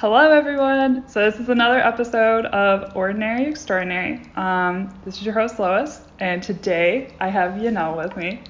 Hello, 0.00 0.30
everyone. 0.30 1.08
So, 1.08 1.28
this 1.28 1.40
is 1.40 1.48
another 1.48 1.80
episode 1.80 2.46
of 2.46 2.96
Ordinary 2.96 3.46
Extraordinary. 3.46 4.22
Um, 4.36 4.96
this 5.04 5.16
is 5.16 5.24
your 5.24 5.34
host, 5.34 5.58
Lois, 5.58 6.02
and 6.20 6.40
today 6.40 7.12
I 7.18 7.26
have 7.26 7.54
Yanel 7.54 7.96
with 7.96 8.16
me. 8.16 8.40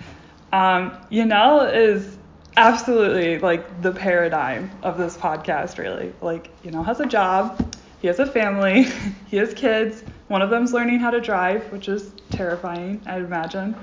Um, 0.53 0.91
Yanel 1.11 1.75
is 1.75 2.19
absolutely 2.59 3.39
like 3.39 3.81
the 3.81 3.93
paradigm 3.93 4.71
of 4.83 4.99
this 4.99 5.17
podcast, 5.17 5.79
really. 5.79 6.13
Like, 6.21 6.51
Yanel 6.65 6.85
has 6.85 7.01
a 7.01 7.07
job, 7.07 7.75
he 8.03 8.09
has 8.09 8.19
a 8.19 8.27
family, 8.27 8.83
he 9.29 9.39
has 9.39 9.55
kids. 9.55 10.05
One 10.27 10.43
of 10.43 10.51
them's 10.51 10.75
learning 10.75 10.99
how 10.99 11.13
to 11.13 11.21
drive, 11.23 11.73
which 11.73 11.89
is 11.89 12.13
terrifying, 12.29 13.01
I'd 13.07 13.23
imagine. 13.23 13.75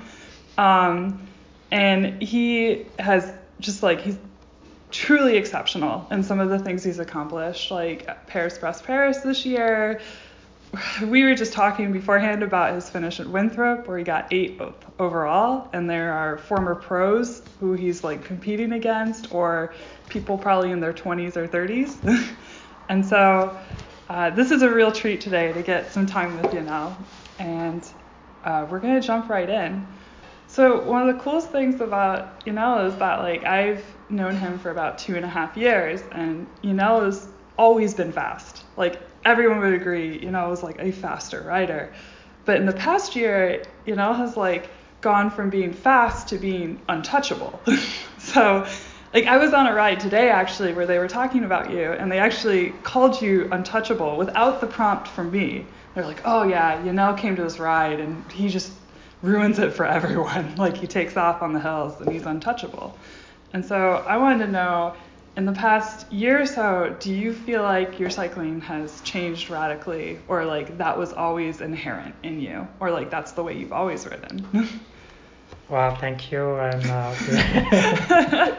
Um, 0.56 1.26
and 1.72 2.22
he 2.22 2.86
has 3.00 3.32
just 3.58 3.82
like, 3.82 4.02
he's 4.02 4.18
truly 4.90 5.36
exceptional 5.36 6.06
in 6.10 6.22
some 6.22 6.40
of 6.40 6.48
the 6.48 6.58
things 6.58 6.84
he's 6.84 6.98
accomplished, 6.98 7.70
like 7.70 8.26
Paris 8.26 8.58
Brest 8.58 8.84
Paris 8.84 9.18
this 9.18 9.44
year. 9.44 10.00
We 11.02 11.24
were 11.24 11.34
just 11.34 11.52
talking 11.52 11.92
beforehand 11.92 12.42
about 12.42 12.74
his 12.74 12.90
finish 12.90 13.18
at 13.18 13.26
Winthrop, 13.26 13.86
where 13.88 13.96
he 13.98 14.04
got 14.04 14.32
eight 14.32 14.60
overall, 14.98 15.68
and 15.72 15.88
there 15.88 16.12
are 16.12 16.36
former 16.36 16.74
pros 16.74 17.40
who 17.60 17.72
he's 17.72 18.04
like 18.04 18.24
competing 18.24 18.72
against, 18.72 19.32
or 19.32 19.72
people 20.08 20.36
probably 20.36 20.72
in 20.72 20.80
their 20.80 20.92
20s 20.92 21.36
or 21.36 21.48
30s. 21.48 22.34
and 22.88 23.06
so 23.06 23.56
uh, 24.08 24.30
this 24.30 24.50
is 24.50 24.62
a 24.62 24.70
real 24.70 24.92
treat 24.92 25.20
today 25.20 25.52
to 25.52 25.62
get 25.62 25.92
some 25.92 26.04
time 26.04 26.40
with 26.40 26.52
you 26.52 26.60
now, 26.60 26.96
and 27.38 27.88
uh, 28.44 28.66
we're 28.68 28.80
gonna 28.80 29.00
jump 29.00 29.30
right 29.30 29.48
in. 29.48 29.86
So 30.46 30.82
one 30.82 31.08
of 31.08 31.16
the 31.16 31.22
coolest 31.22 31.50
things 31.50 31.80
about 31.80 32.44
Yanel 32.44 32.86
is 32.86 32.96
that 32.96 33.20
like 33.20 33.44
I've 33.44 33.84
known 34.08 34.36
him 34.36 34.58
for 34.58 34.70
about 34.70 34.98
two 34.98 35.16
and 35.16 35.24
a 35.24 35.28
half 35.28 35.56
years, 35.56 36.02
and 36.12 36.46
Yanel 36.62 37.04
has 37.04 37.28
always 37.58 37.94
been 37.94 38.12
fast. 38.12 38.64
Like 38.76 39.00
everyone 39.24 39.60
would 39.60 39.74
agree, 39.74 40.20
Yanel 40.20 40.50
was 40.50 40.62
like 40.62 40.78
a 40.78 40.92
faster 40.92 41.42
rider. 41.42 41.92
But 42.44 42.56
in 42.56 42.66
the 42.66 42.72
past 42.72 43.16
year, 43.16 43.62
Yanel 43.86 44.16
has 44.16 44.36
like 44.36 44.70
gone 45.00 45.30
from 45.30 45.50
being 45.50 45.72
fast 45.72 46.28
to 46.28 46.38
being 46.38 46.80
untouchable. 46.88 47.60
so 48.18 48.66
like 49.12 49.26
I 49.26 49.36
was 49.36 49.52
on 49.52 49.66
a 49.66 49.74
ride 49.74 50.00
today 50.00 50.30
actually 50.30 50.72
where 50.72 50.86
they 50.86 50.98
were 50.98 51.08
talking 51.08 51.44
about 51.44 51.70
you 51.70 51.92
and 51.92 52.10
they 52.10 52.18
actually 52.18 52.70
called 52.82 53.20
you 53.20 53.48
untouchable 53.52 54.16
without 54.16 54.60
the 54.60 54.66
prompt 54.66 55.08
from 55.08 55.30
me. 55.30 55.66
They're 55.94 56.04
like, 56.04 56.20
oh 56.24 56.44
yeah, 56.44 56.82
Yanel 56.82 57.16
came 57.16 57.36
to 57.36 57.42
this 57.42 57.58
ride 57.58 58.00
and 58.00 58.30
he 58.30 58.48
just 58.48 58.72
ruins 59.22 59.58
it 59.58 59.72
for 59.72 59.86
everyone. 59.86 60.54
Like 60.58 60.76
he 60.76 60.86
takes 60.86 61.16
off 61.16 61.42
on 61.42 61.52
the 61.52 61.60
hills 61.60 62.00
and 62.00 62.10
he's 62.10 62.26
untouchable. 62.26 62.96
And 63.52 63.64
so 63.64 64.04
I 64.06 64.16
wanted 64.18 64.46
to 64.46 64.52
know 64.52 64.94
in 65.36 65.44
the 65.44 65.52
past 65.52 66.10
year 66.10 66.40
or 66.40 66.46
so, 66.46 66.96
do 66.98 67.12
you 67.12 67.32
feel 67.32 67.62
like 67.62 67.98
your 67.98 68.08
cycling 68.08 68.60
has 68.62 69.02
changed 69.02 69.50
radically 69.50 70.18
or 70.28 70.44
like 70.46 70.78
that 70.78 70.98
was 70.98 71.12
always 71.12 71.60
inherent 71.60 72.14
in 72.22 72.40
you 72.40 72.66
or 72.80 72.90
like 72.90 73.10
that's 73.10 73.32
the 73.32 73.42
way 73.42 73.56
you've 73.56 73.72
always 73.72 74.06
ridden? 74.06 74.46
well, 75.68 75.94
thank 75.96 76.32
you. 76.32 76.54
And 76.56 76.86
uh, 76.86 77.10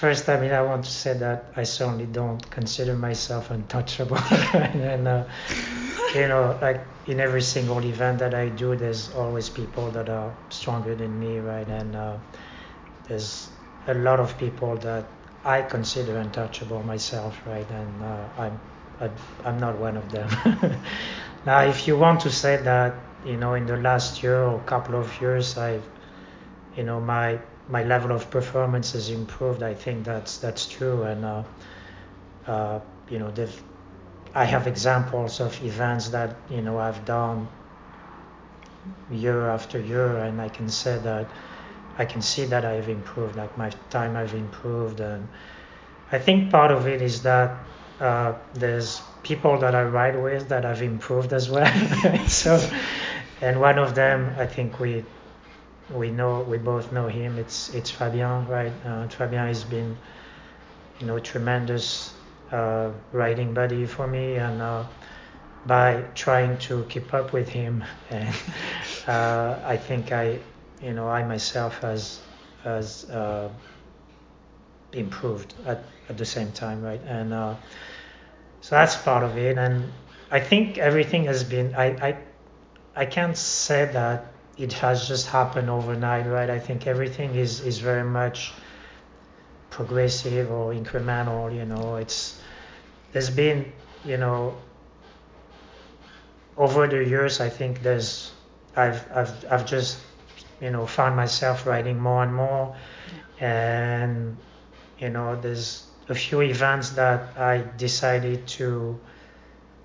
first, 0.00 0.28
I 0.30 0.40
mean, 0.40 0.52
I 0.52 0.62
want 0.62 0.84
to 0.86 0.90
say 0.90 1.12
that 1.18 1.52
I 1.56 1.64
certainly 1.64 2.06
don't 2.06 2.50
consider 2.50 2.94
myself 2.94 3.50
untouchable. 3.50 4.18
and, 4.54 5.06
uh, 5.06 5.24
you 6.14 6.26
know, 6.26 6.58
like 6.62 6.80
in 7.06 7.20
every 7.20 7.42
single 7.42 7.84
event 7.84 8.18
that 8.20 8.34
I 8.34 8.48
do, 8.48 8.76
there's 8.76 9.12
always 9.14 9.50
people 9.50 9.90
that 9.90 10.08
are 10.08 10.34
stronger 10.48 10.94
than 10.94 11.18
me, 11.20 11.38
right? 11.40 11.68
And 11.68 11.94
uh, 11.94 12.16
there's 13.08 13.50
a 13.86 13.94
lot 13.94 14.20
of 14.20 14.36
people 14.38 14.76
that 14.78 15.04
I 15.44 15.62
consider 15.62 16.16
untouchable 16.18 16.82
myself, 16.82 17.40
right? 17.46 17.68
And 17.70 18.02
uh, 18.02 18.28
I'm, 18.38 18.60
I, 19.00 19.10
I'm 19.44 19.58
not 19.58 19.78
one 19.78 19.96
of 19.96 20.10
them. 20.10 20.28
now, 21.46 21.60
if 21.60 21.86
you 21.86 21.96
want 21.96 22.20
to 22.20 22.30
say 22.30 22.56
that, 22.56 22.94
you 23.24 23.36
know, 23.36 23.54
in 23.54 23.66
the 23.66 23.76
last 23.76 24.22
year 24.22 24.42
or 24.42 24.58
couple 24.60 24.96
of 24.96 25.20
years, 25.20 25.56
I've, 25.56 25.84
you 26.76 26.82
know, 26.82 27.00
my 27.00 27.38
my 27.68 27.82
level 27.82 28.12
of 28.12 28.30
performance 28.30 28.92
has 28.92 29.10
improved. 29.10 29.62
I 29.62 29.74
think 29.74 30.04
that's 30.04 30.38
that's 30.38 30.66
true, 30.66 31.02
and 31.02 31.24
uh, 31.24 31.42
uh, 32.46 32.80
you 33.08 33.18
know, 33.18 33.32
I 34.34 34.44
have 34.44 34.66
examples 34.66 35.40
of 35.40 35.60
events 35.64 36.08
that 36.10 36.36
you 36.48 36.62
know 36.62 36.78
I've 36.78 37.04
done 37.04 37.48
year 39.10 39.48
after 39.48 39.80
year, 39.80 40.16
and 40.18 40.40
I 40.40 40.48
can 40.48 40.68
say 40.68 40.98
that 40.98 41.28
I 41.98 42.04
can 42.04 42.22
see 42.22 42.44
that 42.46 42.64
I've 42.64 42.88
improved, 42.88 43.36
like 43.36 43.56
my 43.56 43.70
time 43.90 44.16
I've 44.16 44.34
improved, 44.34 45.00
and 45.00 45.28
I 46.12 46.18
think 46.18 46.50
part 46.50 46.70
of 46.70 46.86
it 46.86 47.02
is 47.02 47.22
that 47.22 47.58
uh, 48.00 48.34
there's 48.54 49.02
people 49.22 49.58
that 49.58 49.74
I 49.74 49.82
ride 49.84 50.20
with 50.22 50.48
that 50.48 50.64
I've 50.64 50.82
improved 50.82 51.32
as 51.32 51.50
well. 51.50 51.72
so, 52.28 52.60
and 53.40 53.60
one 53.60 53.78
of 53.78 53.94
them, 53.94 54.34
I 54.38 54.46
think 54.46 54.78
we 54.78 55.04
we 55.90 56.10
know 56.10 56.40
we 56.42 56.58
both 56.58 56.92
know 56.92 57.08
him. 57.08 57.38
It's 57.38 57.74
it's 57.74 57.90
Fabien, 57.90 58.46
right? 58.48 58.72
Uh, 58.84 59.08
Fabien 59.08 59.46
has 59.46 59.64
been, 59.64 59.96
you 61.00 61.06
know, 61.06 61.18
tremendous 61.18 62.12
uh, 62.52 62.90
riding 63.12 63.54
buddy 63.54 63.86
for 63.86 64.06
me, 64.06 64.36
and 64.36 64.60
uh, 64.62 64.84
by 65.66 66.04
trying 66.14 66.58
to 66.58 66.84
keep 66.88 67.12
up 67.14 67.32
with 67.32 67.48
him, 67.48 67.84
and 68.10 68.34
uh, 69.06 69.58
I 69.64 69.76
think 69.76 70.12
I, 70.12 70.38
you 70.86 70.92
know, 70.92 71.08
I 71.08 71.24
myself 71.24 71.78
has 71.80 72.20
has 72.62 73.10
uh, 73.10 73.48
improved 74.92 75.54
at 75.66 75.82
at 76.08 76.16
the 76.16 76.24
same 76.24 76.52
time, 76.52 76.82
right? 76.82 77.02
And 77.06 77.34
uh, 77.34 77.54
so 78.60 78.76
that's 78.76 78.96
part 78.96 79.24
of 79.24 79.36
it, 79.36 79.58
and 79.58 79.92
I 80.30 80.40
think 80.40 80.78
everything 80.78 81.24
has 81.24 81.44
been. 81.44 81.74
I 81.74 81.86
I 82.08 82.16
I 82.96 83.06
can't 83.06 83.36
say 83.36 83.84
that 83.92 84.32
it 84.56 84.72
has 84.74 85.06
just 85.08 85.26
happened 85.26 85.68
overnight, 85.68 86.26
right? 86.26 86.48
I 86.48 86.58
think 86.58 86.86
everything 86.86 87.34
is, 87.34 87.60
is 87.60 87.78
very 87.78 88.04
much 88.04 88.52
progressive 89.70 90.50
or 90.50 90.72
incremental, 90.72 91.54
you 91.54 91.66
know. 91.66 91.96
It's 91.96 92.40
there's 93.12 93.30
been, 93.30 93.72
you 94.04 94.16
know, 94.16 94.56
over 96.56 96.86
the 96.86 97.04
years 97.04 97.40
I 97.40 97.50
think 97.50 97.82
there's 97.82 98.32
I've 98.74 99.04
I've 99.12 99.44
I've 99.50 99.66
just, 99.66 99.98
you 100.60 100.70
know, 100.70 100.86
found 100.86 101.16
myself 101.16 101.66
writing 101.66 101.98
more 101.98 102.22
and 102.22 102.34
more 102.34 102.76
and 103.40 104.36
you 104.98 105.10
know, 105.10 105.38
there's 105.40 105.84
a 106.08 106.14
few 106.14 106.40
events 106.40 106.90
that 106.90 107.36
I 107.36 107.64
decided 107.76 108.46
to 108.48 108.98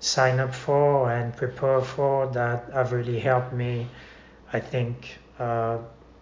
sign 0.00 0.40
up 0.40 0.54
for 0.54 1.12
and 1.12 1.36
prepare 1.36 1.80
for 1.80 2.26
that 2.28 2.70
have 2.72 2.92
really 2.92 3.20
helped 3.20 3.52
me 3.52 3.86
I 4.52 4.60
think 4.60 5.18
uh, 5.38 5.78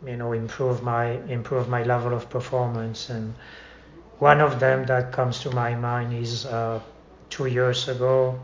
you 0.07 0.17
know 0.17 0.33
improve 0.33 0.83
my 0.83 1.07
improve 1.29 1.69
my 1.69 1.83
level 1.83 2.15
of 2.15 2.31
performance. 2.31 3.11
And 3.11 3.35
one 4.19 4.41
of 4.41 4.61
them 4.61 4.85
that 4.87 5.13
comes 5.13 5.41
to 5.41 5.51
my 5.51 5.75
mind 5.75 6.13
is 6.15 6.47
uh, 6.47 6.81
two 7.29 7.47
years 7.47 7.89
ago. 7.89 8.39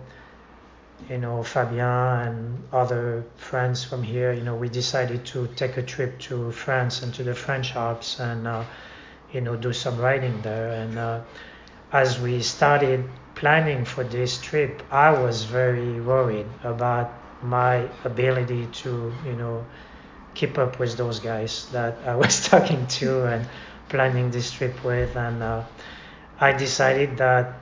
You 1.08 1.18
know, 1.18 1.42
Fabien 1.42 2.26
and 2.28 2.62
other 2.72 3.24
friends 3.36 3.84
from 3.84 4.02
here. 4.02 4.32
You 4.32 4.42
know, 4.42 4.56
we 4.56 4.68
decided 4.68 5.24
to 5.26 5.46
take 5.56 5.76
a 5.76 5.82
trip 5.82 6.18
to 6.20 6.50
France 6.52 7.02
and 7.02 7.14
to 7.14 7.22
the 7.22 7.34
French 7.34 7.76
Alps 7.76 8.18
and 8.18 8.46
uh, 8.46 8.64
you 9.32 9.40
know 9.40 9.56
do 9.56 9.72
some 9.72 9.98
riding 9.98 10.40
there. 10.42 10.68
And 10.70 10.98
uh, 10.98 11.20
as 11.92 12.18
we 12.20 12.42
started 12.42 13.08
planning 13.34 13.84
for 13.84 14.02
this 14.02 14.40
trip, 14.40 14.82
I 14.90 15.10
was 15.10 15.44
very 15.44 16.00
worried 16.00 16.46
about 16.64 17.12
my 17.42 17.88
ability 18.04 18.66
to, 18.66 19.12
you 19.24 19.32
know, 19.32 19.64
keep 20.34 20.58
up 20.58 20.78
with 20.78 20.96
those 20.96 21.20
guys 21.20 21.68
that 21.72 21.96
I 22.06 22.16
was 22.24 22.48
talking 22.48 22.86
to 22.98 23.26
and 23.26 23.46
planning 23.88 24.30
this 24.30 24.50
trip 24.50 24.82
with. 24.84 25.16
And 25.16 25.42
uh, 25.42 25.64
I 26.40 26.52
decided 26.52 27.18
that, 27.18 27.54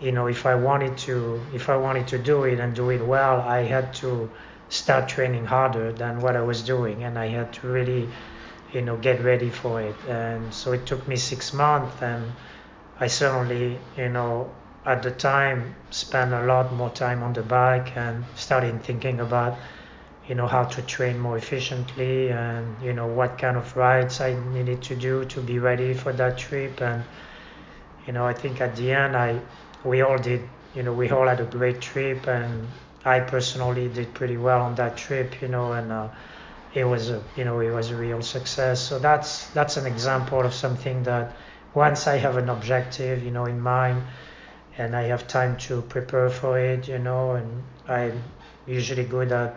you 0.00 0.12
know, 0.12 0.26
if 0.26 0.46
I 0.46 0.54
wanted 0.54 0.96
to, 0.98 1.40
if 1.52 1.68
I 1.68 1.76
wanted 1.76 2.06
to 2.08 2.18
do 2.18 2.44
it 2.44 2.60
and 2.60 2.74
do 2.74 2.90
it 2.90 3.04
well, 3.04 3.40
I 3.40 3.62
had 3.62 3.94
to 3.94 4.30
start 4.68 5.08
training 5.08 5.46
harder 5.46 5.92
than 5.92 6.20
what 6.20 6.36
I 6.36 6.42
was 6.42 6.62
doing, 6.62 7.04
and 7.04 7.18
I 7.18 7.26
had 7.28 7.52
to 7.54 7.68
really, 7.68 8.08
you 8.72 8.82
know, 8.82 8.96
get 8.96 9.22
ready 9.22 9.50
for 9.50 9.80
it. 9.80 9.96
And 10.06 10.52
so 10.52 10.72
it 10.72 10.86
took 10.86 11.06
me 11.08 11.16
six 11.16 11.52
months, 11.52 12.02
and 12.02 12.32
I 13.00 13.06
certainly, 13.08 13.78
you 13.96 14.08
know, 14.08 14.50
at 14.84 15.02
the 15.02 15.10
time 15.10 15.74
spent 15.90 16.32
a 16.32 16.42
lot 16.42 16.72
more 16.72 16.90
time 16.90 17.22
on 17.22 17.32
the 17.32 17.42
bike 17.42 17.96
and 17.96 18.24
started 18.36 18.82
thinking 18.82 19.20
about 19.20 19.58
you 20.26 20.34
know 20.34 20.46
how 20.46 20.64
to 20.64 20.82
train 20.82 21.18
more 21.18 21.36
efficiently 21.38 22.30
and 22.30 22.82
you 22.82 22.92
know 22.92 23.06
what 23.06 23.38
kind 23.38 23.56
of 23.56 23.76
rides 23.76 24.20
I 24.20 24.34
needed 24.52 24.82
to 24.84 24.94
do 24.94 25.24
to 25.26 25.40
be 25.40 25.58
ready 25.58 25.94
for 25.94 26.12
that 26.12 26.38
trip 26.38 26.80
and 26.80 27.02
you 28.06 28.12
know 28.12 28.26
I 28.26 28.34
think 28.34 28.60
at 28.60 28.76
the 28.76 28.92
end 28.92 29.16
I 29.16 29.40
we 29.84 30.02
all 30.02 30.18
did 30.18 30.48
you 30.74 30.82
know 30.82 30.92
we 30.92 31.10
all 31.10 31.26
had 31.26 31.40
a 31.40 31.44
great 31.44 31.80
trip 31.80 32.26
and 32.26 32.68
I 33.04 33.20
personally 33.20 33.88
did 33.88 34.14
pretty 34.14 34.36
well 34.36 34.62
on 34.62 34.74
that 34.76 34.96
trip 34.96 35.40
you 35.40 35.48
know 35.48 35.72
and 35.72 35.92
uh, 35.92 36.08
it 36.74 36.84
was 36.84 37.10
a 37.10 37.22
you 37.36 37.44
know 37.44 37.60
it 37.60 37.70
was 37.70 37.90
a 37.90 37.96
real 37.96 38.22
success 38.22 38.80
so 38.80 38.98
that's 38.98 39.48
that's 39.50 39.76
an 39.76 39.86
example 39.86 40.40
of 40.40 40.52
something 40.52 41.02
that 41.04 41.34
once 41.74 42.06
I 42.06 42.16
have 42.16 42.36
an 42.36 42.48
objective 42.48 43.22
you 43.22 43.30
know 43.30 43.46
in 43.46 43.60
mind 43.60 44.02
and 44.78 44.94
I 44.94 45.02
have 45.02 45.26
time 45.26 45.56
to 45.68 45.82
prepare 45.82 46.30
for 46.30 46.58
it, 46.58 46.86
you 46.88 46.98
know, 46.98 47.32
and 47.32 47.64
I'm 47.88 48.22
usually 48.66 49.04
good 49.04 49.32
at 49.32 49.56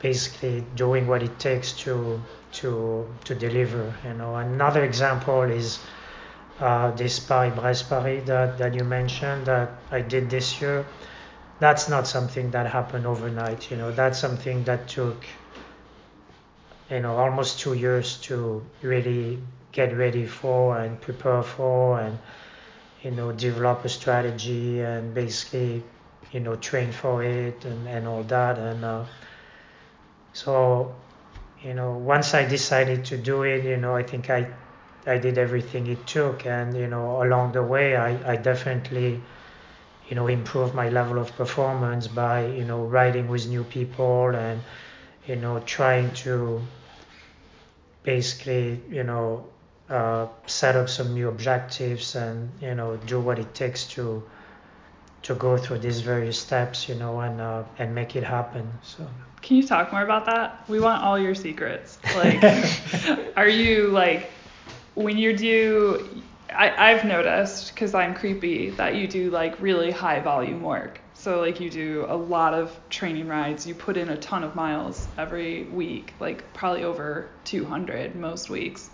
basically 0.00 0.64
doing 0.74 1.06
what 1.06 1.22
it 1.22 1.38
takes 1.38 1.72
to 1.84 2.20
to 2.52 3.06
to 3.24 3.34
deliver. 3.34 3.94
You 4.04 4.14
know, 4.14 4.34
another 4.36 4.82
example 4.82 5.42
is 5.42 5.78
uh, 6.60 6.92
Paris-Brest 6.92 7.88
Paris 7.88 8.26
that, 8.26 8.58
that 8.58 8.74
you 8.74 8.84
mentioned 8.84 9.46
that 9.46 9.70
I 9.90 10.00
did 10.00 10.30
this 10.30 10.60
year. 10.60 10.84
That's 11.60 11.88
not 11.88 12.06
something 12.06 12.50
that 12.50 12.66
happened 12.66 13.06
overnight. 13.06 13.70
You 13.70 13.76
know, 13.76 13.90
that's 13.92 14.18
something 14.18 14.64
that 14.64 14.88
took 14.88 15.24
you 16.90 17.00
know 17.00 17.16
almost 17.16 17.60
two 17.60 17.74
years 17.74 18.18
to 18.22 18.62
really 18.82 19.38
get 19.72 19.96
ready 19.96 20.26
for 20.26 20.78
and 20.78 21.00
prepare 21.00 21.42
for 21.42 22.00
and 22.00 22.18
you 23.02 23.10
know 23.10 23.32
develop 23.32 23.84
a 23.84 23.88
strategy 23.88 24.80
and 24.80 25.14
basically 25.14 25.82
you 26.32 26.40
know 26.40 26.56
train 26.56 26.92
for 26.92 27.22
it 27.22 27.64
and, 27.64 27.88
and 27.88 28.06
all 28.06 28.22
that 28.24 28.58
and 28.58 28.84
uh, 28.84 29.04
so 30.32 30.94
you 31.62 31.74
know 31.74 31.92
once 31.92 32.34
I 32.34 32.46
decided 32.46 33.04
to 33.06 33.16
do 33.16 33.42
it 33.42 33.64
you 33.64 33.76
know 33.76 33.96
I 33.96 34.02
think 34.02 34.30
I 34.30 34.46
I 35.06 35.18
did 35.18 35.38
everything 35.38 35.86
it 35.86 36.06
took 36.06 36.46
and 36.46 36.76
you 36.76 36.86
know 36.86 37.22
along 37.22 37.52
the 37.52 37.62
way 37.62 37.96
I, 37.96 38.32
I 38.32 38.36
definitely 38.36 39.20
you 40.08 40.16
know 40.16 40.26
improved 40.26 40.74
my 40.74 40.88
level 40.88 41.18
of 41.18 41.34
performance 41.36 42.06
by 42.08 42.46
you 42.46 42.64
know 42.64 42.84
riding 42.84 43.28
with 43.28 43.46
new 43.46 43.64
people 43.64 44.28
and 44.34 44.60
you 45.26 45.36
know 45.36 45.60
trying 45.60 46.12
to 46.24 46.62
basically 48.02 48.80
you 48.90 49.04
know 49.04 49.46
uh, 49.90 50.26
set 50.46 50.76
up 50.76 50.88
some 50.88 51.12
new 51.12 51.28
objectives 51.28 52.14
and 52.14 52.50
you 52.60 52.74
know 52.74 52.96
do 53.06 53.20
what 53.20 53.38
it 53.38 53.54
takes 53.54 53.86
to 53.88 54.22
to 55.22 55.34
go 55.34 55.56
through 55.56 55.78
these 55.78 56.00
various 56.00 56.38
steps 56.38 56.88
you 56.88 56.94
know 56.94 57.20
and 57.20 57.40
uh, 57.40 57.62
and 57.78 57.94
make 57.94 58.16
it 58.16 58.24
happen 58.24 58.70
so. 58.82 59.06
Can 59.42 59.58
you 59.58 59.66
talk 59.66 59.92
more 59.92 60.02
about 60.02 60.24
that? 60.24 60.64
We 60.70 60.80
want 60.80 61.02
all 61.02 61.18
your 61.18 61.34
secrets. 61.34 61.98
Like 62.16 62.42
are 63.36 63.48
you 63.48 63.88
like 63.88 64.30
when 64.94 65.18
you 65.18 65.36
do 65.36 66.22
I, 66.54 66.92
I've 66.92 67.04
noticed 67.04 67.74
because 67.74 67.94
I'm 67.94 68.14
creepy 68.14 68.70
that 68.70 68.94
you 68.94 69.08
do 69.08 69.30
like 69.30 69.60
really 69.60 69.90
high 69.90 70.20
volume 70.20 70.62
work. 70.62 71.00
So 71.14 71.40
like 71.40 71.60
you 71.60 71.70
do 71.70 72.06
a 72.08 72.16
lot 72.16 72.54
of 72.54 72.78
training 72.90 73.28
rides. 73.28 73.66
You 73.66 73.74
put 73.74 73.96
in 73.96 74.10
a 74.10 74.16
ton 74.16 74.44
of 74.44 74.54
miles 74.54 75.08
every 75.16 75.64
week, 75.64 76.14
like 76.20 76.52
probably 76.52 76.84
over 76.84 77.28
200 77.44 78.14
most 78.14 78.50
weeks. 78.50 78.90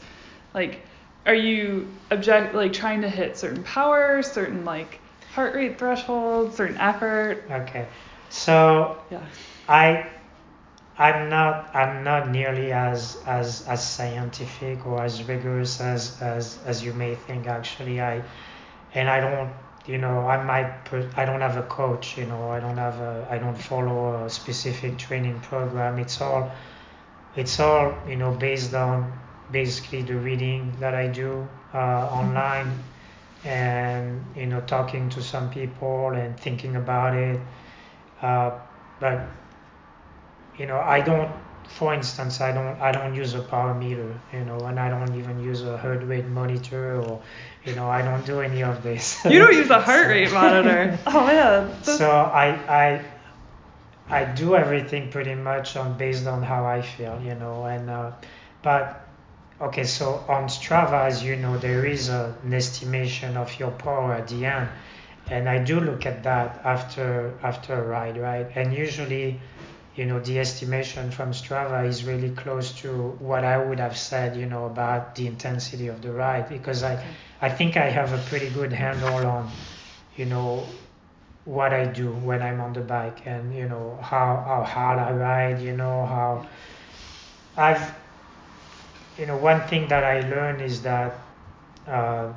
Like, 0.55 0.87
are 1.26 1.35
you 1.35 1.88
object 2.11 2.55
like 2.55 2.73
trying 2.73 3.03
to 3.03 3.08
hit 3.08 3.37
certain 3.37 3.62
power, 3.64 4.23
certain 4.23 4.64
like 4.64 5.00
heart 5.35 5.55
rate 5.55 5.79
threshold, 5.79 6.55
certain 6.55 6.79
effort? 6.79 7.44
Okay, 7.50 7.87
so 8.31 9.03
yeah, 9.11 9.25
I 9.69 10.08
I'm 11.00 11.31
not 11.31 11.75
I'm 11.75 12.05
not 12.05 12.29
nearly 12.29 12.73
as 12.73 13.17
as 13.26 13.67
as 13.67 13.81
scientific 13.82 14.85
or 14.87 15.02
as 15.02 15.25
rigorous 15.25 15.81
as 15.81 16.20
as 16.20 16.58
as 16.67 16.85
you 16.85 16.93
may 16.93 17.14
think 17.14 17.47
actually. 17.47 18.02
I 18.02 18.23
and 18.93 19.08
I 19.08 19.19
don't 19.20 19.50
you 19.87 19.97
know 19.97 20.29
I 20.29 20.44
might 20.44 20.70
I 21.17 21.25
don't 21.25 21.41
have 21.41 21.56
a 21.56 21.62
coach 21.62 22.19
you 22.19 22.26
know 22.26 22.50
I 22.50 22.61
don't 22.61 22.76
have 22.76 23.00
a 23.00 23.26
I 23.31 23.38
don't 23.38 23.56
follow 23.56 24.26
a 24.26 24.29
specific 24.29 24.99
training 24.99 25.41
program. 25.41 25.99
It's 25.99 26.20
all 26.20 26.52
it's 27.35 27.58
all 27.58 27.94
you 28.06 28.17
know 28.17 28.32
based 28.32 28.75
on 28.75 29.11
basically 29.50 30.03
the 30.03 30.17
reading 30.17 30.76
that 30.81 30.94
I 30.94 31.06
do 31.06 31.49
uh, 31.73 32.20
online 32.20 32.79
and 33.44 34.23
you 34.37 34.44
know 34.44 34.61
talking 34.61 35.08
to 35.17 35.23
some 35.23 35.49
people 35.49 36.08
and 36.08 36.38
thinking 36.38 36.76
about 36.76 37.14
it. 37.14 37.41
Uh, 38.20 38.50
but 39.00 39.26
you 40.60 40.66
know 40.66 40.78
i 40.96 41.00
don't 41.00 41.32
for 41.78 41.94
instance 41.94 42.40
i 42.42 42.52
don't 42.52 42.78
i 42.80 42.92
don't 42.92 43.14
use 43.14 43.32
a 43.34 43.40
power 43.40 43.72
meter 43.72 44.20
you 44.32 44.44
know 44.44 44.58
and 44.68 44.78
i 44.78 44.88
don't 44.90 45.14
even 45.16 45.42
use 45.42 45.62
a 45.62 45.76
heart 45.78 46.02
rate 46.04 46.26
monitor 46.26 47.00
or 47.00 47.22
you 47.64 47.74
know 47.74 47.88
i 47.88 48.02
don't 48.02 48.26
do 48.26 48.40
any 48.40 48.62
of 48.62 48.82
this. 48.82 49.24
You 49.24 49.38
don't 49.38 49.54
use 49.54 49.70
a 49.70 49.80
heart 49.88 50.08
rate 50.08 50.32
monitor. 50.32 50.98
Oh 51.06 51.26
man 51.26 51.82
so 51.82 52.10
i 52.10 52.48
i 52.82 53.04
i 54.18 54.24
do 54.24 54.54
everything 54.54 55.10
pretty 55.10 55.34
much 55.34 55.76
on 55.76 55.96
based 55.96 56.26
on 56.26 56.42
how 56.42 56.66
i 56.66 56.82
feel 56.82 57.18
you 57.24 57.34
know 57.36 57.64
and 57.64 57.88
uh, 57.88 58.12
but 58.62 59.06
okay 59.62 59.84
so 59.84 60.24
on 60.28 60.44
strava 60.48 61.06
as 61.06 61.22
you 61.22 61.36
know 61.36 61.56
there 61.58 61.86
is 61.86 62.08
a, 62.08 62.34
an 62.44 62.52
estimation 62.52 63.36
of 63.36 63.58
your 63.58 63.70
power 63.70 64.12
at 64.12 64.28
the 64.28 64.44
end 64.44 64.68
and 65.28 65.48
i 65.48 65.58
do 65.58 65.80
look 65.80 66.04
at 66.04 66.22
that 66.24 66.60
after 66.64 67.32
after 67.42 67.72
a 67.74 67.86
ride 67.86 68.18
right? 68.18 68.48
And 68.56 68.74
usually 68.74 69.40
you 69.96 70.06
know 70.06 70.20
the 70.20 70.38
estimation 70.38 71.10
from 71.10 71.32
Strava 71.32 71.87
is 71.87 72.04
really 72.04 72.31
close 72.31 72.72
to 72.81 73.10
what 73.19 73.44
I 73.44 73.58
would 73.58 73.78
have 73.81 73.96
said 73.96 74.37
you 74.37 74.46
know 74.46 74.66
about 74.66 75.14
the 75.16 75.26
intensity 75.26 75.88
of 75.88 76.00
the 76.02 76.12
ride 76.12 76.48
because 76.48 76.82
I 76.82 77.04
I 77.42 77.48
think 77.50 77.76
I 77.76 77.88
have 77.90 78.12
a 78.12 78.19
pretty 78.19 78.50
good 78.50 78.72
handle 78.72 79.26
on 79.26 79.50
you 80.16 80.26
know 80.26 80.64
what 81.44 81.72
I 81.72 81.87
do 81.87 82.12
when 82.12 82.42
I'm 82.42 82.60
on 82.60 82.72
the 82.72 82.81
bike 82.81 83.26
and 83.26 83.54
you 83.54 83.69
know 83.69 83.98
how 84.00 84.42
how 84.46 84.62
hard 84.62 84.98
I 84.98 85.12
ride 85.12 85.60
you 85.60 85.76
know 85.76 86.06
how 86.06 86.46
I've 87.56 87.94
you 89.19 89.26
know 89.26 89.36
one 89.36 89.60
thing 89.69 89.88
that 89.88 90.04
I 90.04 90.20
learned 90.20 90.62
is 90.62 90.82
that 90.82 91.19
uh, 91.86 92.32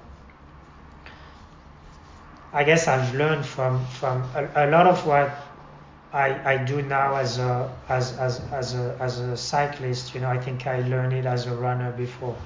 I 2.51 2.63
guess 2.63 2.87
I've 2.87 3.13
learned 3.15 3.45
from 3.45 3.85
from 3.85 4.23
a, 4.35 4.65
a 4.65 4.67
lot 4.69 4.87
of 4.87 5.05
what 5.05 5.29
I, 6.13 6.53
I 6.53 6.57
do 6.57 6.83
now 6.83 7.15
as 7.15 7.39
a 7.39 7.75
as, 7.89 8.15
as, 8.19 8.39
as 8.51 8.75
a 8.75 8.95
as 8.99 9.19
a 9.19 9.35
cyclist 9.35 10.13
you 10.13 10.21
know 10.21 10.29
I 10.29 10.39
think 10.39 10.67
I 10.67 10.81
learned 10.81 11.13
it 11.13 11.25
as 11.25 11.47
a 11.47 11.55
runner 11.55 11.91
before 11.91 12.37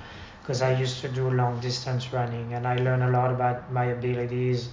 because 0.41 0.61
I 0.61 0.73
used 0.79 1.01
to 1.01 1.09
do 1.09 1.29
long 1.29 1.59
distance 1.59 2.13
running 2.13 2.53
and 2.53 2.65
I 2.65 2.77
learned 2.77 3.03
a 3.03 3.09
lot 3.09 3.29
about 3.29 3.71
my 3.73 3.85
abilities 3.85 4.69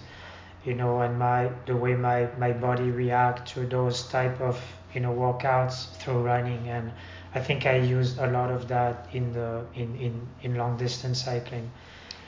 you 0.64 0.74
know 0.74 1.00
and 1.00 1.18
my 1.18 1.50
the 1.66 1.76
way 1.76 1.94
my, 1.94 2.28
my 2.38 2.52
body 2.52 2.90
react 2.90 3.48
to 3.54 3.66
those 3.66 4.06
type 4.08 4.40
of 4.40 4.62
you 4.94 5.00
know 5.00 5.12
workouts 5.12 5.90
through 5.96 6.22
running 6.22 6.68
and 6.68 6.92
I 7.34 7.40
think 7.40 7.66
I 7.66 7.78
used 7.78 8.18
a 8.18 8.30
lot 8.30 8.50
of 8.52 8.68
that 8.68 9.08
in 9.12 9.32
the 9.32 9.64
in, 9.74 9.96
in, 9.96 10.26
in 10.42 10.54
long 10.54 10.76
distance 10.76 11.24
cycling 11.24 11.68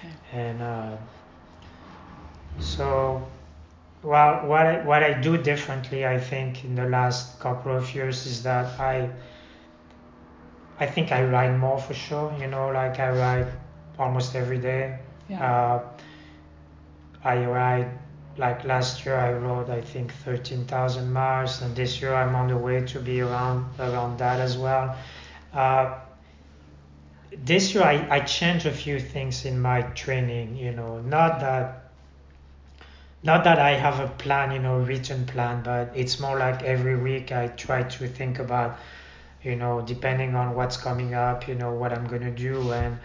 okay. 0.00 0.12
and 0.32 0.60
uh, 0.60 0.96
so 2.58 3.24
well, 4.06 4.46
what 4.46 4.66
I, 4.66 4.84
what 4.84 5.02
I 5.02 5.20
do 5.20 5.36
differently, 5.36 6.06
I 6.06 6.20
think, 6.20 6.64
in 6.64 6.76
the 6.76 6.88
last 6.88 7.40
couple 7.40 7.76
of 7.76 7.92
years 7.92 8.24
is 8.24 8.44
that 8.44 8.78
I 8.78 9.10
I 10.78 10.86
think 10.86 11.10
I 11.10 11.24
ride 11.24 11.58
more 11.58 11.78
for 11.80 11.94
sure. 11.94 12.32
You 12.38 12.46
know, 12.46 12.68
like 12.68 13.00
I 13.00 13.10
ride 13.10 13.52
almost 13.98 14.36
every 14.36 14.58
day. 14.58 15.00
Yeah. 15.28 15.42
Uh, 15.44 15.82
I 17.24 17.44
ride 17.46 17.90
like 18.38 18.64
last 18.64 19.04
year 19.04 19.16
I 19.16 19.32
rode 19.32 19.70
I 19.70 19.80
think 19.80 20.12
13,000 20.12 21.12
miles, 21.12 21.60
and 21.62 21.74
this 21.74 22.00
year 22.00 22.14
I'm 22.14 22.36
on 22.36 22.46
the 22.46 22.56
way 22.56 22.86
to 22.86 23.00
be 23.00 23.22
around 23.22 23.66
around 23.80 24.18
that 24.18 24.38
as 24.38 24.56
well. 24.56 24.94
Uh, 25.52 25.98
this 27.44 27.74
year 27.74 27.82
I, 27.82 28.06
I 28.08 28.20
changed 28.20 28.66
a 28.66 28.72
few 28.72 29.00
things 29.00 29.44
in 29.44 29.60
my 29.60 29.82
training. 29.82 30.56
You 30.56 30.70
know, 30.70 31.00
not 31.00 31.40
that 31.40 31.85
not 33.26 33.44
that 33.44 33.58
I 33.58 33.72
have 33.72 34.00
a 34.00 34.08
plan, 34.08 34.52
you 34.52 34.58
know, 34.60 34.78
written 34.78 35.26
plan, 35.26 35.62
but 35.62 35.92
it's 35.94 36.20
more 36.20 36.38
like 36.38 36.62
every 36.62 36.96
week 36.96 37.32
I 37.32 37.48
try 37.48 37.82
to 37.82 38.08
think 38.08 38.38
about, 38.38 38.78
you 39.42 39.56
know, 39.56 39.82
depending 39.82 40.34
on 40.36 40.54
what's 40.54 40.76
coming 40.76 41.14
up, 41.14 41.48
you 41.48 41.54
know, 41.54 41.72
what 41.74 41.92
I'm 41.92 42.06
gonna 42.06 42.30
do, 42.30 42.72
and 42.72 42.98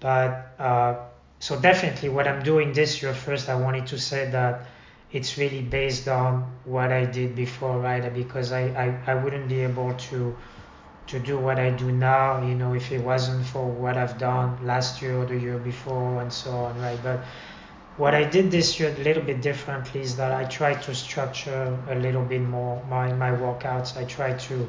but 0.00 0.54
uh, 0.58 0.96
so 1.40 1.58
definitely 1.60 2.08
what 2.10 2.28
I'm 2.28 2.42
doing 2.42 2.72
this 2.72 3.02
year. 3.02 3.14
First, 3.14 3.48
I 3.48 3.54
wanted 3.56 3.86
to 3.88 3.98
say 3.98 4.30
that 4.30 4.66
it's 5.12 5.38
really 5.38 5.62
based 5.62 6.08
on 6.08 6.32
what 6.64 6.92
I 6.92 7.04
did 7.06 7.34
before, 7.36 7.78
right? 7.80 8.12
Because 8.14 8.52
I 8.52 8.64
I, 8.84 9.12
I 9.12 9.14
wouldn't 9.14 9.48
be 9.48 9.60
able 9.62 9.94
to 10.10 10.36
to 11.06 11.18
do 11.20 11.38
what 11.38 11.58
I 11.58 11.70
do 11.70 11.90
now, 11.92 12.42
you 12.46 12.54
know, 12.54 12.74
if 12.74 12.90
it 12.92 13.00
wasn't 13.02 13.44
for 13.46 13.66
what 13.70 13.96
I've 13.96 14.18
done 14.18 14.64
last 14.64 15.02
year 15.02 15.16
or 15.18 15.26
the 15.26 15.36
year 15.38 15.58
before 15.58 16.22
and 16.22 16.32
so 16.32 16.50
on, 16.52 16.78
right? 16.80 17.02
But 17.02 17.24
what 17.96 18.14
I 18.14 18.24
did 18.24 18.50
this 18.50 18.80
year 18.80 18.94
a 18.96 19.02
little 19.02 19.22
bit 19.22 19.42
differently 19.42 20.00
is 20.00 20.16
that 20.16 20.32
I 20.32 20.44
tried 20.44 20.82
to 20.84 20.94
structure 20.94 21.78
a 21.88 21.94
little 21.94 22.24
bit 22.24 22.40
more 22.42 22.82
my, 22.88 23.12
my 23.12 23.30
workouts. 23.30 23.96
I 23.96 24.04
tried 24.04 24.40
to 24.40 24.68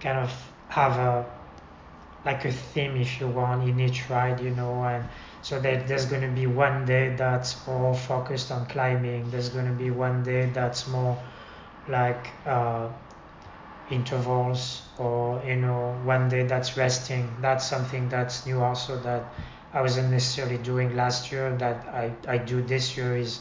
kind 0.00 0.18
of 0.18 0.32
have 0.68 0.92
a 0.98 1.26
like 2.24 2.44
a 2.46 2.52
theme 2.52 2.96
if 2.96 3.20
you 3.20 3.28
want 3.28 3.68
in 3.68 3.78
each 3.78 4.08
ride, 4.08 4.40
you 4.40 4.50
know, 4.50 4.82
and 4.84 5.04
so 5.42 5.60
that 5.60 5.86
there's 5.86 6.06
going 6.06 6.22
to 6.22 6.28
be 6.28 6.46
one 6.46 6.86
day 6.86 7.14
that's 7.14 7.66
more 7.66 7.94
focused 7.94 8.50
on 8.50 8.64
climbing. 8.66 9.30
There's 9.30 9.50
going 9.50 9.66
to 9.66 9.72
be 9.72 9.90
one 9.90 10.22
day 10.22 10.46
that's 10.46 10.88
more 10.88 11.22
like 11.86 12.28
uh, 12.46 12.88
intervals 13.90 14.82
or 14.96 15.42
you 15.44 15.56
know 15.56 16.00
one 16.04 16.30
day 16.30 16.46
that's 16.46 16.76
resting. 16.78 17.36
That's 17.40 17.68
something 17.68 18.08
that's 18.08 18.46
new 18.46 18.62
also 18.62 18.98
that 19.00 19.34
I 19.74 19.82
wasn't 19.82 20.10
necessarily 20.12 20.58
doing 20.58 20.94
last 20.94 21.32
year 21.32 21.54
that 21.56 21.84
I, 21.88 22.12
I 22.28 22.38
do 22.38 22.62
this 22.62 22.96
year 22.96 23.16
is 23.16 23.40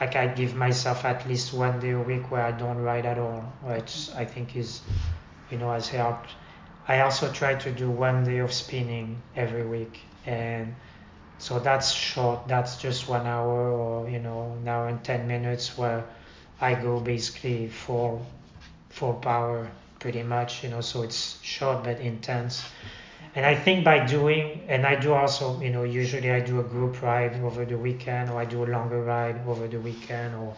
like 0.00 0.14
I 0.14 0.28
give 0.28 0.54
myself 0.54 1.04
at 1.04 1.26
least 1.28 1.52
one 1.52 1.80
day 1.80 1.90
a 1.90 2.00
week 2.00 2.30
where 2.30 2.42
I 2.42 2.52
don't 2.52 2.78
ride 2.78 3.06
at 3.06 3.18
all, 3.18 3.40
which 3.62 4.08
I 4.14 4.24
think 4.24 4.54
is, 4.54 4.82
you 5.50 5.58
know, 5.58 5.72
has 5.72 5.88
helped. 5.88 6.30
I 6.86 7.00
also 7.00 7.32
try 7.32 7.54
to 7.56 7.72
do 7.72 7.90
one 7.90 8.22
day 8.24 8.38
of 8.38 8.52
spinning 8.52 9.20
every 9.34 9.66
week, 9.66 10.00
and 10.26 10.74
so 11.38 11.58
that's 11.58 11.90
short. 11.90 12.46
That's 12.46 12.76
just 12.76 13.08
one 13.08 13.26
hour 13.26 13.72
or 13.72 14.08
you 14.08 14.20
know 14.20 14.56
an 14.60 14.68
hour 14.68 14.88
and 14.88 15.02
ten 15.02 15.26
minutes 15.26 15.76
where 15.76 16.04
I 16.60 16.74
go 16.74 17.00
basically 17.00 17.68
full 17.68 18.24
full 18.90 19.14
power 19.14 19.68
pretty 19.98 20.22
much. 20.22 20.62
You 20.62 20.70
know, 20.70 20.82
so 20.82 21.02
it's 21.02 21.40
short 21.42 21.82
but 21.82 21.98
intense. 21.98 22.64
And 23.36 23.44
I 23.44 23.56
think 23.56 23.84
by 23.84 24.06
doing, 24.06 24.60
and 24.68 24.86
I 24.86 24.94
do 24.94 25.12
also, 25.12 25.60
you 25.60 25.70
know, 25.70 25.82
usually 25.82 26.30
I 26.30 26.38
do 26.38 26.60
a 26.60 26.62
group 26.62 27.02
ride 27.02 27.34
over 27.42 27.64
the 27.64 27.76
weekend, 27.76 28.30
or 28.30 28.40
I 28.40 28.44
do 28.44 28.64
a 28.64 28.66
longer 28.66 29.02
ride 29.02 29.40
over 29.48 29.66
the 29.66 29.80
weekend, 29.80 30.36
or 30.36 30.54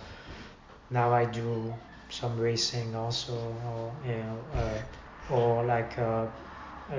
now 0.91 1.11
I 1.11 1.25
do 1.25 1.73
some 2.11 2.39
racing 2.39 2.95
also, 2.95 3.33
or 3.33 3.95
you 4.05 4.17
know, 4.17 4.39
uh, 4.55 5.33
or 5.33 5.65
like 5.65 5.97
a, 5.97 6.31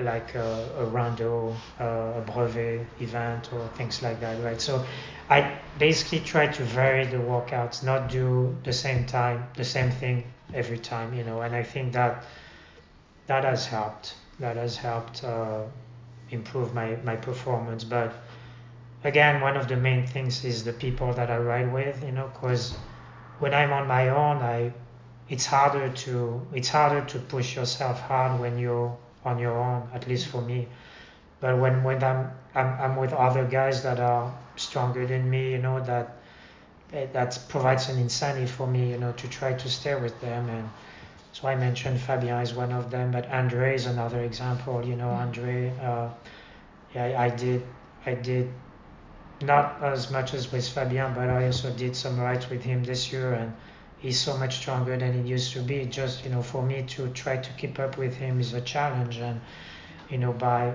like 0.02 0.34
a, 0.34 0.68
a 0.78 0.86
rando, 0.86 1.54
uh, 1.78 2.18
a 2.18 2.24
brevet 2.26 2.84
event, 3.00 3.52
or 3.52 3.68
things 3.68 4.02
like 4.02 4.18
that, 4.20 4.42
right? 4.42 4.60
So 4.60 4.84
I 5.30 5.60
basically 5.78 6.20
try 6.20 6.48
to 6.48 6.64
vary 6.64 7.06
the 7.06 7.18
workouts, 7.18 7.84
not 7.84 8.10
do 8.10 8.56
the 8.64 8.72
same 8.72 9.06
time, 9.06 9.46
the 9.54 9.64
same 9.64 9.92
thing 9.92 10.24
every 10.52 10.78
time, 10.78 11.14
you 11.14 11.22
know, 11.22 11.42
and 11.42 11.54
I 11.54 11.62
think 11.62 11.92
that 11.92 12.24
that 13.28 13.44
has 13.44 13.66
helped 13.66 14.14
that 14.40 14.56
has 14.56 14.76
helped 14.76 15.24
uh, 15.24 15.62
improve 16.30 16.74
my, 16.74 16.96
my 17.04 17.16
performance. 17.16 17.84
But 17.84 18.12
again, 19.04 19.40
one 19.40 19.56
of 19.56 19.68
the 19.68 19.76
main 19.76 20.06
things 20.06 20.44
is 20.44 20.64
the 20.64 20.72
people 20.72 21.12
that 21.14 21.30
I 21.30 21.38
ride 21.38 21.72
with, 21.72 22.02
you 22.04 22.12
know, 22.12 22.30
because 22.32 22.76
when 23.38 23.54
I'm 23.54 23.72
on 23.72 23.86
my 23.86 24.08
own, 24.08 24.38
I 24.38 24.72
it's 25.28 25.44
harder 25.44 25.90
to 25.90 26.40
it's 26.54 26.68
harder 26.68 27.04
to 27.04 27.18
push 27.18 27.54
yourself 27.54 28.00
hard 28.00 28.40
when 28.40 28.58
you're 28.58 28.96
on 29.24 29.38
your 29.38 29.56
own, 29.58 29.88
at 29.92 30.08
least 30.08 30.26
for 30.28 30.40
me. 30.40 30.68
But 31.40 31.58
when 31.58 31.84
when 31.84 32.02
I'm 32.02 32.30
I'm, 32.54 32.80
I'm 32.80 32.96
with 32.96 33.12
other 33.12 33.44
guys 33.44 33.82
that 33.82 34.00
are 34.00 34.34
stronger 34.56 35.06
than 35.06 35.28
me, 35.28 35.52
you 35.52 35.58
know, 35.58 35.80
that 35.84 36.16
that 36.90 37.38
provides 37.48 37.88
an 37.90 37.98
incentive 37.98 38.50
for 38.50 38.66
me, 38.66 38.90
you 38.90 38.98
know, 38.98 39.12
to 39.12 39.28
try 39.28 39.52
to 39.52 39.68
stay 39.68 39.94
with 39.94 40.18
them 40.20 40.48
and 40.48 40.68
so 41.40 41.46
I 41.46 41.54
mentioned 41.54 42.00
Fabien 42.00 42.42
is 42.42 42.52
one 42.52 42.72
of 42.72 42.90
them, 42.90 43.12
but 43.12 43.30
Andre 43.30 43.76
is 43.76 43.86
another 43.86 44.20
example. 44.24 44.84
You 44.84 44.96
know, 44.96 45.10
Andre, 45.10 45.72
uh, 45.80 46.08
yeah, 46.92 47.14
I 47.16 47.30
did, 47.30 47.62
I 48.04 48.14
did 48.14 48.50
not 49.40 49.80
as 49.80 50.10
much 50.10 50.34
as 50.34 50.50
with 50.50 50.68
Fabien, 50.68 51.14
but 51.14 51.30
I 51.30 51.46
also 51.46 51.70
did 51.70 51.94
some 51.94 52.18
rides 52.18 52.50
with 52.50 52.64
him 52.64 52.82
this 52.82 53.12
year, 53.12 53.34
and 53.34 53.54
he's 53.98 54.18
so 54.18 54.36
much 54.36 54.56
stronger 54.56 54.96
than 54.96 55.12
he 55.22 55.30
used 55.30 55.52
to 55.52 55.60
be. 55.60 55.84
Just 55.84 56.24
you 56.24 56.30
know, 56.30 56.42
for 56.42 56.60
me 56.60 56.82
to 56.88 57.08
try 57.10 57.36
to 57.36 57.50
keep 57.52 57.78
up 57.78 57.96
with 57.96 58.16
him 58.16 58.40
is 58.40 58.52
a 58.52 58.60
challenge, 58.60 59.18
and 59.18 59.40
you 60.10 60.18
know, 60.18 60.32
by 60.32 60.74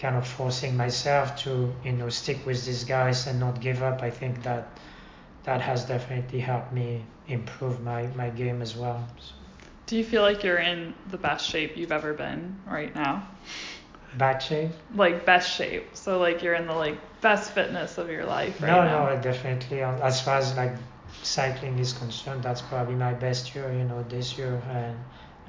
kind 0.00 0.16
of 0.16 0.26
forcing 0.26 0.76
myself 0.76 1.36
to 1.44 1.72
you 1.84 1.92
know 1.92 2.08
stick 2.08 2.44
with 2.44 2.66
these 2.66 2.82
guys 2.82 3.28
and 3.28 3.38
not 3.38 3.60
give 3.60 3.80
up, 3.80 4.02
I 4.02 4.10
think 4.10 4.42
that 4.42 4.66
that 5.44 5.60
has 5.60 5.84
definitely 5.84 6.40
helped 6.40 6.72
me 6.72 7.04
improve 7.28 7.80
my 7.80 8.08
my 8.16 8.30
game 8.30 8.60
as 8.60 8.74
well. 8.74 9.06
So. 9.20 9.39
Do 9.90 9.96
you 9.96 10.04
feel 10.04 10.22
like 10.22 10.44
you're 10.44 10.58
in 10.58 10.94
the 11.10 11.18
best 11.18 11.50
shape 11.50 11.76
you've 11.76 11.90
ever 11.90 12.14
been 12.14 12.54
right 12.64 12.94
now? 12.94 13.26
Bad 14.16 14.38
shape? 14.38 14.70
Like 14.94 15.26
best 15.26 15.52
shape. 15.52 15.96
So 15.96 16.20
like 16.20 16.44
you're 16.44 16.54
in 16.54 16.68
the 16.68 16.74
like 16.74 16.96
best 17.20 17.50
fitness 17.50 17.98
of 17.98 18.08
your 18.08 18.24
life 18.24 18.62
right 18.62 18.68
no, 18.68 18.84
now. 18.84 19.06
No, 19.06 19.16
no, 19.16 19.20
definitely. 19.20 19.82
As 19.82 20.20
far 20.20 20.38
as 20.38 20.56
like 20.56 20.76
cycling 21.24 21.76
is 21.80 21.92
concerned, 21.92 22.44
that's 22.44 22.62
probably 22.62 22.94
my 22.94 23.14
best 23.14 23.52
year, 23.52 23.72
you 23.72 23.82
know, 23.82 24.04
this 24.04 24.38
year 24.38 24.62
and 24.70 24.96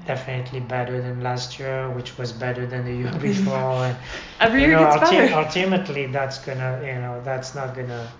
definitely 0.07 0.59
better 0.59 0.99
than 0.99 1.21
last 1.21 1.59
year, 1.59 1.91
which 1.91 2.17
was 2.17 2.31
better 2.31 2.65
than 2.65 2.83
the 2.83 2.95
year 2.95 3.13
before. 3.21 3.85
And, 3.85 3.97
Every 4.39 4.61
year 4.61 4.71
know, 4.71 4.89
gets 4.89 5.11
ulti- 5.11 5.19
better. 5.19 5.35
Ultimately, 5.35 6.07
that's 6.07 6.39
gonna, 6.39 6.81
you 6.83 6.95
know, 6.95 7.21
that's 7.23 7.53
not 7.53 7.75
gonna, 7.75 8.11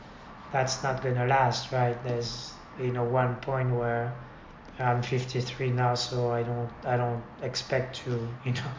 that's 0.51 0.83
not 0.83 1.01
gonna 1.01 1.25
last, 1.25 1.71
right? 1.71 1.97
There's, 2.03 2.53
you 2.77 2.91
know, 2.91 3.05
one 3.05 3.37
point 3.37 3.71
where 3.71 4.13
I'm 4.81 5.01
53 5.03 5.71
now, 5.71 5.95
so 5.95 6.31
I 6.31 6.43
don't 6.43 6.69
I 6.85 6.97
don't 6.97 7.23
expect 7.41 7.97
to 8.03 8.27
you 8.43 8.53
know 8.53 8.71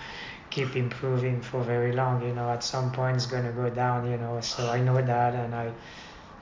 keep 0.50 0.76
improving 0.76 1.40
for 1.40 1.62
very 1.62 1.92
long. 1.92 2.22
You 2.26 2.34
know, 2.34 2.50
at 2.50 2.62
some 2.62 2.92
point 2.92 3.16
it's 3.16 3.26
gonna 3.26 3.52
go 3.52 3.70
down. 3.70 4.10
You 4.10 4.16
know, 4.18 4.40
so 4.40 4.70
I 4.70 4.80
know 4.80 5.00
that, 5.00 5.34
and 5.34 5.54
I 5.54 5.72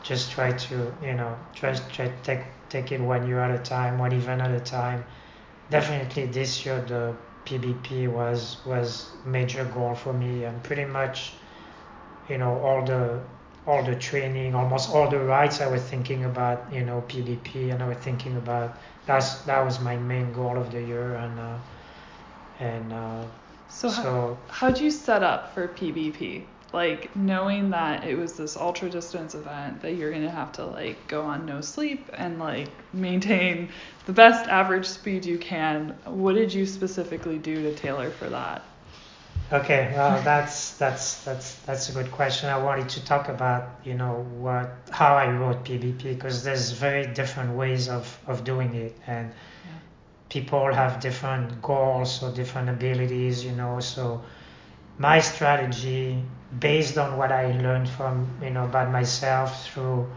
just 0.02 0.30
try 0.32 0.52
to 0.52 0.92
you 1.02 1.14
know 1.14 1.36
try 1.54 1.74
try 1.74 2.12
take 2.22 2.44
take 2.68 2.92
it 2.92 3.00
one 3.00 3.26
year 3.28 3.40
at 3.40 3.50
a 3.50 3.62
time, 3.62 3.98
one 3.98 4.12
event 4.12 4.40
at 4.40 4.50
a 4.50 4.60
time. 4.60 5.04
Definitely 5.70 6.26
this 6.26 6.64
year 6.64 6.80
the 6.80 7.14
PBP 7.46 8.08
was 8.08 8.58
was 8.64 9.16
major 9.24 9.64
goal 9.64 9.94
for 9.94 10.12
me, 10.12 10.44
and 10.44 10.62
pretty 10.62 10.84
much 10.84 11.34
you 12.28 12.38
know 12.38 12.58
all 12.60 12.84
the 12.84 13.20
all 13.66 13.82
the 13.84 13.94
training, 13.96 14.54
almost 14.54 14.90
all 14.90 15.08
the 15.08 15.18
rides 15.18 15.60
I 15.60 15.66
was 15.68 15.82
thinking 15.82 16.24
about, 16.24 16.72
you 16.72 16.84
know, 16.84 17.02
PBP, 17.08 17.72
and 17.72 17.82
I 17.82 17.88
was 17.88 17.98
thinking 17.98 18.36
about 18.36 18.76
that's 19.06 19.42
that 19.42 19.64
was 19.64 19.80
my 19.80 19.96
main 19.96 20.32
goal 20.32 20.56
of 20.56 20.70
the 20.72 20.82
year, 20.82 21.14
and 21.14 21.38
uh, 21.38 21.58
and 22.58 22.92
uh, 22.92 23.24
so, 23.68 23.88
so 23.88 24.02
how, 24.02 24.68
how'd 24.68 24.80
you 24.80 24.90
set 24.90 25.22
up 25.22 25.54
for 25.54 25.68
PBP? 25.68 26.44
Like 26.72 27.14
knowing 27.16 27.70
that 27.70 28.04
it 28.04 28.16
was 28.16 28.34
this 28.34 28.56
ultra 28.56 28.88
distance 28.88 29.34
event 29.34 29.82
that 29.82 29.94
you're 29.94 30.12
gonna 30.12 30.30
have 30.30 30.52
to 30.52 30.64
like 30.64 31.08
go 31.08 31.22
on 31.22 31.44
no 31.44 31.60
sleep 31.60 32.08
and 32.14 32.38
like 32.38 32.68
maintain 32.92 33.70
the 34.06 34.12
best 34.12 34.48
average 34.48 34.86
speed 34.86 35.24
you 35.24 35.38
can. 35.38 35.96
What 36.04 36.34
did 36.34 36.54
you 36.54 36.66
specifically 36.66 37.38
do 37.38 37.62
to 37.62 37.74
tailor 37.74 38.10
for 38.10 38.28
that? 38.28 38.62
Okay, 39.52 39.92
well, 39.96 40.22
that's 40.22 40.76
that's 40.78 41.24
that's 41.24 41.54
that's 41.66 41.88
a 41.88 41.92
good 41.92 42.12
question. 42.12 42.48
I 42.48 42.58
wanted 42.58 42.88
to 42.90 43.04
talk 43.04 43.28
about 43.28 43.80
you 43.82 43.94
know 43.94 44.24
what 44.38 44.70
how 44.90 45.16
I 45.16 45.28
wrote 45.28 45.64
PBP 45.64 46.02
because 46.04 46.44
there's 46.44 46.70
very 46.70 47.06
different 47.12 47.56
ways 47.56 47.88
of 47.88 48.06
of 48.28 48.44
doing 48.44 48.72
it, 48.76 48.96
and 49.08 49.28
yeah. 49.30 49.72
people 50.28 50.72
have 50.72 51.00
different 51.00 51.60
goals 51.62 52.22
or 52.22 52.30
different 52.30 52.68
abilities, 52.68 53.44
you 53.44 53.50
know. 53.50 53.80
So 53.80 54.22
my 54.98 55.18
strategy, 55.18 56.22
based 56.60 56.96
on 56.96 57.16
what 57.16 57.32
I 57.32 57.50
learned 57.50 57.88
from 57.88 58.30
you 58.40 58.50
know 58.50 58.66
about 58.66 58.92
myself 58.92 59.66
through 59.66 60.08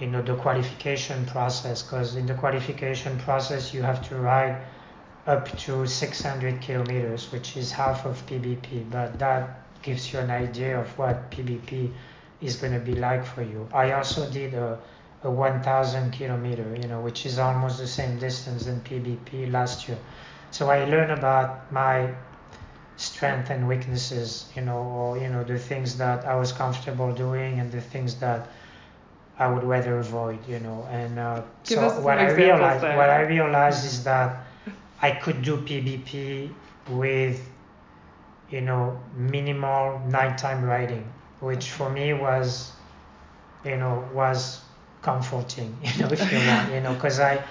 you 0.00 0.06
know 0.06 0.22
the 0.22 0.34
qualification 0.36 1.26
process, 1.26 1.82
because 1.82 2.16
in 2.16 2.24
the 2.24 2.34
qualification 2.34 3.18
process 3.18 3.74
you 3.74 3.82
have 3.82 4.08
to 4.08 4.16
write 4.16 4.56
up 5.26 5.56
to 5.58 5.86
600 5.86 6.60
kilometers, 6.60 7.32
which 7.32 7.56
is 7.56 7.72
half 7.72 8.04
of 8.06 8.24
PBP, 8.26 8.90
but 8.90 9.18
that 9.18 9.62
gives 9.82 10.12
you 10.12 10.18
an 10.20 10.30
idea 10.30 10.80
of 10.80 10.86
what 10.98 11.30
PBP 11.30 11.90
is 12.40 12.56
going 12.56 12.72
to 12.72 12.78
be 12.78 12.94
like 12.94 13.24
for 13.24 13.42
you. 13.42 13.68
I 13.72 13.92
also 13.92 14.30
did 14.30 14.54
a, 14.54 14.78
a 15.24 15.30
1000 15.30 16.12
kilometer, 16.12 16.76
you 16.80 16.88
know, 16.88 17.00
which 17.00 17.26
is 17.26 17.38
almost 17.38 17.78
the 17.78 17.86
same 17.86 18.18
distance 18.18 18.66
than 18.66 18.80
PBP 18.80 19.50
last 19.50 19.88
year. 19.88 19.98
So 20.50 20.70
I 20.70 20.84
learned 20.84 21.12
about 21.12 21.72
my 21.72 22.14
strength 22.96 23.50
and 23.50 23.68
weaknesses, 23.68 24.50
you 24.54 24.62
know, 24.62 24.78
or 24.78 25.18
you 25.18 25.28
know 25.28 25.44
the 25.44 25.58
things 25.58 25.98
that 25.98 26.24
I 26.24 26.34
was 26.36 26.52
comfortable 26.52 27.12
doing 27.12 27.60
and 27.60 27.70
the 27.70 27.80
things 27.80 28.14
that 28.16 28.48
I 29.38 29.48
would 29.48 29.64
rather 29.64 29.98
avoid, 29.98 30.38
you 30.48 30.60
know. 30.60 30.86
And 30.90 31.18
uh, 31.18 31.42
so 31.64 32.00
what 32.00 32.18
I 32.18 32.30
realized, 32.30 32.82
there. 32.82 32.96
what 32.96 33.10
I 33.10 33.20
realized 33.20 33.84
is 33.84 34.04
that 34.04 34.45
I 35.02 35.10
could 35.12 35.42
do 35.42 35.58
PBP 35.58 36.50
with, 36.90 37.40
you 38.50 38.60
know, 38.60 38.98
minimal 39.14 40.00
nighttime 40.08 40.64
riding, 40.64 41.12
which 41.40 41.70
for 41.70 41.90
me 41.90 42.12
was, 42.14 42.72
you 43.64 43.76
know, 43.76 44.08
was 44.12 44.60
comforting, 45.02 45.76
you 45.82 46.02
know, 46.02 46.08
if 46.10 46.32
you 46.32 46.38
want, 46.48 46.72
you 46.72 46.80
know, 46.80 46.94
because 46.94 47.20
I, 47.20 47.42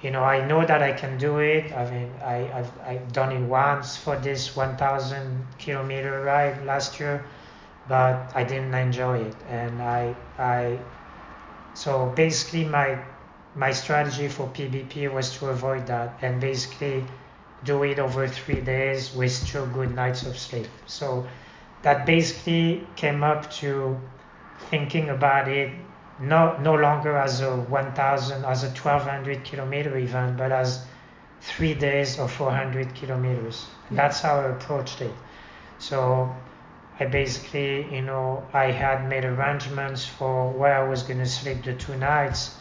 you 0.00 0.10
know, 0.10 0.22
I 0.24 0.44
know 0.46 0.64
that 0.64 0.82
I 0.82 0.92
can 0.92 1.16
do 1.18 1.38
it. 1.38 1.72
I 1.72 1.90
mean, 1.90 2.12
I, 2.22 2.50
I've, 2.52 2.72
I've 2.84 3.12
done 3.12 3.32
it 3.32 3.40
once 3.40 3.96
for 3.96 4.16
this 4.16 4.56
1,000 4.56 5.46
kilometer 5.58 6.22
ride 6.22 6.64
last 6.66 6.98
year, 6.98 7.24
but 7.86 8.32
I 8.34 8.42
didn't 8.44 8.74
enjoy 8.74 9.18
it. 9.18 9.36
And 9.48 9.80
I, 9.80 10.16
I, 10.38 10.80
so 11.74 12.12
basically 12.16 12.64
my 12.64 12.98
my 13.54 13.70
strategy 13.70 14.28
for 14.28 14.46
PBP 14.48 15.12
was 15.12 15.36
to 15.38 15.48
avoid 15.48 15.86
that 15.86 16.18
and 16.22 16.40
basically 16.40 17.04
do 17.64 17.82
it 17.82 17.98
over 17.98 18.26
three 18.26 18.60
days 18.60 19.14
with 19.14 19.46
two 19.46 19.66
good 19.66 19.94
nights 19.94 20.22
of 20.24 20.38
sleep. 20.38 20.68
So 20.86 21.26
that 21.82 22.06
basically 22.06 22.86
came 22.96 23.22
up 23.22 23.50
to 23.52 24.00
thinking 24.70 25.10
about 25.10 25.48
it 25.48 25.70
no, 26.20 26.56
no 26.58 26.74
longer 26.74 27.16
as 27.16 27.40
a 27.40 27.56
1000 27.56 28.44
as 28.44 28.62
a 28.62 28.68
1200 28.68 29.44
kilometer 29.44 29.96
event 29.96 30.36
but 30.36 30.52
as 30.52 30.84
three 31.40 31.74
days 31.74 32.18
of 32.18 32.30
400 32.30 32.94
kilometers. 32.94 33.64
Hmm. 33.88 33.96
That's 33.96 34.20
how 34.20 34.40
i 34.40 34.44
approached 34.44 35.00
it. 35.00 35.12
So 35.78 36.34
i 37.00 37.06
basically 37.06 37.92
you 37.94 38.02
know 38.02 38.46
i 38.52 38.70
had 38.70 39.08
made 39.08 39.24
arrangements 39.24 40.04
for 40.04 40.50
where 40.52 40.74
i 40.74 40.88
was 40.88 41.02
going 41.02 41.18
to 41.18 41.26
sleep 41.26 41.64
the 41.64 41.74
two 41.74 41.96
nights 41.96 42.54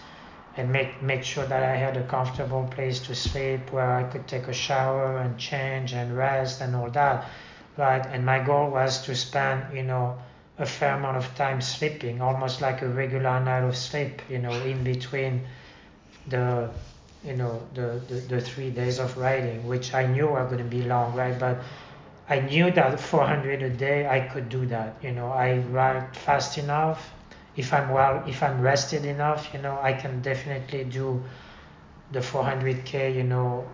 and 0.58 0.72
make 0.72 1.01
make 1.01 1.24
sure 1.24 1.46
that 1.46 1.63
I 1.63 1.75
had 1.75 1.98
a 1.98 2.03
comfortable 2.08 2.67
place 2.72 3.00
to 3.08 3.15
sleep 3.15 3.72
where 3.72 3.91
I 3.96 4.03
could 4.03 4.27
take 4.27 4.48
a 4.48 4.53
shower 4.53 5.17
and 5.17 5.38
change 5.38 5.93
and 5.93 6.15
rest 6.17 6.62
and 6.62 6.75
all 6.75 6.89
that, 6.91 7.29
right? 7.77 8.05
And 8.05 8.25
my 8.25 8.39
goal 8.39 8.70
was 8.70 9.01
to 9.05 9.15
spend, 9.15 9.75
you 9.75 9.84
know, 9.84 10.17
a 10.58 10.65
fair 10.65 10.96
amount 10.96 11.17
of 11.17 11.34
time 11.36 11.62
sleeping, 11.62 12.22
almost 12.22 12.62
like 12.62 12.81
a 12.81 12.88
regular 12.88 13.39
night 13.39 13.63
of 13.63 13.75
sleep, 13.77 14.22
you 14.29 14.39
know, 14.39 14.51
in 14.63 14.84
between 14.84 15.41
the, 16.27 16.70
you 17.24 17.36
know, 17.36 17.62
the 17.74 18.01
the, 18.08 18.15
the 18.36 18.41
three 18.41 18.70
days 18.70 19.00
of 19.00 19.17
riding, 19.17 19.67
which 19.67 19.93
I 19.93 20.05
knew 20.05 20.27
were 20.27 20.46
going 20.46 20.58
to 20.58 20.63
be 20.77 20.84
long, 20.84 21.15
right? 21.15 21.38
But 21.39 21.62
I 22.29 22.39
knew 22.39 22.72
that 22.72 23.00
400 23.00 23.62
a 23.62 23.70
day 23.70 24.08
I 24.08 24.22
could 24.22 24.50
do 24.50 24.65
that. 24.67 24.96
You 25.01 25.12
know, 25.12 25.27
I 25.31 25.58
ride 25.58 26.15
fast 26.15 26.58
enough. 26.58 27.12
If 27.55 27.74
I'm 27.74 27.89
well, 27.89 28.24
if 28.27 28.41
I'm 28.43 28.62
rested 28.62 29.05
enough, 29.05 29.53
you 29.53 29.62
know, 29.62 29.79
I 29.81 29.93
can 29.93 30.22
definitely 30.22 30.86
do 30.86 31.22
the 32.12 32.20
400k. 32.20 33.15
You 33.15 33.24
know, 33.24 33.67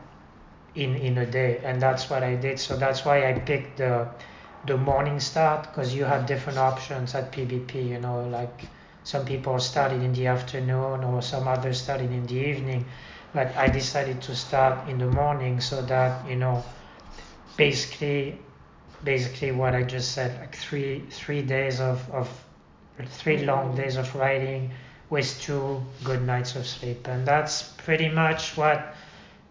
in 0.76 0.96
in 0.96 1.18
a 1.18 1.26
day, 1.26 1.60
and 1.64 1.82
that's 1.82 2.10
what 2.10 2.24
I 2.24 2.36
did. 2.36 2.60
So 2.60 2.78
that's 2.78 3.04
why 3.06 3.30
I 3.30 3.34
picked 3.40 3.78
the 3.78 4.08
the 4.66 4.78
morning 4.78 5.20
start 5.20 5.64
because 5.64 5.94
you 5.96 6.06
have 6.06 6.26
different 6.26 6.60
options 6.60 7.16
at 7.16 7.32
PBP. 7.32 7.90
You 7.90 8.00
know, 8.00 8.28
like 8.30 8.68
some 9.04 9.26
people 9.26 9.60
started 9.60 10.02
in 10.04 10.14
the 10.14 10.28
afternoon 10.28 11.04
or 11.04 11.22
some 11.22 11.48
others 11.48 11.82
started 11.82 12.12
in 12.12 12.26
the 12.28 12.36
evening. 12.36 12.86
But 13.34 13.56
I 13.56 13.68
decided 13.68 14.22
to 14.24 14.36
start 14.36 14.88
in 14.90 14.98
the 15.00 15.08
morning 15.08 15.60
so 15.62 15.82
that 15.84 16.28
you 16.30 16.36
know, 16.36 16.64
basically 17.58 18.40
basically 19.04 19.52
what 19.52 19.76
I 19.76 19.84
just 19.84 20.12
said, 20.14 20.40
like 20.40 20.56
three 20.56 21.04
three 21.10 21.42
days 21.42 21.80
of, 21.80 22.10
of 22.12 22.28
three 23.06 23.46
long 23.46 23.76
days 23.76 23.96
of 23.96 24.14
riding 24.16 24.72
with 25.10 25.40
two 25.42 25.82
good 26.04 26.22
nights 26.24 26.56
of 26.56 26.66
sleep, 26.68 27.08
and 27.08 27.26
that's 27.26 27.64
pretty 27.86 28.10
much 28.10 28.58
what 28.58 28.96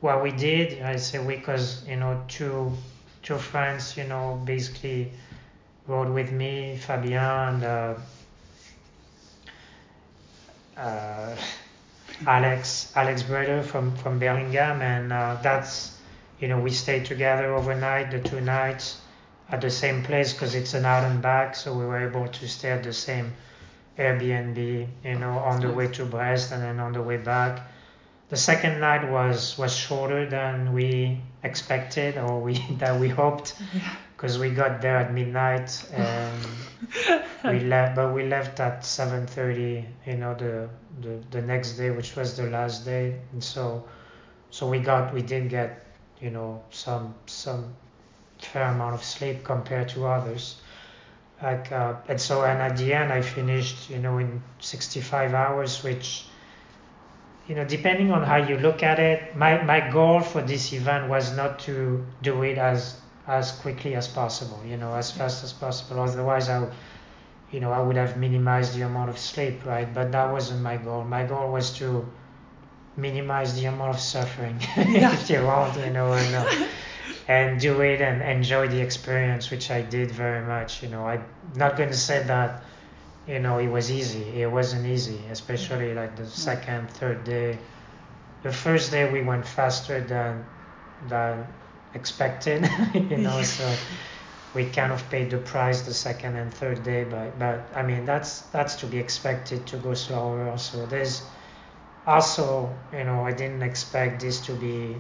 what 0.01 0.23
we 0.23 0.31
did. 0.33 0.83
I 0.83 0.97
say 0.97 1.19
we 1.19 1.37
because 1.37 1.87
you 1.89 1.97
know 1.97 2.23
two 2.29 2.73
two 3.23 3.39
friends, 3.39 3.97
you 3.97 4.05
know, 4.05 4.41
basically 4.45 5.11
rode 5.87 6.11
with 6.11 6.31
me, 6.33 6.77
Fabien 6.77 7.55
and 7.55 7.65
uh, 7.65 7.95
uh, 10.77 11.37
Alex 12.27 12.93
Alex 12.95 13.23
brother 13.23 13.63
from 13.63 13.97
from 13.97 14.19
Bellingham, 14.19 14.83
and 14.83 15.13
uh, 15.13 15.37
that's 15.43 15.99
you 16.41 16.49
know 16.49 16.59
we 16.61 16.71
stayed 16.71 17.05
together 17.05 17.55
overnight, 17.55 18.11
the 18.11 18.21
two 18.21 18.41
nights 18.41 19.01
at 19.49 19.61
the 19.61 19.71
same 19.71 20.03
place 20.03 20.33
because 20.33 20.55
it's 20.55 20.75
an 20.75 20.85
out 20.85 21.05
and 21.05 21.23
back, 21.23 21.55
so 21.55 21.73
we 21.73 21.85
were 21.85 22.09
able 22.09 22.27
to 22.27 22.49
stay 22.49 22.71
at 22.71 22.83
the 22.83 22.93
same 22.93 23.33
Airbnb, 23.99 24.89
you 25.05 25.19
know, 25.19 25.39
on 25.39 25.61
the 25.61 25.73
way 25.73 25.89
to 25.89 26.05
Brest 26.05 26.53
and 26.53 26.63
then 26.63 26.81
on 26.81 26.93
the 26.93 27.03
way 27.03 27.17
back. 27.17 27.61
The 28.29 28.37
second 28.37 28.81
night 28.81 29.09
was 29.11 29.57
was 29.57 29.75
shorter 29.75 30.29
than 30.29 30.73
we 30.73 31.21
expected 31.45 32.19
or 32.19 32.41
we 32.41 32.55
that 32.79 32.99
we 33.01 33.09
hoped 33.09 33.55
because 34.17 34.39
we 34.39 34.51
got 34.51 34.81
there 34.81 34.97
at 34.97 35.13
midnight 35.13 35.71
and 35.93 36.47
we 37.45 37.61
left, 37.75 37.95
but 37.95 38.13
we 38.13 38.27
left 38.27 38.59
at 38.61 38.81
7:30, 38.81 39.85
you 40.07 40.17
know, 40.17 40.35
the, 40.35 40.69
the 41.01 41.21
the 41.31 41.43
next 41.43 41.75
day, 41.75 41.91
which 41.91 42.17
was 42.17 42.37
the 42.37 42.51
last 42.51 42.85
day, 42.85 43.21
and 43.33 43.43
so 43.43 43.85
so 44.51 44.69
we 44.69 44.81
got 44.81 45.15
we 45.15 45.23
did 45.23 45.49
get, 45.49 45.87
you 46.21 46.31
know, 46.31 46.63
some 46.71 47.15
some 47.27 47.75
fair 48.53 48.65
amount 48.65 48.95
of 48.95 49.05
sleep 49.05 49.45
compared 49.45 49.89
to 49.91 50.07
others. 50.07 50.57
Like, 51.43 51.71
uh, 51.71 51.95
and 52.09 52.21
so, 52.21 52.45
and 52.45 52.61
at 52.63 52.77
the 52.79 52.95
end, 52.95 53.13
I 53.13 53.21
finished, 53.23 53.91
you 53.91 53.99
know, 53.99 54.19
in 54.19 54.43
65 54.61 55.35
hours, 55.35 55.83
which, 55.85 56.25
you 57.49 57.55
know, 57.55 57.65
depending 57.65 58.11
on 58.11 58.23
how 58.25 58.37
you 58.37 58.57
look 58.59 58.83
at 58.83 58.99
it, 58.99 59.37
my, 59.37 59.63
my 59.63 59.91
goal 59.91 60.21
for 60.21 60.41
this 60.43 60.73
event 60.73 61.09
was 61.09 61.37
not 61.37 61.59
to 61.61 62.05
do 62.23 62.43
it 62.43 62.59
as 62.59 63.01
as 63.29 63.51
quickly 63.51 63.97
as 63.97 64.07
possible, 64.07 64.61
you 64.65 64.77
know, 64.77 64.95
as 64.95 65.11
fast 65.11 65.43
as 65.43 65.53
possible. 65.53 66.01
Otherwise, 66.01 66.49
I, 66.49 66.65
you 67.51 67.59
know, 67.59 67.73
I 67.73 67.81
would 67.81 67.97
have 67.97 68.17
minimized 68.17 68.77
the 68.79 68.83
amount 68.83 69.11
of 69.11 69.19
sleep, 69.19 69.67
right? 69.67 69.93
But 69.93 70.13
that 70.13 70.31
wasn't 70.31 70.63
my 70.63 70.77
goal. 70.77 71.03
My 71.03 71.25
goal 71.27 71.51
was 71.51 71.73
to 71.79 72.07
minimize 72.97 73.59
the 73.61 73.67
amount 73.67 73.91
of 73.97 74.01
suffering, 74.01 74.61
Yeah. 74.77 75.13
if 75.13 75.29
you 75.29 75.43
want, 75.45 75.77
you 75.77 75.91
know, 75.91 76.13
and 76.13 76.35
uh, 76.37 76.67
and 77.29 77.61
do 77.61 77.81
it 77.81 78.01
and 78.01 78.23
enjoy 78.23 78.69
the 78.69 78.81
experience, 78.81 79.51
which 79.51 79.71
I 79.71 79.83
did 79.83 80.11
very 80.11 80.47
much. 80.47 80.83
You 80.83 80.89
know, 80.89 81.07
I'm 81.07 81.25
not 81.55 81.77
going 81.77 81.89
to 81.89 81.97
say 81.97 82.23
that, 82.23 82.63
you 83.27 83.41
know, 83.41 83.59
it 83.59 83.67
was 83.67 83.91
easy. 83.91 84.41
It 84.41 84.51
wasn't 84.51 84.87
easy, 84.87 85.19
especially 85.31 85.95
like 85.95 86.15
the 86.17 86.23
mm-hmm. 86.23 86.31
second, 86.31 86.91
third 86.91 87.25
day. 87.25 87.59
The 88.43 88.53
first 88.53 88.93
day 88.93 89.11
we 89.11 89.23
went 89.23 89.47
faster 89.47 90.01
than 90.01 90.45
than 91.09 91.47
expected, 91.95 92.69
you 92.95 93.19
know, 93.19 93.43
so 93.43 93.75
we 94.55 94.67
kind 94.67 94.93
of 94.93 95.09
paid 95.11 95.31
the 95.31 95.39
price 95.39 95.83
the 95.83 95.93
second 95.93 96.37
and 96.37 96.55
third 96.55 96.85
day, 96.85 97.05
but 97.05 97.37
but 97.39 97.67
I 97.75 97.83
mean 97.83 98.05
that's 98.05 98.43
that's 98.55 98.77
to 98.77 98.87
be 98.87 98.99
expected 98.99 99.67
to 99.67 99.77
go 99.79 99.95
slower. 99.95 100.49
Also, 100.49 100.87
there's 100.87 101.23
also, 102.07 102.73
you 102.93 103.03
know, 103.03 103.27
I 103.27 103.33
didn't 103.33 103.63
expect 103.63 104.21
this 104.21 104.39
to 104.47 104.53
be 104.53 104.97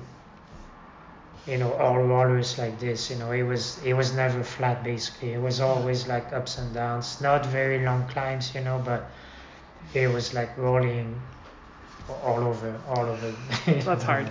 you 1.46 1.56
know 1.58 1.72
all 1.74 1.98
rollers 1.98 2.58
like 2.58 2.78
this 2.80 3.10
you 3.10 3.16
know 3.16 3.30
it 3.32 3.42
was 3.42 3.78
it 3.84 3.94
was 3.94 4.12
never 4.14 4.42
flat 4.42 4.82
basically. 4.84 5.32
It 5.32 5.40
was 5.40 5.60
always 5.60 6.06
like 6.08 6.32
ups 6.32 6.58
and 6.58 6.74
downs. 6.74 7.20
Not 7.20 7.46
very 7.46 7.84
long 7.84 8.06
climbs 8.08 8.54
you 8.54 8.60
know 8.62 8.82
but 8.84 9.10
it 9.94 10.08
was 10.08 10.34
like 10.34 10.56
rolling 10.58 11.20
all 12.08 12.44
over 12.44 12.80
all 12.88 13.06
over. 13.06 13.34
That's 13.66 14.02
hard. 14.04 14.28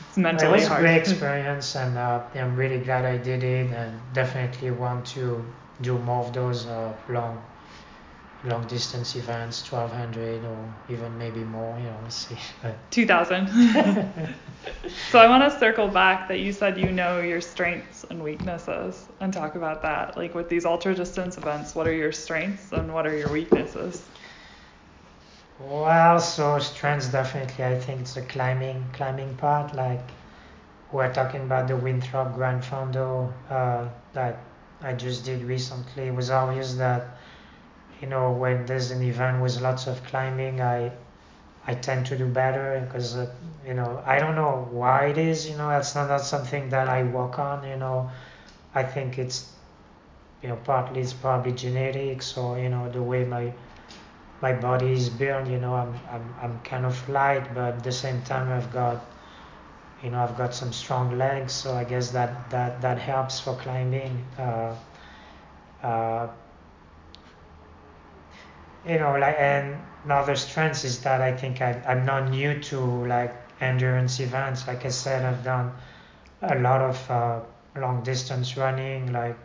It's 0.00 0.18
it 0.18 0.20
mentally 0.22 0.52
was 0.52 0.66
a 0.66 0.76
great 0.80 0.96
experience 1.04 1.76
and 1.76 1.96
uh, 1.98 2.22
i'm 2.34 2.56
really 2.56 2.78
glad 2.78 3.04
i 3.04 3.16
did 3.16 3.42
it 3.44 3.70
and 3.72 4.00
definitely 4.12 4.70
want 4.70 5.06
to 5.06 5.44
do 5.80 5.98
more 5.98 6.24
of 6.24 6.32
those 6.32 6.66
uh, 6.66 6.92
long 7.08 7.42
long 8.44 8.66
distance 8.68 9.16
events 9.16 9.70
1200 9.70 10.44
or 10.44 10.72
even 10.88 11.18
maybe 11.18 11.42
more 11.42 11.76
you 11.78 11.86
know 11.86 11.98
we'll 12.00 12.10
see 12.10 12.38
2000. 12.90 13.48
so 15.10 15.18
I 15.18 15.28
want 15.28 15.50
to 15.50 15.58
circle 15.58 15.88
back 15.88 16.28
that 16.28 16.38
you 16.38 16.52
said 16.52 16.78
you 16.78 16.92
know 16.92 17.20
your 17.20 17.40
strengths 17.40 18.04
and 18.04 18.22
weaknesses 18.22 19.08
and 19.20 19.32
talk 19.32 19.56
about 19.56 19.82
that. 19.82 20.16
Like 20.16 20.34
with 20.34 20.48
these 20.48 20.64
ultra 20.64 20.94
distance 20.94 21.36
events, 21.36 21.74
what 21.74 21.86
are 21.86 21.92
your 21.92 22.12
strengths 22.12 22.72
and 22.72 22.92
what 22.94 23.06
are 23.06 23.16
your 23.16 23.30
weaknesses? 23.32 24.04
Well, 25.58 26.20
so 26.20 26.60
strengths 26.60 27.08
definitely. 27.08 27.64
I 27.64 27.80
think 27.80 28.02
it's 28.02 28.16
a 28.16 28.22
climbing 28.22 28.84
climbing 28.92 29.34
part. 29.36 29.74
Like 29.74 30.10
we're 30.92 31.12
talking 31.12 31.42
about 31.42 31.66
the 31.66 31.76
Winthrop 31.76 32.34
Grand 32.34 32.62
Fondo 32.62 33.32
uh, 33.50 33.88
that 34.12 34.38
I 34.80 34.92
just 34.92 35.24
did 35.24 35.42
recently. 35.42 36.04
It 36.04 36.14
was 36.14 36.30
obvious 36.30 36.74
that 36.74 37.17
you 38.00 38.08
know 38.08 38.32
when 38.32 38.66
there's 38.66 38.90
an 38.90 39.02
event 39.02 39.42
with 39.42 39.60
lots 39.60 39.86
of 39.86 40.02
climbing, 40.04 40.60
I 40.60 40.92
I 41.66 41.74
tend 41.74 42.06
to 42.06 42.16
do 42.16 42.26
better 42.26 42.82
because 42.86 43.16
uh, 43.16 43.30
you 43.66 43.74
know 43.74 44.02
I 44.06 44.18
don't 44.18 44.34
know 44.34 44.68
why 44.70 45.06
it 45.06 45.18
is. 45.18 45.48
You 45.48 45.56
know, 45.56 45.68
that's 45.68 45.94
not, 45.94 46.20
something 46.20 46.68
that 46.70 46.88
I 46.88 47.02
work 47.02 47.38
on. 47.38 47.68
You 47.68 47.76
know, 47.76 48.10
I 48.74 48.82
think 48.82 49.18
it's 49.18 49.52
you 50.42 50.48
know 50.48 50.56
partly 50.64 51.00
it's 51.00 51.12
probably 51.12 51.52
genetics 51.52 52.36
or 52.36 52.58
you 52.58 52.68
know 52.68 52.90
the 52.90 53.02
way 53.02 53.24
my 53.24 53.52
my 54.40 54.52
body 54.52 54.92
is 54.92 55.08
built. 55.08 55.48
You 55.48 55.58
know, 55.58 55.74
I'm 55.74 55.94
I'm 56.10 56.34
I'm 56.40 56.60
kind 56.60 56.86
of 56.86 56.96
light, 57.08 57.54
but 57.54 57.74
at 57.74 57.84
the 57.84 57.92
same 57.92 58.22
time 58.22 58.50
I've 58.52 58.72
got 58.72 59.04
you 60.02 60.10
know 60.10 60.22
I've 60.22 60.36
got 60.38 60.54
some 60.54 60.72
strong 60.72 61.18
legs, 61.18 61.52
so 61.52 61.74
I 61.74 61.84
guess 61.84 62.10
that 62.12 62.50
that 62.50 62.80
that 62.80 62.98
helps 62.98 63.40
for 63.40 63.54
climbing. 63.56 64.24
Uh, 64.38 64.74
uh, 65.82 66.28
you 68.86 68.98
know, 68.98 69.16
like 69.16 69.36
and 69.38 69.80
another 70.04 70.36
strength 70.36 70.84
is 70.84 71.00
that 71.02 71.20
I 71.20 71.36
think 71.36 71.60
I, 71.60 71.82
I'm 71.86 72.04
not 72.04 72.30
new 72.30 72.60
to 72.64 72.80
like 73.06 73.34
endurance 73.60 74.20
events. 74.20 74.66
Like 74.66 74.84
I 74.84 74.88
said, 74.90 75.24
I've 75.24 75.44
done 75.44 75.72
a 76.42 76.58
lot 76.58 76.80
of 76.80 77.10
uh, 77.10 77.40
long 77.76 78.02
distance 78.02 78.56
running, 78.56 79.12
like 79.12 79.36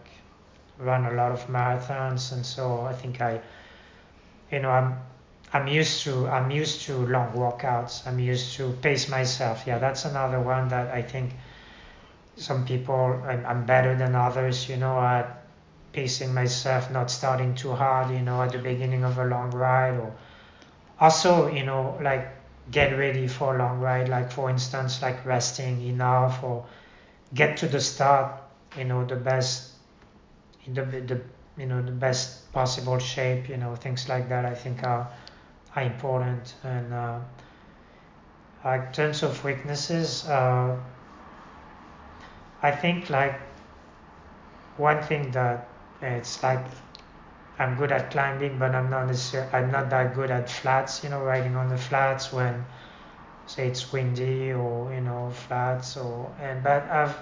run 0.77 1.05
a 1.05 1.11
lot 1.13 1.31
of 1.31 1.45
marathons, 1.47 2.31
and 2.31 2.45
so 2.45 2.81
I 2.81 2.93
think 2.93 3.21
I, 3.21 3.41
you 4.51 4.59
know, 4.59 4.69
I'm 4.69 4.97
I'm 5.53 5.67
used 5.67 6.03
to 6.03 6.27
I'm 6.27 6.51
used 6.51 6.81
to 6.83 6.95
long 7.07 7.31
workouts. 7.33 8.07
I'm 8.07 8.19
used 8.19 8.55
to 8.57 8.71
pace 8.81 9.09
myself. 9.09 9.63
Yeah, 9.67 9.79
that's 9.79 10.05
another 10.05 10.39
one 10.39 10.67
that 10.69 10.89
I 10.93 11.01
think 11.01 11.33
some 12.35 12.65
people 12.65 13.21
I'm, 13.27 13.45
I'm 13.45 13.65
better 13.65 13.95
than 13.95 14.15
others. 14.15 14.69
You 14.69 14.77
know, 14.77 14.99
at 14.99 15.42
pacing 15.93 16.33
myself, 16.33 16.91
not 16.91 17.09
starting 17.11 17.55
too 17.55 17.73
hard. 17.73 18.11
You 18.11 18.21
know, 18.21 18.41
at 18.41 18.51
the 18.51 18.59
beginning 18.59 19.03
of 19.03 19.17
a 19.17 19.25
long 19.25 19.51
ride, 19.51 19.97
or 19.97 20.11
also 20.99 21.47
you 21.47 21.63
know 21.65 21.97
like 22.01 22.27
get 22.71 22.97
ready 22.97 23.27
for 23.27 23.55
a 23.55 23.59
long 23.59 23.79
ride. 23.79 24.09
Like 24.09 24.31
for 24.31 24.49
instance, 24.49 25.01
like 25.01 25.25
resting 25.25 25.81
enough 25.87 26.43
or 26.43 26.65
get 27.33 27.57
to 27.57 27.67
the 27.67 27.79
start. 27.81 28.41
You 28.77 28.85
know, 28.85 29.05
the 29.05 29.15
best 29.15 29.71
in 30.65 30.73
the 30.73 30.83
the 30.83 31.21
you 31.57 31.67
know 31.67 31.81
the 31.81 31.91
best 31.91 32.51
possible 32.51 32.99
shape. 32.99 33.49
You 33.49 33.57
know, 33.57 33.75
things 33.75 34.09
like 34.09 34.29
that. 34.29 34.45
I 34.45 34.55
think 34.55 34.83
are 34.83 35.07
are 35.75 35.83
important 35.83 36.55
and 36.63 36.93
uh, 36.93 37.19
like 38.63 38.93
terms 38.93 39.23
of 39.23 39.43
weaknesses, 39.43 40.25
uh, 40.25 40.77
I 42.61 42.71
think 42.71 43.09
like 43.09 43.39
one 44.77 45.03
thing 45.03 45.31
that 45.31 45.67
it's 46.03 46.43
like 46.43 46.65
I'm 47.59 47.75
good 47.75 47.91
at 47.91 48.11
climbing, 48.11 48.57
but 48.59 48.75
I'm 48.75 48.89
not 48.89 49.07
necessarily, 49.07 49.53
I'm 49.53 49.71
not 49.71 49.89
that 49.89 50.15
good 50.15 50.31
at 50.31 50.49
flats. 50.49 51.03
You 51.03 51.09
know, 51.09 51.23
riding 51.23 51.55
on 51.55 51.69
the 51.69 51.77
flats 51.77 52.31
when 52.33 52.65
say 53.45 53.67
it's 53.67 53.91
windy 53.91 54.53
or 54.53 54.93
you 54.93 55.01
know 55.01 55.29
flats 55.29 55.97
or 55.97 56.31
and 56.39 56.63
but 56.63 56.83
I've 56.89 57.17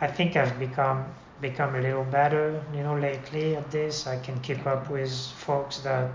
I 0.00 0.08
think 0.08 0.36
I've 0.36 0.58
become 0.58 1.06
become 1.40 1.74
a 1.74 1.80
little 1.80 2.04
better. 2.04 2.62
You 2.74 2.82
know, 2.82 2.96
lately 2.96 3.56
at 3.56 3.70
this, 3.70 4.06
I 4.06 4.18
can 4.18 4.38
keep 4.40 4.66
up 4.66 4.90
with 4.90 5.12
folks 5.46 5.78
that 5.80 6.10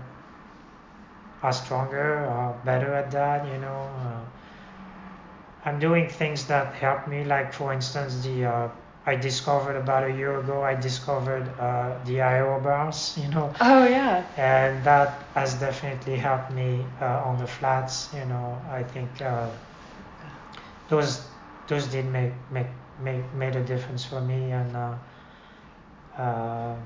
are 1.42 1.52
stronger 1.52 2.26
or 2.26 2.60
better 2.64 2.92
at 2.94 3.10
that. 3.12 3.46
You 3.46 3.58
know. 3.58 3.90
Uh, 3.98 4.20
I'm 5.64 5.78
doing 5.80 6.08
things 6.08 6.46
that 6.46 6.74
help 6.74 7.08
me, 7.08 7.24
like 7.24 7.52
for 7.52 7.72
instance, 7.72 8.22
the 8.24 8.44
uh, 8.46 8.68
I 9.08 9.16
discovered 9.16 9.76
about 9.76 10.04
a 10.04 10.12
year 10.12 10.38
ago. 10.40 10.62
I 10.62 10.74
discovered 10.74 11.48
uh, 11.58 11.98
the 12.04 12.20
aero 12.20 12.60
bars, 12.60 13.16
you 13.22 13.28
know, 13.28 13.52
Oh 13.60 13.84
yeah. 13.84 14.24
and 14.36 14.84
that 14.84 15.30
has 15.34 15.54
definitely 15.54 16.16
helped 16.16 16.50
me 16.52 16.86
uh, 17.00 17.28
on 17.28 17.38
the 17.38 17.46
flats. 17.46 18.12
You 18.12 18.24
know, 18.26 18.60
I 18.70 18.82
think 18.84 19.20
uh, 19.22 19.48
those 20.88 21.28
those 21.66 21.86
did 21.88 22.06
make 22.06 22.32
make 22.50 22.66
make 22.98 23.32
made 23.34 23.56
a 23.56 23.64
difference 23.64 24.04
for 24.04 24.20
me, 24.20 24.50
and 24.52 24.76
uh, 24.76 24.94
uh, 26.18 26.76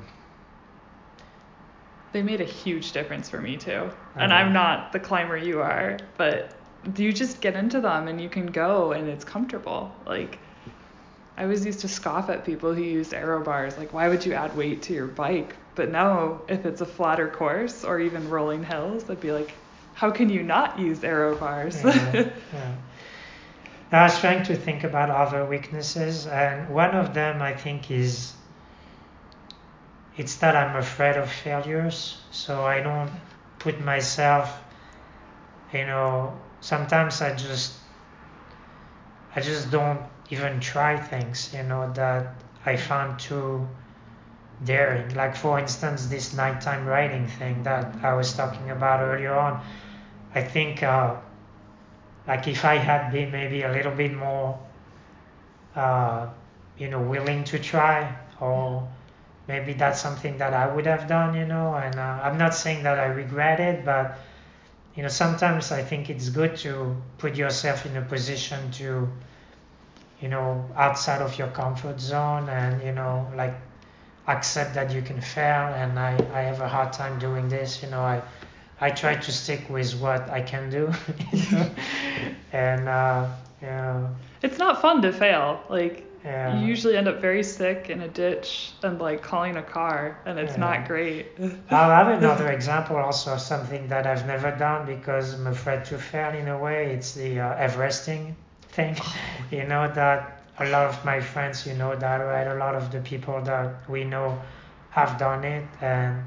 They 2.12 2.22
made 2.22 2.40
a 2.40 2.44
huge 2.44 2.92
difference 2.92 3.28
for 3.28 3.40
me 3.40 3.56
too. 3.56 3.90
And 4.16 4.32
Uh-huh. 4.32 4.42
I'm 4.42 4.52
not 4.52 4.92
the 4.92 5.00
climber 5.00 5.36
you 5.36 5.60
are, 5.60 5.98
but 6.16 6.54
you 6.96 7.12
just 7.12 7.40
get 7.40 7.54
into 7.56 7.80
them 7.80 8.08
and 8.08 8.20
you 8.20 8.28
can 8.28 8.46
go 8.46 8.92
and 8.92 9.08
it's 9.08 9.24
comfortable. 9.24 9.94
Like 10.06 10.38
I 11.36 11.44
always 11.44 11.64
used 11.64 11.80
to 11.80 11.88
scoff 11.88 12.28
at 12.28 12.44
people 12.44 12.74
who 12.74 12.82
used 12.82 13.14
aero 13.14 13.42
bars. 13.42 13.78
Like, 13.78 13.92
why 13.92 14.08
would 14.08 14.24
you 14.24 14.34
add 14.34 14.56
weight 14.56 14.82
to 14.82 14.92
your 14.92 15.06
bike? 15.06 15.56
But 15.74 15.90
now, 15.90 16.42
if 16.48 16.66
it's 16.66 16.82
a 16.82 16.86
flatter 16.86 17.28
course 17.28 17.84
or 17.84 17.98
even 18.00 18.28
rolling 18.28 18.62
hills, 18.62 19.08
I'd 19.08 19.20
be 19.20 19.32
like, 19.32 19.52
how 19.94 20.10
can 20.10 20.28
you 20.28 20.42
not 20.42 20.78
use 20.78 21.02
aero 21.02 21.36
bars? 21.36 21.82
Yeah, 21.82 22.30
yeah. 22.52 22.74
I 23.92 24.04
was 24.04 24.18
trying 24.20 24.42
to 24.44 24.56
think 24.56 24.84
about 24.84 25.10
other 25.10 25.44
weaknesses, 25.44 26.26
and 26.26 26.70
one 26.70 26.94
of 26.94 27.12
them 27.12 27.42
I 27.42 27.52
think 27.54 27.90
is 27.90 28.32
it's 30.16 30.36
that 30.36 30.56
I'm 30.56 30.76
afraid 30.76 31.16
of 31.16 31.30
failures, 31.30 32.18
so 32.30 32.64
I 32.64 32.80
don't 32.80 33.10
put 33.58 33.80
myself, 33.82 34.62
you 35.74 35.84
know, 35.84 36.38
sometimes 36.62 37.20
I 37.20 37.34
just 37.34 37.74
I 39.36 39.40
just 39.40 39.70
don't 39.70 40.00
even 40.32 40.60
try 40.60 40.96
things, 40.96 41.52
you 41.54 41.62
know, 41.62 41.92
that 41.92 42.34
I 42.64 42.76
found 42.76 43.20
too 43.20 43.68
daring. 44.64 45.14
Like 45.14 45.36
for 45.36 45.58
instance, 45.58 46.06
this 46.06 46.32
nighttime 46.34 46.86
riding 46.86 47.26
thing 47.26 47.62
that 47.64 47.96
I 48.02 48.14
was 48.14 48.32
talking 48.32 48.70
about 48.70 49.00
earlier 49.00 49.34
on. 49.34 49.62
I 50.34 50.42
think 50.42 50.82
uh, 50.82 51.16
like 52.26 52.48
if 52.48 52.64
I 52.64 52.76
had 52.76 53.12
been 53.12 53.30
maybe 53.30 53.62
a 53.62 53.72
little 53.72 53.92
bit 53.92 54.14
more, 54.14 54.58
uh, 55.76 56.28
you 56.78 56.88
know, 56.88 57.00
willing 57.02 57.44
to 57.44 57.58
try, 57.58 58.16
or 58.40 58.88
maybe 59.48 59.74
that's 59.74 60.00
something 60.00 60.38
that 60.38 60.54
I 60.54 60.72
would 60.74 60.86
have 60.86 61.08
done, 61.08 61.34
you 61.34 61.44
know. 61.44 61.74
And 61.74 61.94
uh, 61.96 62.20
I'm 62.22 62.38
not 62.38 62.54
saying 62.54 62.84
that 62.84 62.98
I 62.98 63.06
regret 63.06 63.60
it, 63.60 63.84
but 63.84 64.18
you 64.94 65.02
know, 65.02 65.08
sometimes 65.08 65.72
I 65.72 65.82
think 65.82 66.10
it's 66.10 66.28
good 66.28 66.56
to 66.58 66.96
put 67.18 67.36
yourself 67.36 67.86
in 67.86 67.96
a 67.96 68.02
position 68.02 68.70
to, 68.72 69.08
you 70.22 70.28
know, 70.28 70.64
outside 70.76 71.20
of 71.20 71.38
your 71.38 71.48
comfort 71.48 72.00
zone, 72.00 72.48
and 72.48 72.82
you 72.82 72.92
know, 72.92 73.26
like 73.36 73.54
accept 74.28 74.74
that 74.74 74.92
you 74.92 75.02
can 75.02 75.20
fail. 75.20 75.68
And 75.74 75.98
I, 75.98 76.16
I 76.32 76.40
have 76.42 76.60
a 76.60 76.68
hard 76.68 76.92
time 76.92 77.18
doing 77.18 77.48
this, 77.48 77.82
you 77.82 77.90
know. 77.90 78.00
I 78.00 78.22
I 78.80 78.90
try 78.90 79.14
to 79.16 79.32
stick 79.32 79.68
with 79.70 79.94
what 80.00 80.28
I 80.30 80.42
can 80.42 80.70
do, 80.70 80.92
you 81.32 81.56
know? 81.58 81.70
and 82.52 82.88
uh, 82.88 83.28
yeah, 83.62 84.08
it's 84.42 84.58
not 84.58 84.80
fun 84.80 85.02
to 85.02 85.12
fail. 85.12 85.60
Like, 85.68 86.04
yeah. 86.24 86.60
you 86.60 86.66
usually 86.66 86.96
end 86.96 87.08
up 87.08 87.20
very 87.20 87.42
sick 87.44 87.90
in 87.90 88.00
a 88.02 88.08
ditch 88.08 88.72
and 88.82 89.00
like 89.00 89.22
calling 89.22 89.56
a 89.56 89.62
car, 89.62 90.18
and 90.26 90.38
it's 90.38 90.54
Yeah. 90.54 90.60
not 90.60 90.88
great. 90.88 91.26
I'll 91.70 91.90
have 91.90 92.08
another 92.18 92.50
example 92.50 92.96
also 92.96 93.34
of 93.34 93.40
something 93.40 93.88
that 93.88 94.06
I've 94.06 94.26
never 94.26 94.50
done 94.52 94.86
because 94.86 95.34
I'm 95.34 95.46
afraid 95.46 95.84
to 95.86 95.98
fail 95.98 96.34
in 96.34 96.48
a 96.48 96.58
way. 96.58 96.92
It's 96.94 97.14
the 97.14 97.40
uh, 97.40 97.56
Everesting 97.66 98.34
thing. 98.72 98.96
You 99.50 99.64
know 99.64 99.92
that 99.92 100.42
a 100.58 100.66
lot 100.68 100.86
of 100.86 101.04
my 101.04 101.20
friends, 101.20 101.66
you 101.66 101.74
know 101.74 101.94
that, 101.96 102.16
right? 102.16 102.46
A 102.46 102.54
lot 102.54 102.74
of 102.74 102.90
the 102.90 103.00
people 103.00 103.40
that 103.42 103.88
we 103.88 104.04
know 104.04 104.40
have 104.90 105.18
done 105.18 105.44
it. 105.44 105.64
And, 105.80 106.24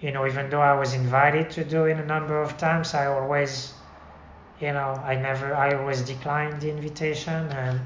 you 0.00 0.12
know, 0.12 0.26
even 0.26 0.50
though 0.50 0.60
I 0.60 0.74
was 0.74 0.94
invited 0.94 1.50
to 1.52 1.64
do 1.64 1.84
it 1.86 1.98
a 1.98 2.04
number 2.04 2.40
of 2.40 2.56
times, 2.58 2.94
I 2.94 3.06
always, 3.06 3.74
you 4.60 4.72
know, 4.72 5.00
I 5.04 5.16
never, 5.16 5.54
I 5.54 5.74
always 5.74 6.02
declined 6.02 6.60
the 6.60 6.70
invitation. 6.70 7.50
And 7.52 7.80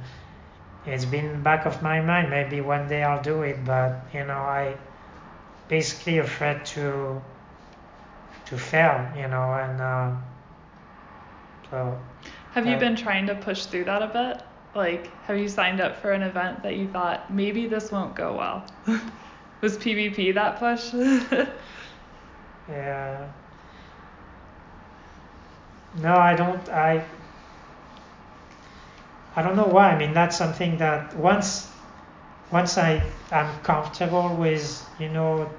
it's 0.84 1.04
been 1.04 1.42
back 1.42 1.66
of 1.66 1.82
my 1.82 2.00
mind. 2.00 2.30
Maybe 2.30 2.60
one 2.60 2.88
day 2.88 3.02
I'll 3.02 3.22
do 3.22 3.42
it. 3.42 3.64
But, 3.64 4.06
you 4.12 4.24
know, 4.24 4.38
I 4.38 4.76
basically 5.68 6.18
afraid 6.18 6.64
to 6.66 7.22
to 8.46 8.56
fail, 8.56 9.10
you 9.16 9.26
know, 9.26 9.54
and 9.54 9.80
uh, 9.80 10.14
so 11.70 11.98
Have 12.56 12.66
you 12.66 12.78
been 12.78 12.96
trying 12.96 13.26
to 13.26 13.34
push 13.34 13.66
through 13.66 13.84
that 13.84 14.00
a 14.00 14.06
bit? 14.06 14.42
Like, 14.74 15.10
have 15.24 15.36
you 15.36 15.46
signed 15.46 15.78
up 15.78 16.00
for 16.00 16.12
an 16.12 16.22
event 16.22 16.62
that 16.62 16.74
you 16.76 16.88
thought 16.88 17.30
maybe 17.30 17.66
this 17.66 17.92
won't 17.92 18.16
go 18.16 18.34
well? 18.34 18.66
Was 19.60 19.76
PBP 19.76 20.32
that 20.32 20.58
push? 20.58 20.94
yeah. 22.70 23.26
No, 26.00 26.14
I 26.14 26.34
don't. 26.34 26.66
I 26.70 27.04
I 29.36 29.42
don't 29.42 29.56
know 29.56 29.66
why. 29.66 29.90
I 29.90 29.98
mean, 29.98 30.14
that's 30.14 30.38
something 30.38 30.78
that 30.78 31.14
once 31.14 31.70
once 32.50 32.78
I 32.78 33.02
am 33.32 33.60
comfortable 33.64 34.34
with, 34.34 34.88
you 34.98 35.10
know, 35.10 35.50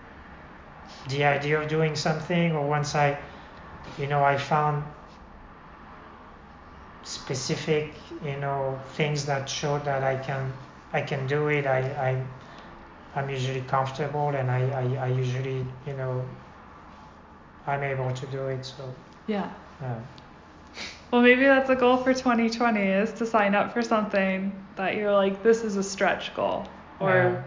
the 1.10 1.26
idea 1.26 1.62
of 1.62 1.68
doing 1.68 1.96
something, 1.96 2.54
or 2.54 2.68
once 2.68 2.96
I, 2.96 3.20
you 4.00 4.08
know, 4.08 4.24
I 4.24 4.38
found 4.38 4.84
specific, 7.28 7.94
you 8.24 8.38
know, 8.38 8.80
things 8.94 9.26
that 9.26 9.50
show 9.50 9.80
that 9.80 10.02
I 10.04 10.16
can 10.16 10.54
I 10.94 11.02
can 11.02 11.28
do 11.28 11.48
it. 11.50 11.66
I 11.68 11.80
I 12.10 13.20
I'm 13.20 13.30
usually 13.30 13.62
comfortable, 13.62 14.30
and 14.30 14.50
I 14.50 14.62
I, 14.82 14.84
I 15.06 15.08
usually, 15.08 15.66
you 15.86 15.94
know, 15.98 16.24
I'm 17.66 17.84
able 17.84 18.12
to 18.14 18.26
do 18.28 18.48
it. 18.48 18.66
So. 18.66 18.84
yeah. 19.28 19.50
Uh, 19.84 20.00
Well, 21.12 21.22
maybe 21.22 21.44
that's 21.44 21.70
a 21.70 21.76
goal 21.76 21.98
for 21.98 22.14
2020 22.14 22.82
is 22.82 23.14
to 23.14 23.26
sign 23.26 23.56
up 23.56 23.74
for 23.74 23.82
something 23.82 24.52
that 24.76 24.96
you're 24.96 25.14
like, 25.14 25.42
this 25.44 25.64
is 25.64 25.78
a 25.78 25.84
stretch 25.84 26.34
goal. 26.36 26.68
Or, 27.00 27.10
Yeah. 27.16 27.44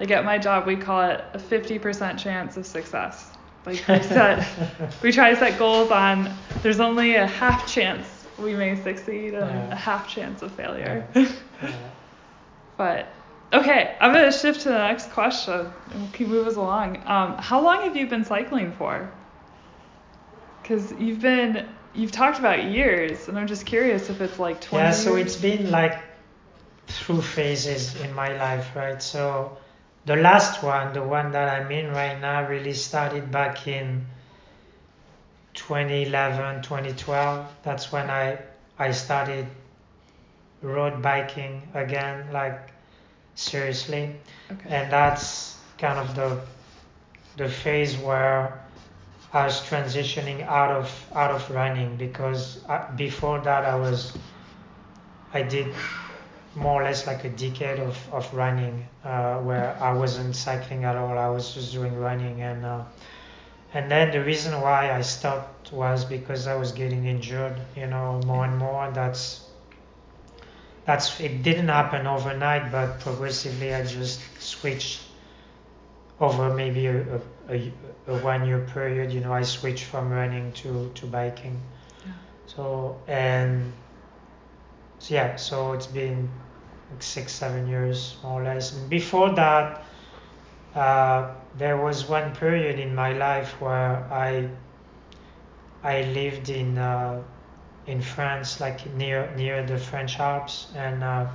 like 0.00 0.10
at 0.10 0.24
my 0.24 0.38
job, 0.38 0.66
we 0.66 0.76
call 0.76 1.02
it 1.10 1.24
a 1.34 1.38
50% 1.38 2.18
chance 2.18 2.56
of 2.56 2.66
success. 2.66 3.32
Like 3.66 3.84
we 3.88 4.02
set, 4.02 4.46
we 5.02 5.12
try 5.12 5.30
to 5.30 5.36
set 5.36 5.58
goals 5.58 5.90
on, 5.92 6.28
there's 6.62 6.80
only 6.80 7.14
a 7.16 7.26
half 7.26 7.66
chance 7.66 8.17
we 8.38 8.54
may 8.54 8.74
succeed 8.82 9.34
and 9.34 9.50
Yeah. 9.50 9.72
a 9.72 9.76
half 9.76 10.08
chance 10.08 10.42
of 10.42 10.52
failure. 10.52 11.06
uh, 11.14 11.26
But 12.76 13.08
okay, 13.52 13.96
I'm 14.00 14.12
gonna 14.12 14.32
shift 14.32 14.60
to 14.62 14.68
the 14.68 14.78
next 14.78 15.10
question 15.12 15.72
and 15.90 16.00
we'll 16.02 16.10
keep 16.12 16.28
moving 16.28 16.48
us 16.48 16.56
along. 16.56 16.98
Um, 17.06 17.36
how 17.38 17.60
long 17.60 17.82
have 17.82 17.96
you 17.96 18.06
been 18.06 18.24
cycling 18.24 18.72
for? 18.72 19.10
Because 20.62 20.92
you've 20.92 21.20
been 21.20 21.68
you've 21.94 22.12
talked 22.12 22.38
about 22.38 22.64
years, 22.64 23.28
and 23.28 23.38
I'm 23.38 23.46
just 23.46 23.66
curious 23.66 24.10
if 24.10 24.20
it's 24.20 24.38
like 24.38 24.60
20 24.60 24.84
yeah, 24.84 24.90
so 24.92 25.16
years. 25.16 25.26
it's 25.34 25.36
been 25.42 25.70
like 25.70 25.98
through 26.86 27.22
phases 27.22 28.00
in 28.00 28.14
my 28.14 28.28
life, 28.36 28.76
right? 28.76 29.02
So 29.02 29.56
the 30.06 30.16
last 30.16 30.62
one, 30.62 30.92
the 30.92 31.02
one 31.02 31.32
that 31.32 31.48
I'm 31.60 31.70
in 31.72 31.90
right 31.92 32.20
now, 32.20 32.46
really 32.48 32.74
started 32.74 33.30
back 33.30 33.66
in 33.66 34.06
2011, 35.54 36.62
2012. 36.62 37.46
That's 37.62 37.92
when 37.92 38.10
I 38.10 38.38
I 38.78 38.92
started 38.92 39.46
road 40.62 41.02
biking 41.02 41.62
again, 41.74 42.32
like 42.32 42.70
seriously. 43.34 44.14
okay. 44.50 44.68
and 44.68 44.92
that's 44.92 45.56
kind 45.78 45.98
of 45.98 46.14
the 46.14 46.40
the 47.36 47.48
phase 47.48 47.96
where 47.96 48.60
I 49.32 49.44
was 49.44 49.60
transitioning 49.60 50.42
out 50.46 50.70
of 50.70 50.90
out 51.14 51.30
of 51.30 51.48
running 51.50 51.96
because 51.96 52.64
I, 52.68 52.90
before 52.96 53.40
that 53.40 53.64
I 53.64 53.76
was 53.76 54.16
I 55.32 55.42
did 55.42 55.72
more 56.54 56.80
or 56.82 56.84
less 56.84 57.06
like 57.06 57.24
a 57.24 57.28
decade 57.28 57.78
of, 57.78 57.96
of 58.12 58.32
running 58.34 58.88
uh, 59.04 59.38
where 59.38 59.76
I 59.80 59.92
wasn't 59.92 60.34
cycling 60.34 60.84
at 60.84 60.96
all 60.96 61.16
I 61.18 61.28
was 61.28 61.54
just 61.54 61.72
doing 61.72 61.94
running 61.96 62.40
and 62.42 62.64
uh, 62.64 62.84
and 63.74 63.90
then 63.90 64.10
the 64.10 64.24
reason 64.24 64.60
why 64.60 64.92
I 64.92 65.02
stopped 65.02 65.72
was 65.72 66.04
because 66.04 66.46
I 66.46 66.56
was 66.56 66.72
getting 66.72 67.06
injured, 67.06 67.60
you 67.76 67.86
know, 67.86 68.20
more 68.26 68.44
and 68.44 68.56
more. 68.56 68.90
That's 68.92 69.44
that's 70.86 71.20
it 71.20 71.42
didn't 71.42 71.68
happen 71.68 72.06
overnight, 72.06 72.72
but 72.72 73.00
progressively 73.00 73.74
I 73.74 73.84
just 73.84 74.20
switched 74.40 75.02
over 76.18 76.52
maybe 76.54 76.86
a, 76.86 77.20
a, 77.50 77.72
a 78.06 78.18
one 78.20 78.46
year 78.46 78.60
period. 78.72 79.12
You 79.12 79.20
know, 79.20 79.34
I 79.34 79.42
switched 79.42 79.84
from 79.84 80.10
running 80.10 80.52
to 80.64 80.90
to 80.94 81.06
biking. 81.06 81.60
Yeah. 82.06 82.12
So 82.46 82.98
and 83.06 83.70
so 84.98 85.14
yeah, 85.14 85.36
so 85.36 85.72
it's 85.74 85.86
been 85.86 86.30
like 86.90 87.02
six 87.02 87.32
seven 87.32 87.68
years 87.68 88.16
more 88.22 88.40
or 88.40 88.44
less. 88.44 88.72
And 88.72 88.88
before 88.88 89.30
that. 89.34 89.84
Uh, 90.74 91.34
there 91.56 91.76
was 91.76 92.08
one 92.08 92.34
period 92.34 92.78
in 92.78 92.94
my 92.94 93.12
life 93.12 93.60
where 93.60 94.06
I 94.12 94.48
I 95.82 96.02
lived 96.02 96.50
in 96.50 96.78
uh, 96.78 97.22
in 97.86 98.02
France, 98.02 98.60
like 98.60 98.86
near 98.94 99.34
near 99.36 99.64
the 99.64 99.78
French 99.78 100.18
Alps, 100.20 100.68
and 100.76 101.02
uh, 101.02 101.26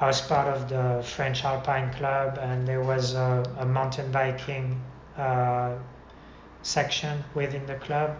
I 0.00 0.06
was 0.06 0.20
part 0.20 0.46
of 0.46 0.68
the 0.68 1.02
French 1.02 1.44
Alpine 1.44 1.92
Club, 1.94 2.38
and 2.40 2.66
there 2.66 2.80
was 2.82 3.14
a, 3.14 3.42
a 3.58 3.66
mountain 3.66 4.12
biking 4.12 4.80
uh, 5.16 5.74
section 6.62 7.24
within 7.34 7.66
the 7.66 7.74
club 7.76 8.16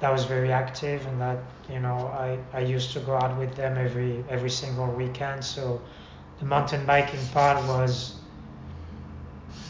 that 0.00 0.12
was 0.12 0.24
very 0.24 0.52
active, 0.52 1.04
and 1.06 1.20
that 1.20 1.38
you 1.68 1.80
know 1.80 2.06
I, 2.08 2.38
I 2.52 2.60
used 2.60 2.92
to 2.92 3.00
go 3.00 3.16
out 3.16 3.36
with 3.36 3.56
them 3.56 3.76
every 3.76 4.24
every 4.30 4.50
single 4.50 4.86
weekend. 4.86 5.44
So 5.44 5.80
the 6.38 6.46
mountain 6.46 6.86
biking 6.86 7.26
part 7.32 7.58
was 7.66 8.19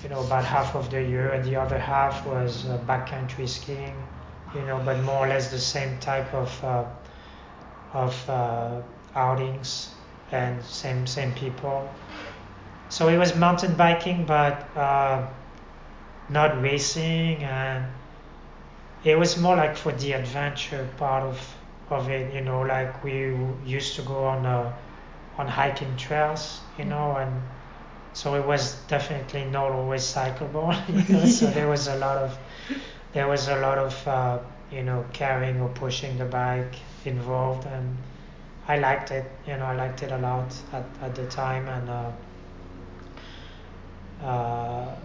you 0.03 0.09
know, 0.09 0.21
about 0.21 0.45
half 0.45 0.75
of 0.75 0.91
the 0.91 1.03
year, 1.03 1.31
and 1.33 1.45
the 1.45 1.57
other 1.57 1.79
half 1.79 2.27
was 2.27 2.67
uh, 2.67 2.79
backcountry 2.87 3.49
skiing, 3.49 3.95
you 4.55 4.63
know, 4.63 4.81
but 4.85 5.01
more 5.03 5.27
or 5.27 5.29
less 5.29 5.51
the 5.51 5.59
same 5.59 5.99
type 6.01 6.33
of 6.35 6.65
uh, 6.65 6.85
of 7.93 8.31
uh, 8.31 8.81
outings 9.15 9.95
and 10.33 10.63
same 10.65 11.07
same 11.07 11.33
people. 11.33 11.93
So 12.89 13.09
it 13.09 13.19
was 13.19 13.37
mountain 13.37 13.75
biking, 13.75 14.25
but 14.27 14.69
uh, 14.77 15.27
not 16.29 16.61
racing, 16.63 17.43
and 17.45 17.85
it 19.05 19.19
was 19.19 19.37
more 19.37 19.57
like 19.57 19.77
for 19.77 19.93
the 19.93 20.13
adventure 20.13 20.89
part 20.97 21.23
of 21.25 21.57
of 21.91 22.09
it, 22.09 22.33
you 22.33 22.41
know, 22.41 22.61
like 22.63 23.03
we 23.03 23.37
used 23.65 23.97
to 23.97 24.03
go 24.03 24.25
on 24.25 24.47
uh, 24.47 24.73
on 25.39 25.49
hiking 25.49 25.97
trails, 25.97 26.61
you 26.79 26.85
know, 26.85 27.17
and 27.17 27.43
so 28.13 28.35
it 28.35 28.47
was 28.47 28.75
definitely 28.89 29.45
not 29.45 29.71
always 29.73 30.03
cyclable. 30.03 30.75
You 31.09 31.17
know? 31.17 31.25
so 31.27 31.47
there 31.47 31.69
was 31.69 31.87
a 31.89 31.97
lot 31.97 32.17
of 32.19 32.39
there 33.13 33.29
was 33.29 33.49
a 33.49 33.57
lot 33.61 33.79
of 33.79 34.09
uh, 34.09 34.39
you 34.71 34.83
know 34.83 35.05
carrying 35.13 35.61
or 35.61 35.69
pushing 35.71 36.19
the 36.19 36.25
bike 36.25 36.77
involved, 37.05 37.67
and 37.67 37.97
I 38.69 38.79
liked 38.79 39.11
it. 39.11 39.31
You 39.47 39.57
know, 39.57 39.65
I 39.67 39.75
liked 39.75 40.03
it 40.03 40.13
a 40.13 40.19
lot 40.19 40.55
at, 40.73 40.85
at 41.03 41.15
the 41.15 41.27
time, 41.27 41.69
and 41.69 41.89
uh, 41.91 42.11
uh, 44.25 44.97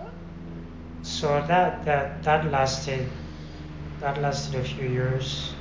so 1.01 1.41
that 1.47 1.85
that 1.85 2.23
that 2.23 2.51
lasted 2.51 3.09
that 3.99 4.21
lasted 4.21 4.55
a 4.55 4.63
few 4.63 4.87
years, 4.87 5.55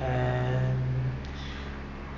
and 0.00 0.85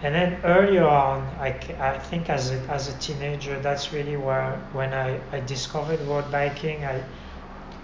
and 0.02 0.14
then 0.14 0.40
earlier 0.44 0.86
on, 0.86 1.22
I, 1.40 1.48
I 1.80 1.98
think 1.98 2.30
as 2.30 2.50
a, 2.50 2.58
as 2.70 2.88
a 2.88 2.96
teenager, 2.98 3.58
that's 3.58 3.92
really 3.92 4.16
where 4.16 4.56
when 4.72 4.94
I, 4.94 5.20
I 5.32 5.40
discovered 5.40 6.00
road 6.02 6.30
biking. 6.30 6.84
I 6.84 7.02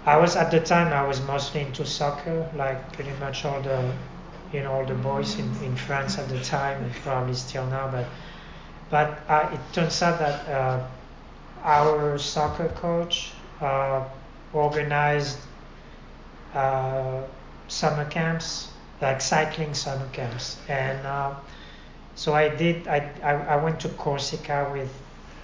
I 0.05 0.17
was 0.17 0.35
at 0.35 0.51
the 0.51 0.59
time 0.59 0.93
I 0.93 1.05
was 1.05 1.19
mostly 1.21 1.61
into 1.61 1.83
soccer, 1.85 2.47
like 2.55 2.93
pretty 2.93 3.11
much 3.19 3.43
all 3.43 3.59
the 3.61 3.91
you 4.53 4.61
know 4.61 4.71
all 4.71 4.85
the 4.85 4.93
boys 4.93 5.37
in, 5.39 5.51
in 5.63 5.75
France 5.75 6.17
at 6.17 6.29
the 6.29 6.39
time, 6.41 6.83
and 6.83 6.93
probably 7.03 7.33
still 7.33 7.65
now. 7.65 7.89
But 7.91 8.05
but 8.89 9.19
uh, 9.27 9.49
it 9.51 9.59
turns 9.73 10.01
out 10.01 10.19
that 10.19 10.47
uh, 10.47 10.87
our 11.63 12.17
soccer 12.17 12.69
coach 12.69 13.33
uh, 13.59 14.05
organized 14.53 15.39
uh, 16.53 17.23
summer 17.67 18.05
camps, 18.05 18.69
like 19.01 19.19
cycling 19.19 19.73
summer 19.73 20.07
camps, 20.13 20.57
and 20.69 21.05
uh, 21.05 21.33
so 22.15 22.33
I 22.33 22.49
did. 22.49 22.87
I, 22.87 23.11
I, 23.23 23.33
I 23.33 23.57
went 23.57 23.81
to 23.81 23.89
Corsica 23.89 24.69
with 24.73 24.91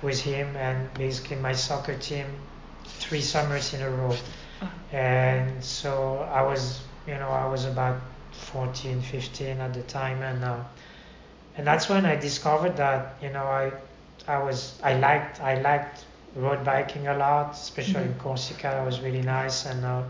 with 0.01 0.21
him 0.21 0.55
and 0.57 0.93
basically 0.97 1.37
my 1.37 1.53
soccer 1.53 1.97
team 1.97 2.27
three 2.99 3.21
summers 3.21 3.73
in 3.73 3.81
a 3.81 3.89
row. 3.91 4.23
And 4.91 5.63
so 5.63 6.19
I 6.19 6.41
was, 6.43 6.83
you 7.07 7.15
know, 7.15 7.29
I 7.29 7.45
was 7.47 7.65
about 7.65 8.01
14, 8.31 9.01
15 9.01 9.59
at 9.61 9.73
the 9.73 9.83
time, 9.83 10.21
and 10.23 10.43
uh, 10.43 10.63
and 11.55 11.67
that's 11.67 11.89
when 11.89 12.05
I 12.05 12.15
discovered 12.15 12.77
that, 12.77 13.17
you 13.21 13.29
know, 13.29 13.45
I 13.45 13.73
I 14.27 14.39
was 14.43 14.79
I 14.83 14.95
liked 14.95 15.41
I 15.41 15.59
liked 15.61 16.05
road 16.35 16.63
biking 16.63 17.07
a 17.07 17.15
lot, 17.17 17.53
especially 17.53 18.05
in 18.05 18.15
Corsica. 18.15 18.81
It 18.81 18.85
was 18.85 19.01
really 19.01 19.21
nice, 19.23 19.65
and 19.65 19.85
uh, 19.85 20.03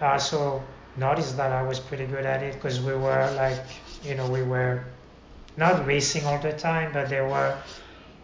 I 0.00 0.12
also 0.12 0.70
noticed 0.96 1.36
that 1.36 1.52
I 1.52 1.62
was 1.62 1.80
pretty 1.80 2.06
good 2.06 2.26
at 2.26 2.42
it 2.42 2.54
because 2.54 2.80
we 2.80 2.94
were 2.94 3.30
like, 3.36 3.64
you 4.02 4.14
know, 4.14 4.28
we 4.28 4.42
were 4.42 4.84
not 5.56 5.86
racing 5.86 6.24
all 6.26 6.38
the 6.38 6.52
time, 6.52 6.92
but 6.92 7.08
there 7.08 7.26
were 7.28 7.58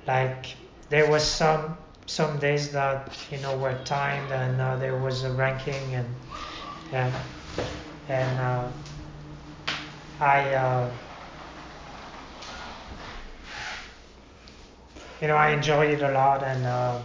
like 0.07 0.47
there 0.89 1.11
was 1.11 1.25
some 1.25 1.77
some 2.07 2.39
days 2.39 2.73
that 2.73 3.17
you 3.31 3.39
know 3.39 3.57
were 3.57 3.79
timed 3.85 4.31
and 4.31 4.61
uh, 4.61 4.77
there 4.77 4.97
was 4.97 5.25
a 5.25 5.33
ranking 5.33 5.95
and 5.95 6.15
and 6.91 7.15
and 8.09 8.41
uh, 8.41 8.69
I 10.21 10.55
uh, 10.55 10.91
you 15.21 15.29
know 15.29 15.37
I 15.37 15.51
enjoyed 15.51 15.91
it 15.91 16.03
a 16.03 16.13
lot 16.13 16.43
and 16.43 16.67
uh, 16.67 16.99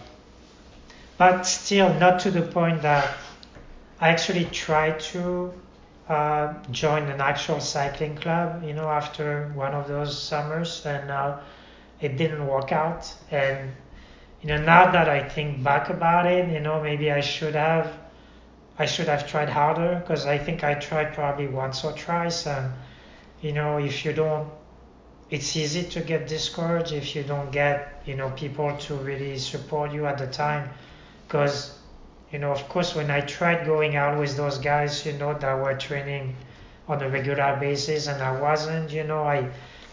but 1.16 1.42
still 1.42 1.92
not 1.94 2.20
to 2.20 2.30
the 2.30 2.42
point 2.42 2.82
that 2.82 3.16
I 4.00 4.08
actually 4.08 4.44
tried 4.46 5.00
to 5.12 5.52
uh, 6.08 6.54
joined 6.70 7.10
an 7.10 7.20
actual 7.20 7.60
cycling 7.60 8.16
club, 8.16 8.62
you 8.64 8.72
know, 8.72 8.88
after 8.88 9.52
one 9.54 9.74
of 9.74 9.88
those 9.88 10.20
summers, 10.20 10.84
and 10.86 11.10
uh, 11.10 11.38
it 12.00 12.16
didn't 12.16 12.46
work 12.46 12.72
out. 12.72 13.12
And 13.30 13.72
you 14.40 14.48
know, 14.48 14.58
now 14.58 14.90
that 14.90 15.08
I 15.08 15.28
think 15.28 15.62
back 15.62 15.90
about 15.90 16.26
it, 16.26 16.48
you 16.50 16.60
know, 16.60 16.82
maybe 16.82 17.10
I 17.10 17.20
should 17.20 17.54
have, 17.54 17.92
I 18.78 18.86
should 18.86 19.08
have 19.08 19.28
tried 19.28 19.48
harder 19.48 20.00
because 20.00 20.26
I 20.26 20.38
think 20.38 20.64
I 20.64 20.74
tried 20.74 21.12
probably 21.14 21.48
once 21.48 21.84
or 21.84 21.92
twice, 21.92 22.46
and 22.46 22.72
you 23.42 23.52
know, 23.52 23.78
if 23.78 24.04
you 24.04 24.12
don't, 24.12 24.48
it's 25.30 25.56
easy 25.56 25.82
to 25.90 26.00
get 26.00 26.26
discouraged 26.26 26.92
if 26.92 27.14
you 27.14 27.22
don't 27.22 27.52
get, 27.52 28.02
you 28.06 28.16
know, 28.16 28.30
people 28.30 28.74
to 28.78 28.94
really 28.94 29.36
support 29.38 29.92
you 29.92 30.06
at 30.06 30.16
the 30.16 30.26
time, 30.26 30.70
because 31.26 31.77
you 32.32 32.38
know, 32.38 32.50
of 32.52 32.68
course, 32.68 32.94
when 32.94 33.10
I 33.10 33.20
tried 33.20 33.66
going 33.66 33.96
out 33.96 34.18
with 34.18 34.36
those 34.36 34.58
guys, 34.58 35.04
you 35.06 35.12
know, 35.14 35.34
that 35.38 35.54
were 35.54 35.74
training 35.74 36.36
on 36.88 37.02
a 37.02 37.08
regular 37.08 37.56
basis, 37.60 38.06
and 38.06 38.22
I 38.22 38.40
wasn't, 38.40 38.90
you 38.90 39.04
know, 39.04 39.22
I 39.24 39.50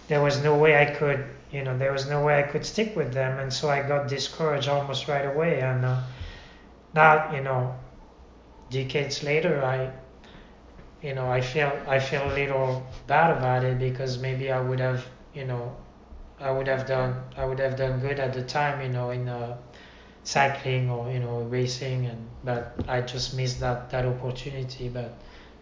there 0.08 0.22
was 0.22 0.44
no 0.44 0.56
way 0.56 0.78
I 0.82 0.86
could, 0.86 1.26
you 1.52 1.64
know, 1.64 1.78
there 1.78 1.92
was 1.92 2.08
no 2.08 2.24
way 2.24 2.40
I 2.40 2.44
could 2.44 2.66
stick 2.66 2.96
with 2.96 3.14
them, 3.14 3.40
and 3.40 3.52
so 3.52 3.70
I 3.70 3.82
got 3.88 4.08
discouraged 4.08 4.68
almost 4.70 5.08
right 5.08 5.26
away. 5.26 5.60
And 5.62 5.86
uh, 5.86 6.02
now, 6.94 7.34
you 7.34 7.42
know, 7.42 7.76
decades 8.70 9.24
later, 9.24 9.64
I, 9.64 9.92
you 11.02 11.14
know, 11.14 11.30
I 11.30 11.42
feel 11.42 11.72
I 11.88 12.00
feel 12.00 12.24
a 12.32 12.34
little 12.34 12.86
bad 13.08 13.38
about 13.38 13.64
it 13.64 13.80
because 13.80 14.18
maybe 14.20 14.52
I 14.52 14.60
would 14.60 14.80
have, 14.80 15.06
you 15.34 15.46
know, 15.46 15.76
I 16.40 16.52
would 16.52 16.68
have 16.68 16.86
done 16.88 17.24
I 17.38 17.46
would 17.46 17.60
have 17.60 17.76
done 17.78 18.00
good 18.00 18.20
at 18.20 18.34
the 18.34 18.44
time, 18.44 18.82
you 18.82 18.90
know, 18.90 19.10
in 19.12 19.28
uh, 19.30 19.58
cycling 20.26 20.90
or 20.90 21.10
you 21.12 21.20
know 21.20 21.42
racing 21.44 22.08
and 22.08 22.28
but 22.44 22.76
I 22.88 23.02
just 23.02 23.36
missed 23.36 23.60
that 23.60 23.92
that 23.92 24.06
opportunity 24.06 24.90
but 24.90 25.18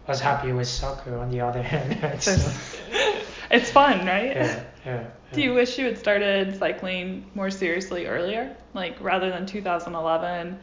I 0.07 0.11
was 0.11 0.21
happy 0.21 0.53
with 0.53 0.67
soccer 0.67 1.17
on 1.17 1.29
the 1.29 1.41
other 1.41 1.61
hand 1.73 2.21
so, 2.23 2.31
it's 3.51 3.69
fun 3.69 4.05
right? 4.05 4.35
Yeah, 4.35 4.63
yeah, 4.85 5.03
do 5.33 5.41
you 5.41 5.53
wish 5.53 5.77
you 5.77 5.85
had 5.85 5.97
started 5.97 6.57
cycling 6.57 7.29
more 7.35 7.51
seriously 7.51 8.05
earlier? 8.05 8.55
Like 8.73 8.99
rather 9.01 9.29
than 9.29 9.45
2011 9.45 10.57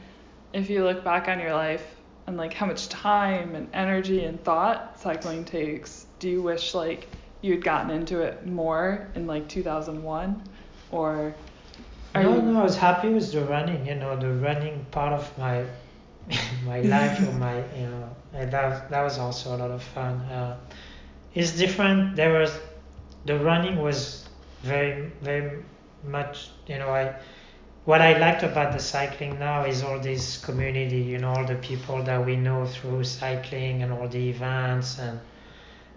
if 0.54 0.70
you 0.70 0.82
look 0.82 1.04
back 1.04 1.28
on 1.28 1.38
your 1.38 1.54
life 1.54 1.84
and 2.26 2.38
like 2.38 2.54
how 2.54 2.64
much 2.64 2.88
time 2.88 3.54
and 3.54 3.68
energy 3.74 4.24
and 4.24 4.42
thought 4.42 4.98
cycling 4.98 5.44
takes 5.44 6.06
do 6.18 6.30
you 6.30 6.42
wish 6.42 6.72
like 6.72 7.06
you 7.42 7.52
had 7.52 7.62
gotten 7.62 7.90
into 7.90 8.20
it 8.20 8.46
more 8.46 9.08
in 9.14 9.26
like 9.26 9.46
2001 9.46 10.42
or 10.90 11.34
are 12.14 12.22
no, 12.22 12.36
you... 12.36 12.42
no, 12.42 12.60
I 12.60 12.64
was 12.64 12.76
happy 12.76 13.08
with 13.08 13.32
the 13.32 13.44
running. 13.44 13.86
You 13.86 13.94
know, 13.94 14.16
the 14.16 14.32
running 14.32 14.86
part 14.90 15.12
of 15.12 15.38
my 15.38 15.64
my 16.64 16.80
life 16.80 17.20
or 17.20 17.32
my 17.32 17.56
you 17.76 17.88
know 17.88 18.16
that 18.32 18.90
that 18.90 19.02
was 19.02 19.18
also 19.18 19.56
a 19.56 19.58
lot 19.58 19.70
of 19.70 19.82
fun. 19.82 20.20
Uh, 20.22 20.56
it's 21.34 21.56
different. 21.56 22.16
There 22.16 22.38
was 22.38 22.58
the 23.26 23.38
running 23.38 23.80
was 23.80 24.28
very 24.62 25.10
very 25.22 25.62
much 26.04 26.50
you 26.66 26.78
know 26.78 26.88
I 26.88 27.14
what 27.84 28.02
I 28.02 28.18
liked 28.18 28.42
about 28.42 28.72
the 28.72 28.78
cycling 28.78 29.38
now 29.38 29.64
is 29.64 29.82
all 29.82 29.98
this 29.98 30.36
community, 30.44 30.98
you 30.98 31.18
know, 31.18 31.30
all 31.30 31.46
the 31.46 31.56
people 31.56 32.02
that 32.04 32.24
we 32.24 32.36
know 32.36 32.66
through 32.66 33.04
cycling 33.04 33.82
and 33.82 33.92
all 33.92 34.06
the 34.06 34.28
events 34.28 34.98
and 34.98 35.18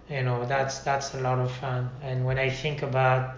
you 0.10 0.24
know 0.24 0.46
that's 0.46 0.80
that's 0.80 1.14
a 1.14 1.20
lot 1.20 1.40
of 1.40 1.52
fun. 1.52 1.90
And 2.02 2.26
when 2.26 2.40
I 2.40 2.50
think 2.50 2.82
about 2.84 3.36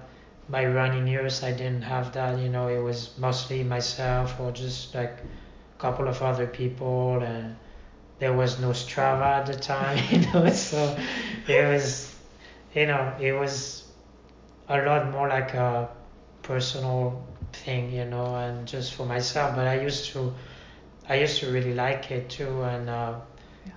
my 0.49 0.65
running 0.65 1.07
years, 1.07 1.43
I 1.43 1.51
didn't 1.51 1.83
have 1.83 2.13
that. 2.13 2.39
You 2.39 2.49
know, 2.49 2.67
it 2.67 2.79
was 2.81 3.17
mostly 3.17 3.63
myself 3.63 4.39
or 4.39 4.51
just 4.51 4.93
like 4.95 5.17
a 5.77 5.81
couple 5.81 6.07
of 6.07 6.21
other 6.21 6.47
people, 6.47 7.19
and 7.21 7.55
there 8.19 8.33
was 8.33 8.59
no 8.59 8.69
Strava 8.69 9.39
at 9.41 9.45
the 9.47 9.55
time. 9.55 9.97
You 10.11 10.19
know, 10.33 10.49
so 10.51 10.97
it 11.47 11.67
was, 11.67 12.15
you 12.73 12.87
know, 12.87 13.13
it 13.19 13.33
was 13.33 13.83
a 14.69 14.81
lot 14.81 15.11
more 15.11 15.27
like 15.29 15.53
a 15.53 15.89
personal 16.43 17.25
thing, 17.53 17.91
you 17.91 18.05
know, 18.05 18.35
and 18.35 18.67
just 18.67 18.93
for 18.93 19.05
myself. 19.05 19.55
But 19.55 19.67
I 19.67 19.79
used 19.81 20.11
to, 20.13 20.33
I 21.09 21.15
used 21.15 21.39
to 21.41 21.51
really 21.51 21.73
like 21.73 22.11
it 22.11 22.29
too, 22.29 22.63
and 22.63 22.89
uh, 22.89 23.15
Yeah. 23.65 23.73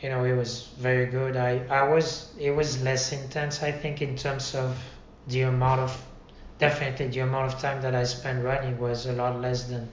you 0.00 0.08
know, 0.10 0.24
it 0.24 0.34
was 0.36 0.68
very 0.78 1.06
good. 1.06 1.36
I, 1.36 1.60
I 1.70 1.88
was, 1.88 2.32
it 2.38 2.50
was 2.52 2.82
less 2.82 3.12
intense, 3.12 3.62
I 3.62 3.72
think, 3.72 4.02
in 4.02 4.16
terms 4.16 4.54
of 4.54 4.76
the 5.28 5.42
amount 5.42 5.80
of, 5.80 6.05
definitely 6.58 7.08
the 7.08 7.20
amount 7.20 7.52
of 7.52 7.60
time 7.60 7.80
that 7.82 7.94
I 7.94 8.04
spent 8.04 8.44
running 8.44 8.78
was 8.78 9.06
a 9.06 9.12
lot 9.12 9.40
less 9.40 9.64
than 9.64 9.88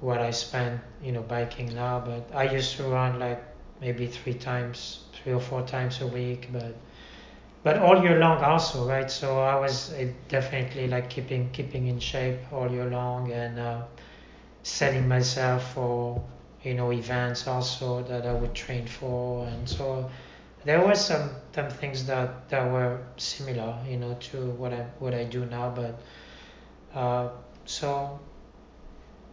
what 0.00 0.20
I 0.20 0.30
spend, 0.30 0.80
you 1.02 1.12
know, 1.12 1.22
biking 1.22 1.74
now. 1.74 2.00
But 2.00 2.30
I 2.34 2.44
used 2.52 2.76
to 2.76 2.84
run 2.84 3.18
like 3.18 3.42
maybe 3.80 4.06
three 4.06 4.34
times, 4.34 5.04
three 5.12 5.32
or 5.32 5.40
four 5.40 5.62
times 5.62 6.00
a 6.00 6.06
week, 6.06 6.48
but 6.52 6.74
but 7.62 7.78
all 7.78 8.02
year 8.02 8.18
long 8.18 8.42
also, 8.44 8.86
right? 8.86 9.10
So 9.10 9.40
I 9.40 9.56
was 9.58 9.92
uh, 9.94 10.08
definitely 10.28 10.86
like 10.88 11.08
keeping 11.10 11.50
keeping 11.52 11.86
in 11.88 11.98
shape 11.98 12.40
all 12.52 12.70
year 12.70 12.86
long 12.86 13.32
and 13.32 13.58
uh, 13.58 13.82
setting 14.62 15.08
myself 15.08 15.72
for 15.74 16.22
you 16.62 16.74
know 16.74 16.92
events 16.92 17.46
also 17.46 18.02
that 18.04 18.26
I 18.26 18.34
would 18.34 18.54
train 18.54 18.86
for, 18.86 19.46
and 19.46 19.68
so 19.68 20.10
there 20.64 20.80
were 20.86 20.94
some 20.94 21.30
some 21.54 21.70
things 21.70 22.06
that 22.06 22.48
that 22.48 22.70
were 22.70 22.98
similar, 23.16 23.76
you 23.88 23.96
know, 23.96 24.14
to 24.32 24.50
what 24.52 24.72
I 24.72 24.86
what 24.98 25.14
I 25.14 25.24
do 25.24 25.44
now, 25.46 25.70
but 25.70 26.00
uh, 26.98 27.28
so 27.64 28.18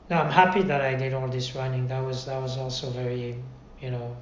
no, 0.10 0.18
I'm 0.18 0.32
happy 0.32 0.62
that 0.64 0.82
I 0.82 0.96
did 0.96 1.14
all 1.14 1.28
this 1.28 1.56
running. 1.56 1.88
That 1.88 2.04
was 2.06 2.26
that 2.26 2.42
was 2.42 2.58
also 2.58 2.90
very, 2.90 3.36
you 3.82 3.92
know, 3.92 4.16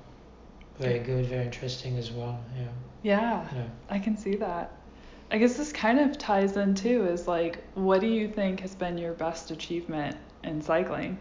very 0.77 0.99
good, 0.99 1.25
very 1.25 1.45
interesting 1.45 1.97
as 1.97 2.11
well. 2.11 2.39
Yeah, 2.55 2.67
Yeah, 3.03 3.47
yeah. 3.55 3.63
I 3.89 3.99
can 3.99 4.15
see 4.17 4.35
that. 4.35 4.71
I 5.31 5.37
guess 5.37 5.57
this 5.57 5.71
kind 5.71 5.99
of 5.99 6.17
ties 6.17 6.57
in 6.57 6.73
too 6.73 7.05
is 7.07 7.27
like, 7.27 7.63
what 7.75 8.01
do 8.01 8.07
you 8.07 8.27
think 8.27 8.61
has 8.61 8.73
been 8.73 8.97
your 8.97 9.13
best 9.13 9.51
achievement 9.51 10.15
in 10.43 10.61
cycling 10.61 11.19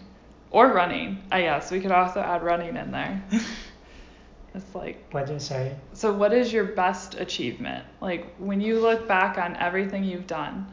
or 0.50 0.68
running? 0.72 1.22
I 1.30 1.42
guess 1.42 1.70
we 1.70 1.80
could 1.80 1.92
also 1.92 2.20
add 2.20 2.42
running 2.42 2.76
in 2.76 2.90
there. 2.90 3.22
it's 4.58 4.74
like, 4.74 4.98
What 5.12 5.26
do 5.26 5.32
you 5.34 5.38
say? 5.38 5.74
so 5.92 6.12
what 6.12 6.32
is 6.32 6.52
your 6.52 6.64
best 6.64 7.14
achievement? 7.14 7.84
Like, 8.00 8.34
when 8.38 8.60
you 8.60 8.78
look 8.80 9.08
back 9.08 9.38
on 9.38 9.56
everything 9.56 10.04
you've 10.04 10.26
done, 10.26 10.66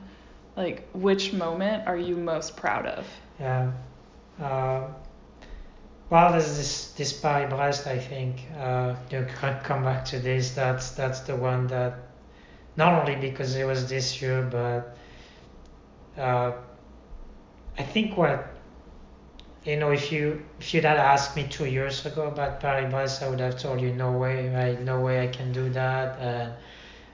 like, 0.57 0.87
which 0.93 1.33
moment 1.33 1.87
are 1.87 1.97
you 1.97 2.15
most 2.15 2.55
proud 2.57 2.85
of? 2.85 3.05
Yeah. 3.39 3.71
Uh, 4.41 4.87
well, 6.09 6.31
there's 6.31 6.55
this 6.57 6.91
this 6.91 7.13
Paris 7.13 7.49
Brest. 7.49 7.87
I 7.87 7.97
think 7.99 8.35
uh, 8.59 8.95
you 9.09 9.25
can 9.39 9.59
come 9.63 9.83
back 9.83 10.05
to 10.05 10.19
this. 10.19 10.51
That's 10.51 10.91
that's 10.91 11.21
the 11.21 11.35
one 11.35 11.67
that 11.67 11.93
not 12.77 12.93
only 12.99 13.15
because 13.15 13.55
it 13.55 13.65
was 13.65 13.89
this 13.89 14.21
year, 14.21 14.41
but 14.43 14.97
uh, 16.21 16.51
I 17.77 17.83
think 17.83 18.17
what 18.17 18.54
you 19.65 19.77
know, 19.77 19.91
if 19.91 20.11
you 20.11 20.43
if 20.59 20.73
you'd 20.73 20.85
had 20.85 20.97
asked 20.97 21.35
me 21.35 21.47
two 21.49 21.65
years 21.65 22.05
ago 22.05 22.27
about 22.27 22.59
Paris 22.59 22.91
Brest, 22.91 23.23
I 23.23 23.29
would 23.29 23.39
have 23.39 23.59
told 23.59 23.81
you 23.81 23.91
no 23.93 24.11
way, 24.11 24.49
right? 24.49 24.79
No 24.79 25.01
way 25.01 25.23
I 25.23 25.27
can 25.27 25.51
do 25.51 25.69
that. 25.71 26.19
And 26.19 26.53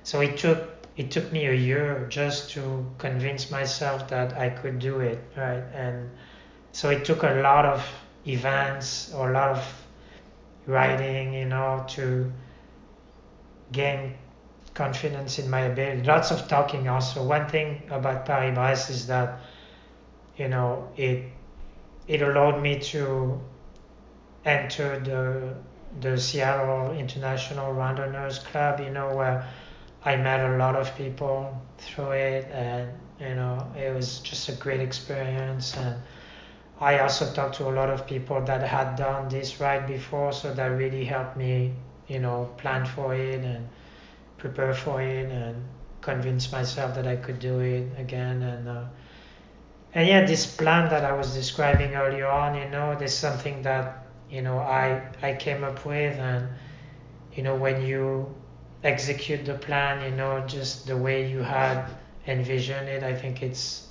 so 0.04 0.20
it 0.20 0.38
took 0.38 0.70
it 0.98 1.12
took 1.12 1.32
me 1.32 1.48
a 1.48 1.54
year 1.54 2.06
just 2.10 2.52
to 2.52 2.86
convince 2.98 3.50
myself 3.50 4.10
that 4.10 4.38
I 4.38 4.50
could 4.50 4.80
do 4.80 5.00
it, 5.00 5.20
right? 5.38 5.64
And 5.74 6.10
so 6.74 6.90
it 6.90 7.06
took 7.06 7.24
a 7.24 7.42
lot 7.42 7.66
of 7.66 7.88
events 8.28 9.14
or 9.14 9.32
a 9.32 9.34
lot 9.34 9.52
of 9.52 9.86
writing, 10.68 11.34
you 11.34 11.46
know, 11.46 11.86
to 11.90 12.32
gain 13.72 14.16
confidence 14.74 15.40
in 15.40 15.50
my 15.50 15.62
ability. 15.62 16.04
Lots 16.04 16.32
of 16.32 16.48
talking 16.50 16.90
also. 16.90 17.24
One 17.24 17.48
thing 17.48 17.84
about 17.90 18.26
Paris 18.26 18.54
Brest 18.54 18.90
is 18.90 19.08
that, 19.08 19.40
you 20.38 20.50
know, 20.50 20.90
it 20.98 21.24
it 22.12 22.22
allowed 22.22 22.62
me 22.62 22.78
to 22.78 23.40
enter 24.44 25.00
the 25.00 25.56
the 26.02 26.18
Seattle 26.18 26.92
International 26.92 27.74
Randonneurs 27.74 28.40
Club, 28.44 28.82
you 28.82 28.90
know, 28.90 29.16
where 29.16 29.46
I 30.04 30.18
met 30.18 30.40
a 30.52 30.58
lot 30.58 30.76
of 30.76 30.94
people 30.98 31.38
through 31.78 32.12
it, 32.12 32.46
and 32.52 32.92
you 33.20 33.36
know, 33.36 33.66
it 33.78 33.96
was 33.96 34.20
just 34.20 34.50
a 34.50 34.54
great 34.54 34.82
experience. 34.82 35.78
And 35.78 35.96
I 36.82 37.00
also 37.00 37.32
talked 37.34 37.56
to 37.56 37.70
a 37.70 37.74
lot 37.80 37.90
of 37.90 38.06
people 38.08 38.42
that 38.42 38.62
had 38.62 38.98
done 38.98 39.30
this 39.30 39.62
ride 39.62 39.88
before, 39.88 40.34
so 40.34 40.54
that 40.54 40.68
really 40.68 41.06
helped 41.06 41.38
me, 41.38 41.74
you 42.08 42.20
know, 42.20 42.50
plan 42.58 42.86
for 42.86 43.16
it 43.16 43.42
and 43.46 43.70
prepare 44.38 44.74
for 44.74 45.02
it 45.02 45.32
and 45.32 45.64
convince 46.02 46.52
myself 46.52 46.94
that 46.96 47.08
I 47.08 47.16
could 47.16 47.40
do 47.40 47.60
it 47.60 47.88
again. 47.98 48.42
And 48.42 48.68
uh, 48.68 48.86
and 49.94 50.08
yeah, 50.08 50.26
this 50.26 50.46
plan 50.46 50.90
that 50.90 51.04
I 51.04 51.12
was 51.14 51.34
describing 51.34 51.96
earlier 51.96 52.28
on, 52.28 52.56
you 52.56 52.70
know, 52.70 52.96
there's 52.98 53.18
something 53.18 53.62
that 53.64 54.06
you 54.30 54.42
know 54.42 54.58
I 54.58 55.02
I 55.22 55.34
came 55.34 55.64
up 55.64 55.86
with, 55.86 56.18
and 56.18 56.48
you 57.34 57.44
know 57.44 57.56
when 57.56 57.82
you 57.86 58.34
execute 58.84 59.46
the 59.46 59.56
plan, 59.56 60.04
you 60.04 60.16
know, 60.16 60.44
just 60.48 60.88
the 60.88 60.98
way 60.98 61.30
you 61.30 61.40
had 61.40 61.86
envisioned 62.28 62.88
it, 62.88 63.04
I 63.04 63.14
think 63.14 63.44
it's 63.44 63.88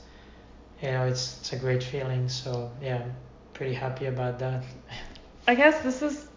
you 0.82 0.90
know 0.90 1.04
it's 1.04 1.38
it's 1.40 1.52
a 1.52 1.56
great 1.56 1.82
feeling. 1.82 2.28
So 2.28 2.70
yeah, 2.82 3.02
I'm 3.02 3.14
pretty 3.52 3.74
happy 3.74 4.06
about 4.06 4.38
that. 4.38 4.64
I 5.46 5.54
guess 5.54 5.82
this 5.82 6.00
is 6.02 6.28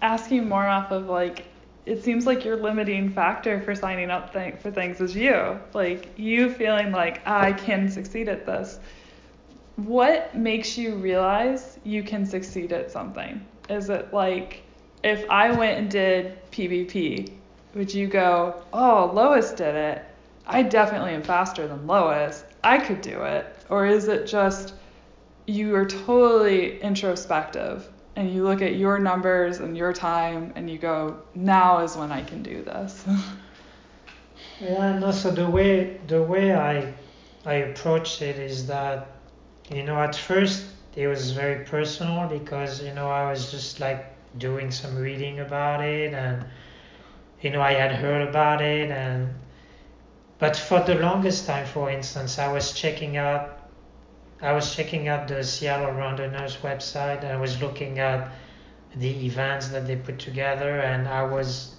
asking 0.00 0.48
more 0.48 0.66
off 0.66 0.90
of 0.90 1.06
like 1.08 1.44
it 1.84 2.02
seems 2.02 2.26
like 2.26 2.44
your 2.44 2.56
limiting 2.56 3.10
factor 3.10 3.60
for 3.60 3.74
signing 3.74 4.10
up 4.10 4.32
th- 4.32 4.56
for 4.56 4.70
things 4.70 5.00
is 5.00 5.16
you. 5.16 5.58
Like 5.74 6.08
you 6.16 6.50
feeling 6.50 6.92
like 6.92 7.20
ah, 7.26 7.40
I 7.40 7.52
can 7.52 7.90
succeed 7.90 8.28
at 8.28 8.46
this. 8.46 8.78
What 9.86 10.34
makes 10.34 10.76
you 10.76 10.94
realize 10.94 11.78
you 11.84 12.02
can 12.02 12.26
succeed 12.26 12.72
at 12.72 12.90
something? 12.90 13.44
Is 13.68 13.90
it 13.90 14.12
like 14.12 14.62
if 15.02 15.28
I 15.30 15.50
went 15.50 15.78
and 15.78 15.90
did 15.90 16.38
PBP, 16.50 17.32
would 17.74 17.92
you 17.92 18.06
go, 18.06 18.62
"Oh, 18.72 19.10
Lois 19.12 19.50
did 19.52 19.74
it. 19.74 20.04
I 20.46 20.62
definitely 20.62 21.12
am 21.14 21.22
faster 21.22 21.66
than 21.66 21.86
Lois. 21.86 22.44
I 22.62 22.78
could 22.78 23.00
do 23.00 23.22
it." 23.22 23.46
Or 23.70 23.86
is 23.86 24.08
it 24.08 24.26
just 24.26 24.74
you 25.46 25.74
are 25.74 25.86
totally 25.86 26.80
introspective 26.80 27.88
and 28.16 28.32
you 28.32 28.44
look 28.44 28.62
at 28.62 28.76
your 28.76 28.98
numbers 28.98 29.58
and 29.58 29.76
your 29.76 29.92
time 29.92 30.52
and 30.54 30.70
you 30.70 30.78
go, 30.78 31.16
now 31.34 31.80
is 31.80 31.96
when 31.96 32.12
I 32.12 32.22
can 32.22 32.42
do 32.42 32.62
this. 32.62 33.04
Yeah, 34.60 34.94
and 34.94 35.04
also 35.04 35.32
the 35.32 35.48
way 35.48 35.98
the 36.06 36.22
way 36.22 36.54
I 36.54 36.94
I 37.44 37.54
approach 37.54 38.22
it 38.22 38.38
is 38.38 38.68
that 38.68 39.08
you 39.70 39.82
know 39.82 40.00
at 40.00 40.16
first 40.16 40.64
it 40.96 41.06
was 41.06 41.30
very 41.32 41.64
personal 41.64 42.28
because 42.28 42.82
you 42.82 42.92
know 42.92 43.08
I 43.10 43.30
was 43.30 43.50
just 43.50 43.80
like 43.80 44.06
doing 44.38 44.70
some 44.70 44.96
reading 44.96 45.40
about 45.40 45.82
it 45.82 46.12
and 46.14 46.44
you 47.40 47.50
know 47.50 47.60
I 47.60 47.72
had 47.72 47.92
heard 47.92 48.26
about 48.28 48.60
it 48.60 48.90
and 48.90 49.34
but 50.38 50.56
for 50.56 50.80
the 50.80 50.96
longest 50.96 51.46
time 51.46 51.66
for 51.66 51.90
instance 51.90 52.38
I 52.38 52.52
was 52.52 52.72
checking 52.72 53.16
out 53.16 53.58
I 54.40 54.52
was 54.52 54.74
checking 54.74 55.08
out 55.08 55.28
the 55.28 55.44
Seattle 55.44 55.92
Randonneurs 55.94 56.56
website 56.62 57.22
and 57.22 57.32
I 57.32 57.36
was 57.36 57.60
looking 57.62 57.98
at 58.00 58.32
the 58.96 59.26
events 59.26 59.68
that 59.68 59.86
they 59.86 59.96
put 59.96 60.18
together 60.18 60.80
and 60.80 61.08
I 61.08 61.22
was 61.22 61.71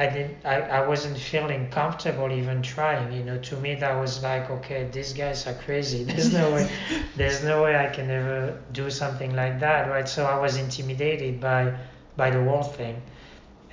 I 0.00 0.06
didn't 0.06 0.38
I, 0.46 0.60
I 0.78 0.88
wasn't 0.88 1.18
feeling 1.18 1.68
comfortable 1.68 2.32
even 2.32 2.62
trying 2.62 3.12
you 3.12 3.22
know 3.22 3.36
to 3.36 3.56
me 3.56 3.74
that 3.74 3.94
was 4.00 4.22
like 4.22 4.48
okay 4.48 4.88
these 4.90 5.12
guys 5.12 5.46
are 5.46 5.52
crazy. 5.52 6.04
There's 6.10 6.32
no 6.32 6.54
way 6.54 6.70
there's 7.16 7.44
no 7.44 7.62
way 7.62 7.76
I 7.76 7.88
can 7.88 8.10
ever 8.10 8.58
do 8.72 8.88
something 8.88 9.36
like 9.36 9.60
that 9.60 9.90
right? 9.90 10.08
So 10.08 10.24
I 10.24 10.38
was 10.38 10.56
intimidated 10.56 11.38
by 11.38 11.74
by 12.16 12.30
the 12.30 12.42
whole 12.42 12.62
thing. 12.62 13.02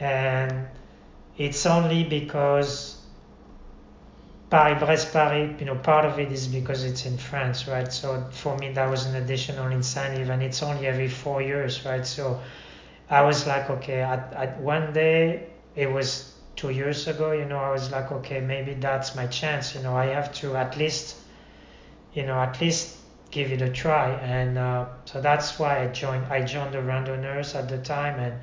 And 0.01 0.67
it's 1.37 1.65
only 1.65 2.03
because 2.03 2.97
Paris 4.49 4.79
Brest 4.83 5.13
Paris 5.13 5.55
you 5.61 5.65
know 5.65 5.75
part 5.75 6.03
of 6.03 6.19
it 6.19 6.29
is 6.29 6.45
because 6.49 6.83
it's 6.83 7.05
in 7.05 7.17
France 7.17 7.69
right? 7.69 7.89
So 7.93 8.27
for 8.31 8.57
me 8.57 8.73
that 8.73 8.89
was 8.89 9.05
an 9.05 9.15
additional 9.15 9.67
incentive 9.71 10.29
and 10.29 10.43
it's 10.43 10.61
only 10.61 10.87
every 10.87 11.07
four 11.07 11.41
years 11.41 11.85
right? 11.85 12.05
So 12.05 12.41
I 13.09 13.21
was 13.21 13.47
like 13.47 13.69
okay 13.69 14.01
at, 14.01 14.33
at 14.33 14.59
one 14.59 14.91
day 14.91 15.53
it 15.77 15.89
was 15.89 16.33
two 16.57 16.71
years 16.71 17.07
ago 17.07 17.31
you 17.31 17.45
know 17.45 17.59
i 17.59 17.71
was 17.71 17.91
like 17.91 18.11
okay 18.11 18.41
maybe 18.41 18.73
that's 18.73 19.15
my 19.15 19.27
chance 19.27 19.73
you 19.73 19.81
know 19.81 19.95
i 19.95 20.07
have 20.07 20.33
to 20.33 20.57
at 20.57 20.75
least 20.77 21.15
you 22.13 22.25
know 22.25 22.37
at 22.37 22.59
least 22.59 22.97
give 23.31 23.51
it 23.51 23.61
a 23.61 23.69
try. 23.69 24.11
And 24.11 24.57
uh, 24.57 24.85
so 25.05 25.21
that's 25.21 25.59
why 25.59 25.83
I 25.83 25.87
joined. 25.87 26.25
I 26.25 26.41
joined 26.41 26.73
the 26.73 26.79
randonneurs 26.79 27.55
at 27.55 27.69
the 27.69 27.77
time, 27.77 28.19
and 28.19 28.33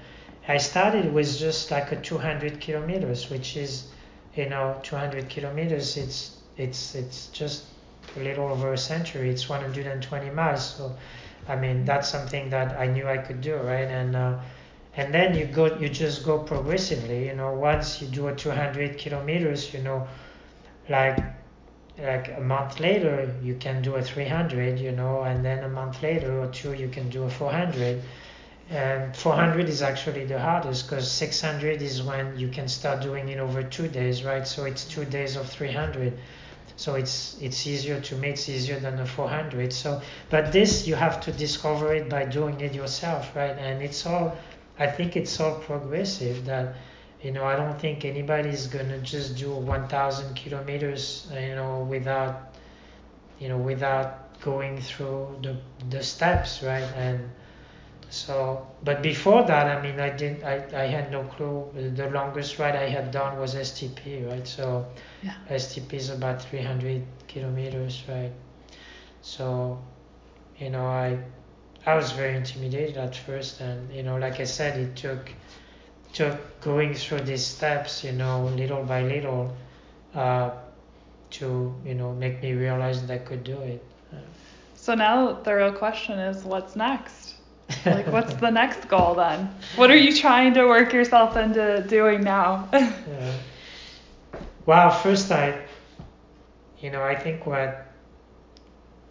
I 0.48 0.58
started 0.58 1.12
with 1.12 1.38
just 1.38 1.70
like 1.70 1.92
a 1.92 2.00
200 2.00 2.60
kilometers, 2.60 3.30
which 3.30 3.56
is, 3.56 3.88
you 4.34 4.48
know, 4.48 4.78
200 4.82 5.28
kilometers. 5.28 5.96
It's 5.96 6.36
it's 6.56 6.94
it's 6.94 7.28
just 7.28 7.64
a 8.16 8.20
little 8.20 8.48
over 8.48 8.72
a 8.72 8.78
century. 8.78 9.30
It's 9.30 9.48
120 9.48 10.30
miles. 10.30 10.74
So, 10.76 10.96
I 11.48 11.56
mean, 11.56 11.84
that's 11.84 12.08
something 12.08 12.50
that 12.50 12.78
I 12.78 12.86
knew 12.86 13.08
I 13.08 13.18
could 13.18 13.40
do, 13.40 13.56
right? 13.56 13.88
And 13.88 14.14
uh, 14.16 14.38
and 14.96 15.12
then 15.12 15.34
you 15.34 15.46
go, 15.46 15.76
you 15.78 15.88
just 15.88 16.24
go 16.24 16.38
progressively. 16.38 17.26
You 17.26 17.34
know, 17.34 17.52
once 17.52 18.00
you 18.00 18.08
do 18.08 18.28
a 18.28 18.34
200 18.34 18.96
kilometers, 18.98 19.74
you 19.74 19.82
know, 19.82 20.06
like 20.88 21.18
like 21.98 22.28
a 22.36 22.40
month 22.40 22.80
later 22.80 23.32
you 23.42 23.54
can 23.54 23.80
do 23.80 23.94
a 23.94 24.02
300 24.02 24.80
you 24.80 24.90
know 24.90 25.22
and 25.22 25.44
then 25.44 25.62
a 25.62 25.68
month 25.68 26.02
later 26.02 26.40
or 26.40 26.48
two 26.48 26.72
you 26.72 26.88
can 26.88 27.08
do 27.08 27.22
a 27.22 27.30
400 27.30 28.02
and 28.70 29.16
400 29.16 29.68
is 29.68 29.80
actually 29.80 30.24
the 30.24 30.38
hardest 30.38 30.88
because 30.88 31.08
600 31.10 31.80
is 31.82 32.02
when 32.02 32.36
you 32.36 32.48
can 32.48 32.66
start 32.66 33.00
doing 33.00 33.28
it 33.28 33.38
over 33.38 33.62
two 33.62 33.86
days 33.86 34.24
right? 34.24 34.46
So 34.46 34.64
it's 34.64 34.84
two 34.84 35.04
days 35.04 35.36
of 35.36 35.48
300 35.48 36.18
so 36.76 36.96
it's 36.96 37.36
it's 37.40 37.64
easier 37.66 38.00
to 38.00 38.16
me 38.16 38.30
it's 38.30 38.48
easier 38.48 38.80
than 38.80 38.98
a 38.98 39.06
400 39.06 39.72
so 39.72 40.02
but 40.30 40.50
this 40.50 40.88
you 40.88 40.96
have 40.96 41.20
to 41.20 41.30
discover 41.30 41.94
it 41.94 42.08
by 42.08 42.24
doing 42.24 42.60
it 42.60 42.74
yourself 42.74 43.36
right? 43.36 43.56
And 43.56 43.82
it's 43.82 44.04
all 44.04 44.36
i 44.78 44.86
think 44.86 45.16
it's 45.16 45.38
all 45.40 45.56
progressive 45.60 46.44
that 46.44 46.74
you 47.22 47.30
know 47.32 47.44
i 47.44 47.56
don't 47.56 47.80
think 47.80 48.04
anybody's 48.04 48.66
gonna 48.66 48.98
just 48.98 49.36
do 49.36 49.52
1000 49.54 50.34
kilometers 50.34 51.30
you 51.34 51.54
know 51.54 51.86
without 51.90 52.54
you 53.38 53.48
know 53.48 53.58
without 53.58 54.40
going 54.40 54.78
through 54.80 55.38
the 55.42 55.56
the 55.90 56.02
steps 56.02 56.62
right? 56.62 56.88
And 56.96 57.30
so 58.10 58.66
but 58.84 59.02
before 59.02 59.42
that 59.44 59.66
i 59.66 59.80
mean 59.82 59.98
i 60.00 60.10
didn't 60.10 60.44
i, 60.44 60.56
I 60.74 60.86
had 60.86 61.10
no 61.10 61.24
clue. 61.24 61.70
The 61.96 62.10
longest 62.10 62.58
ride 62.58 62.76
i 62.76 62.88
had 62.88 63.10
done 63.10 63.38
was 63.38 63.54
stp 63.54 64.28
right? 64.28 64.46
So 64.46 64.86
Yeah. 65.22 65.34
stp 65.50 65.92
is 65.94 66.10
about 66.10 66.42
300 66.42 67.02
kilometers 67.28 68.02
right? 68.08 68.32
So 69.22 69.78
you 70.58 70.70
know 70.70 70.86
i 70.86 71.18
i 71.86 71.94
was 71.94 72.12
very 72.12 72.36
intimidated 72.36 72.96
at 72.96 73.14
first 73.16 73.60
and 73.60 73.92
you 73.92 74.02
know 74.02 74.16
like 74.16 74.40
i 74.40 74.44
said 74.44 74.78
it 74.78 74.96
took 74.96 75.32
took 76.12 76.60
going 76.60 76.94
through 76.94 77.20
these 77.20 77.44
steps 77.44 78.04
you 78.04 78.12
know 78.12 78.46
little 78.56 78.82
by 78.84 79.02
little 79.02 79.54
uh, 80.14 80.50
to 81.30 81.74
you 81.84 81.94
know 81.94 82.12
make 82.14 82.42
me 82.42 82.52
realize 82.52 83.04
that 83.06 83.14
i 83.14 83.18
could 83.18 83.44
do 83.44 83.58
it 83.60 83.84
So 84.74 84.94
now 84.94 85.32
the 85.32 85.54
real 85.54 85.72
question 85.72 86.18
is, 86.18 86.44
what's 86.44 86.76
next? 86.76 87.34
Like, 87.86 88.06
what's 88.12 88.34
the 88.34 88.50
next 88.50 88.88
goal 88.88 89.14
then? 89.14 89.48
What 89.76 89.90
are 89.90 89.96
you 89.96 90.12
trying 90.14 90.54
to 90.54 90.66
work 90.66 90.92
yourself 90.92 91.36
into 91.36 91.82
doing 91.88 92.22
now? 92.22 92.68
Yeah. 92.72 93.42
Well, 94.66 94.90
first 94.90 95.30
I, 95.32 95.66
you 96.78 96.90
know, 96.90 97.02
I 97.02 97.14
think 97.14 97.46
what 97.46 97.93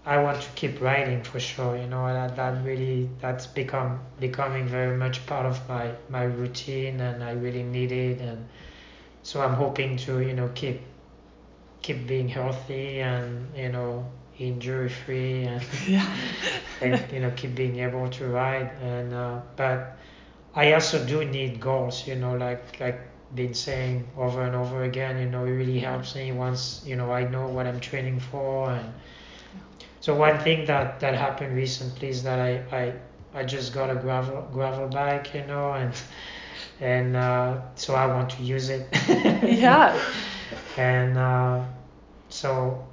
I 0.06 0.18
want 0.20 0.41
to 0.41 0.49
keep 0.56 0.82
writing 0.82 1.24
for 1.24 1.39
sure. 1.39 1.76
You 1.78 1.88
know, 1.88 2.08
that 2.08 2.36
that 2.38 2.64
really 2.64 3.10
that's 3.20 3.47
become 3.47 3.99
becoming 4.20 4.68
very 4.68 4.95
much 4.97 5.26
part 5.26 5.45
of 5.45 5.68
my 5.70 5.91
my 6.10 6.24
routine, 6.24 6.99
and 7.01 7.24
I 7.24 7.32
really 7.32 7.64
need 7.64 7.91
it. 7.91 8.20
And 8.22 8.47
so 9.24 9.41
I'm 9.41 9.54
hoping 9.56 9.97
to 9.97 10.20
you 10.22 10.34
know 10.34 10.49
keep 10.56 10.82
keep 11.82 12.08
being 12.08 12.28
healthy 12.28 13.01
and 13.01 13.47
you 13.56 13.70
know 13.70 14.06
injury 14.39 14.89
free 14.89 15.43
and 15.43 15.62
yeah. 15.88 16.06
and 16.82 16.99
you 17.12 17.20
know 17.20 17.32
keep 17.36 17.56
being 17.56 17.80
able 17.80 18.10
to 18.10 18.28
ride 18.28 18.72
and 18.82 19.14
uh, 19.14 19.39
but 19.56 19.97
I 20.56 20.74
also 20.74 21.06
do 21.06 21.24
need 21.26 21.60
goals 21.60 22.08
you 22.08 22.16
know 22.16 22.36
like 22.36 22.80
like 22.80 22.99
been 23.36 23.54
saying 23.54 24.08
over 24.18 24.43
and 24.43 24.56
over 24.56 24.84
again 24.84 25.18
you 25.20 25.30
know 25.30 25.45
it 25.45 25.51
really 25.51 25.80
helps 25.80 26.16
me 26.16 26.32
once 26.32 26.82
you 26.86 26.95
know 26.95 27.12
I 27.12 27.24
know 27.26 27.47
what 27.47 27.66
I'm 27.68 27.80
training 27.80 28.20
for 28.20 28.70
and 28.72 28.93
so 30.04 30.14
one 30.14 30.38
thing 30.39 30.66
that 30.66 30.99
that 30.99 31.16
happened 31.16 31.56
recently 31.56 32.10
is 32.10 32.24
that 32.24 32.39
I 32.49 32.51
I, 32.82 32.93
I 33.39 33.43
just 33.45 33.74
got 33.74 33.89
a 33.89 33.95
gravel 33.95 34.41
gravel 34.51 34.89
bike 34.89 35.34
you 35.34 35.45
know 35.45 35.72
and 35.74 35.93
and 36.82 37.16
uh, 37.16 37.62
so 37.76 37.95
I 37.95 38.06
want 38.08 38.30
to 38.32 38.43
use 38.43 38.68
it 38.70 38.86
Yeah. 39.43 39.97
and 40.78 41.18
uh, 41.18 41.64
so 42.28 42.86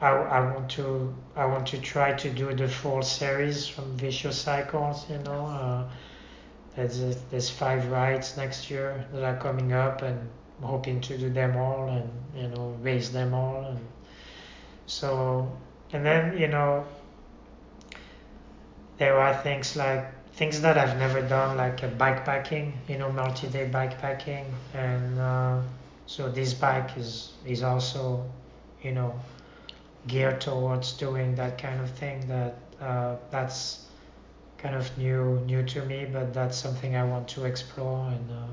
I, 0.00 0.08
I 0.10 0.40
want 0.52 0.70
to 0.78 1.14
I 1.36 1.46
want 1.46 1.66
to 1.68 1.78
try 1.80 2.12
to 2.12 2.30
do 2.30 2.54
the 2.54 2.68
full 2.68 3.02
series 3.02 3.66
from 3.66 3.96
Vicious 3.96 4.38
Cycles. 4.38 5.08
You 5.10 5.18
know, 5.18 5.46
uh, 5.46 5.84
there's 6.76 7.16
there's 7.30 7.50
five 7.50 7.90
rides 7.90 8.36
next 8.36 8.70
year 8.70 9.04
that 9.12 9.24
are 9.24 9.36
coming 9.36 9.72
up, 9.72 10.02
and 10.02 10.18
I'm 10.58 10.68
hoping 10.68 11.00
to 11.02 11.18
do 11.18 11.28
them 11.30 11.56
all 11.56 11.88
and 11.88 12.08
you 12.34 12.48
know 12.48 12.76
race 12.80 13.08
them 13.10 13.34
all. 13.34 13.64
And 13.64 13.80
so 14.86 15.50
and 15.92 16.04
then 16.04 16.36
you 16.38 16.48
know 16.48 16.84
there 18.98 19.18
are 19.18 19.34
things 19.42 19.76
like 19.76 20.04
things 20.34 20.60
that 20.60 20.78
I've 20.78 20.96
never 20.98 21.22
done 21.22 21.56
like 21.56 21.82
uh, 21.82 21.88
bikepacking. 21.88 22.72
You 22.88 22.98
know, 22.98 23.10
multi-day 23.10 23.68
bikepacking, 23.72 24.44
and 24.74 25.18
uh, 25.18 25.60
so 26.06 26.30
this 26.30 26.54
bike 26.54 26.96
is 26.96 27.32
is 27.46 27.62
also 27.62 28.24
you 28.82 28.92
know 28.92 29.14
geared 30.06 30.40
towards 30.40 30.92
doing 30.94 31.34
that 31.34 31.58
kind 31.58 31.80
of 31.80 31.90
thing 31.90 32.26
that 32.28 32.56
uh, 32.80 33.16
that's 33.30 33.86
kind 34.58 34.74
of 34.74 34.86
new 34.98 35.40
new 35.46 35.62
to 35.64 35.84
me 35.84 36.06
but 36.10 36.32
that's 36.34 36.56
something 36.56 36.96
I 36.96 37.04
want 37.04 37.28
to 37.28 37.44
explore 37.44 38.08
and 38.08 38.30
uh, 38.30 38.52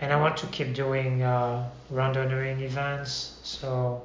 and 0.00 0.12
I 0.12 0.16
want 0.20 0.36
to 0.38 0.46
keep 0.48 0.74
doing 0.74 1.22
uh, 1.22 1.68
randonneuring 1.92 2.60
events 2.60 3.38
so 3.42 4.02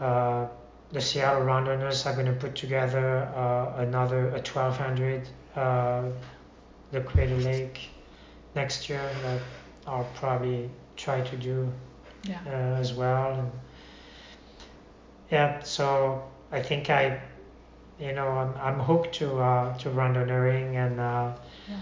uh, 0.00 0.46
the 0.92 1.00
Seattle 1.00 1.42
Randonneurs 1.42 2.06
are 2.06 2.12
going 2.14 2.26
to 2.26 2.32
put 2.32 2.54
together 2.54 3.22
uh, 3.34 3.80
another 3.82 4.28
a 4.28 4.38
1200 4.38 5.28
uh, 5.56 6.02
the 6.92 7.00
Crater 7.00 7.36
Lake 7.38 7.80
next 8.54 8.88
year 8.88 9.02
that 9.22 9.40
I'll 9.86 10.08
probably 10.14 10.70
try 10.96 11.20
to 11.20 11.36
do 11.36 11.72
Yeah. 12.24 12.38
uh, 12.46 12.80
as 12.80 12.94
well. 12.94 13.32
And 13.40 13.50
yeah, 15.30 15.60
so 15.60 16.22
I 16.52 16.62
think 16.62 16.88
I, 16.90 17.20
you 17.98 18.12
know, 18.12 18.28
I'm, 18.28 18.54
I'm 18.60 18.80
hooked 18.80 19.14
to 19.16 19.38
uh, 19.40 19.76
to 19.78 19.90
randonneuring, 19.90 20.74
and 20.76 21.00
uh, 21.00 21.32
Yeah. 21.68 21.80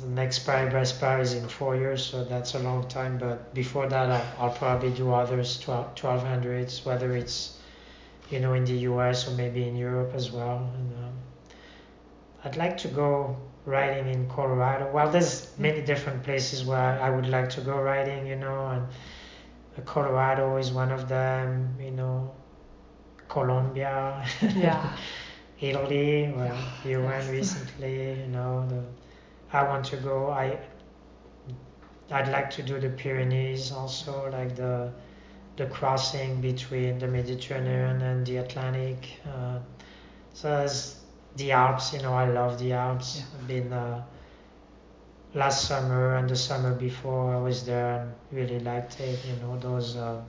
The 0.00 0.08
next 0.08 0.40
Paris 0.40 0.92
Brest 0.92 1.32
is 1.32 1.34
in 1.42 1.48
four 1.48 1.76
years, 1.76 2.04
so 2.04 2.24
that's 2.24 2.54
a 2.54 2.58
long 2.58 2.88
time. 2.88 3.18
But 3.18 3.52
before 3.54 3.88
that, 3.88 4.10
I'll, 4.10 4.46
I'll 4.46 4.54
probably 4.56 4.90
do 4.90 5.12
others 5.12 5.58
12, 5.60 5.94
1200s, 5.94 6.84
whether 6.84 7.14
it's, 7.16 7.58
you 8.30 8.40
know, 8.40 8.54
in 8.54 8.64
the 8.64 8.78
U.S. 8.90 9.28
or 9.28 9.32
maybe 9.32 9.66
in 9.68 9.76
Europe 9.76 10.12
as 10.14 10.30
well. 10.30 10.70
And 10.74 11.04
um, 11.04 11.12
I'd 12.44 12.56
like 12.56 12.76
to 12.78 12.88
go 12.88 13.36
riding 13.66 14.08
in 14.12 14.28
Colorado. 14.28 14.90
Well, 14.92 15.10
there's 15.10 15.52
many 15.58 15.82
different 15.82 16.22
places 16.24 16.64
where 16.64 17.00
I 17.00 17.10
would 17.10 17.28
like 17.28 17.48
to 17.50 17.60
go 17.60 17.80
riding, 17.80 18.26
you 18.26 18.36
know, 18.36 18.68
and 18.68 19.86
Colorado 19.86 20.56
is 20.56 20.70
one 20.72 20.90
of 20.90 21.08
them, 21.08 21.76
you 21.80 21.90
know, 21.90 22.32
Colombia, 23.28 24.24
Yeah. 24.56 24.96
Italy, 25.60 26.26
where 26.32 26.58
you 26.84 27.00
went 27.02 27.30
recently, 27.30 28.18
you 28.20 28.26
know, 28.26 28.66
the, 28.68 28.82
I 29.52 29.62
want 29.64 29.84
to 29.86 29.96
go. 29.96 30.30
I 30.30 30.58
I'd 32.10 32.28
like 32.28 32.50
to 32.50 32.62
do 32.62 32.78
the 32.80 32.90
Pyrenees 32.90 33.72
also, 33.72 34.30
like 34.30 34.56
the 34.56 34.92
the 35.56 35.66
crossing 35.66 36.40
between 36.40 36.98
the 36.98 37.06
Mediterranean 37.06 38.00
and 38.00 38.26
the 38.26 38.38
Atlantic. 38.38 39.08
Uh, 39.26 39.58
so 40.32 40.50
as 40.50 40.96
the 41.36 41.52
Alps, 41.52 41.92
you 41.92 42.00
know, 42.00 42.14
I 42.14 42.28
love 42.28 42.58
the 42.58 42.72
Alps. 42.72 43.18
Yeah. 43.18 43.24
I've 43.38 43.48
been 43.48 43.72
uh, 43.72 44.02
last 45.34 45.68
summer 45.68 46.16
and 46.16 46.28
the 46.28 46.36
summer 46.36 46.74
before 46.74 47.34
I 47.34 47.38
was 47.38 47.64
there 47.64 48.00
and 48.00 48.12
really 48.30 48.60
liked 48.60 49.00
it. 49.00 49.18
You 49.26 49.36
know, 49.42 49.58
those 49.58 49.96
uh, 49.96 50.22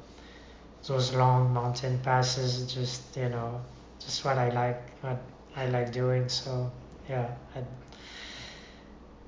those 0.87 1.13
long 1.13 1.53
mountain 1.53 1.99
passes, 1.99 2.73
just 2.73 3.15
you 3.15 3.29
know, 3.29 3.61
just 3.99 4.25
what 4.25 4.37
I 4.37 4.49
like, 4.49 4.81
what 5.01 5.21
I 5.55 5.67
like 5.67 5.91
doing. 5.93 6.27
So 6.27 6.71
yeah, 7.09 7.29
I, 7.55 7.59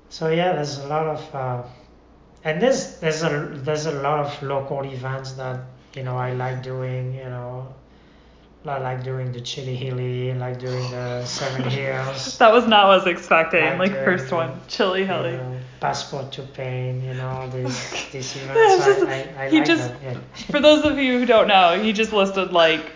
so 0.08 0.28
yeah, 0.28 0.52
there's 0.54 0.78
a 0.78 0.86
lot 0.88 1.06
of 1.06 1.34
uh, 1.34 1.62
and 2.44 2.60
there's 2.62 2.98
there's 3.00 3.22
a 3.22 3.50
there's 3.64 3.86
a 3.86 3.92
lot 4.02 4.20
of 4.20 4.42
local 4.42 4.82
events 4.84 5.32
that 5.32 5.60
you 5.94 6.02
know 6.02 6.16
I 6.16 6.32
like 6.32 6.62
doing. 6.62 7.14
You 7.14 7.24
know, 7.24 7.66
I 8.66 8.78
like 8.78 9.04
doing 9.04 9.32
the 9.32 9.40
Chilly 9.40 9.76
Hilly, 9.76 10.32
like 10.34 10.58
doing 10.58 10.90
the 10.90 11.24
Seven 11.24 11.64
Hills. 11.70 12.38
That 12.38 12.52
was 12.52 12.66
not 12.66 12.86
what 12.88 12.94
I 12.94 12.96
was 12.98 13.06
expecting. 13.06 13.64
Like 13.64 13.78
Like, 13.78 13.90
the- 13.92 14.04
first 14.04 14.32
one, 14.32 14.60
Chilly 14.68 15.00
you 15.00 15.06
Hilly. 15.06 15.32
know, 15.32 15.58
passport 15.80 16.32
to 16.32 16.42
Pain, 16.42 17.02
you 17.04 17.14
know, 17.14 17.48
these 17.50 17.90
these 18.12 18.36
Yeah, 18.36 18.42
events. 18.74 18.86
just- 18.86 19.06
I, 19.06 19.42
I, 19.42 19.44
I 19.46 19.50
he 19.50 19.58
like 19.58 19.66
just-. 19.66 19.92
Yeah. 20.02 20.18
For 20.50 20.60
those 20.60 20.84
of 20.84 20.98
you 20.98 21.18
who 21.18 21.26
don't 21.26 21.48
know, 21.48 21.80
he 21.80 21.92
just 21.92 22.12
listed 22.12 22.52
like 22.52 22.92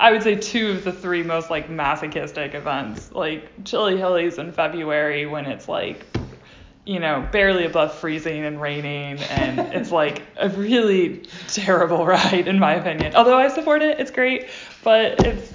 I 0.00 0.10
would 0.12 0.22
say 0.22 0.34
two 0.34 0.72
of 0.72 0.84
the 0.84 0.92
three 0.92 1.22
most 1.22 1.50
like 1.50 1.70
masochistic 1.70 2.54
events, 2.54 3.12
like 3.12 3.48
Chilly 3.64 3.96
Hillies 3.96 4.38
in 4.38 4.50
February 4.52 5.24
when 5.26 5.46
it's 5.46 5.68
like, 5.68 6.04
you 6.84 7.00
know, 7.00 7.26
barely 7.32 7.64
above 7.64 7.94
freezing 7.94 8.44
and 8.44 8.60
raining, 8.60 9.18
and 9.24 9.58
it's 9.58 9.90
like 9.90 10.22
a 10.36 10.48
really 10.50 11.22
terrible 11.48 12.04
ride 12.06 12.46
in 12.46 12.58
my 12.58 12.74
opinion. 12.74 13.14
Although 13.14 13.38
I 13.38 13.48
support 13.48 13.82
it, 13.82 13.98
it's 13.98 14.10
great, 14.10 14.48
but 14.82 15.24
it's 15.24 15.52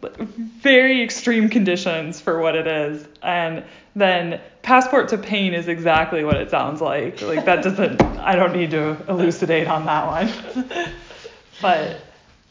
very 0.00 1.02
extreme 1.02 1.48
conditions 1.48 2.20
for 2.20 2.40
what 2.40 2.54
it 2.54 2.66
is, 2.66 3.06
and 3.22 3.64
then 3.96 4.40
passport 4.62 5.08
to 5.08 5.18
pain 5.18 5.54
is 5.54 5.66
exactly 5.66 6.22
what 6.24 6.36
it 6.36 6.50
sounds 6.50 6.80
like. 6.80 7.20
Like 7.22 7.44
that 7.44 7.64
doesn't. 7.64 8.00
I 8.02 8.36
don't 8.36 8.52
need 8.52 8.70
to 8.70 8.96
elucidate 9.08 9.66
on 9.66 9.84
that 9.86 10.06
one, 10.06 10.92
but 11.60 12.00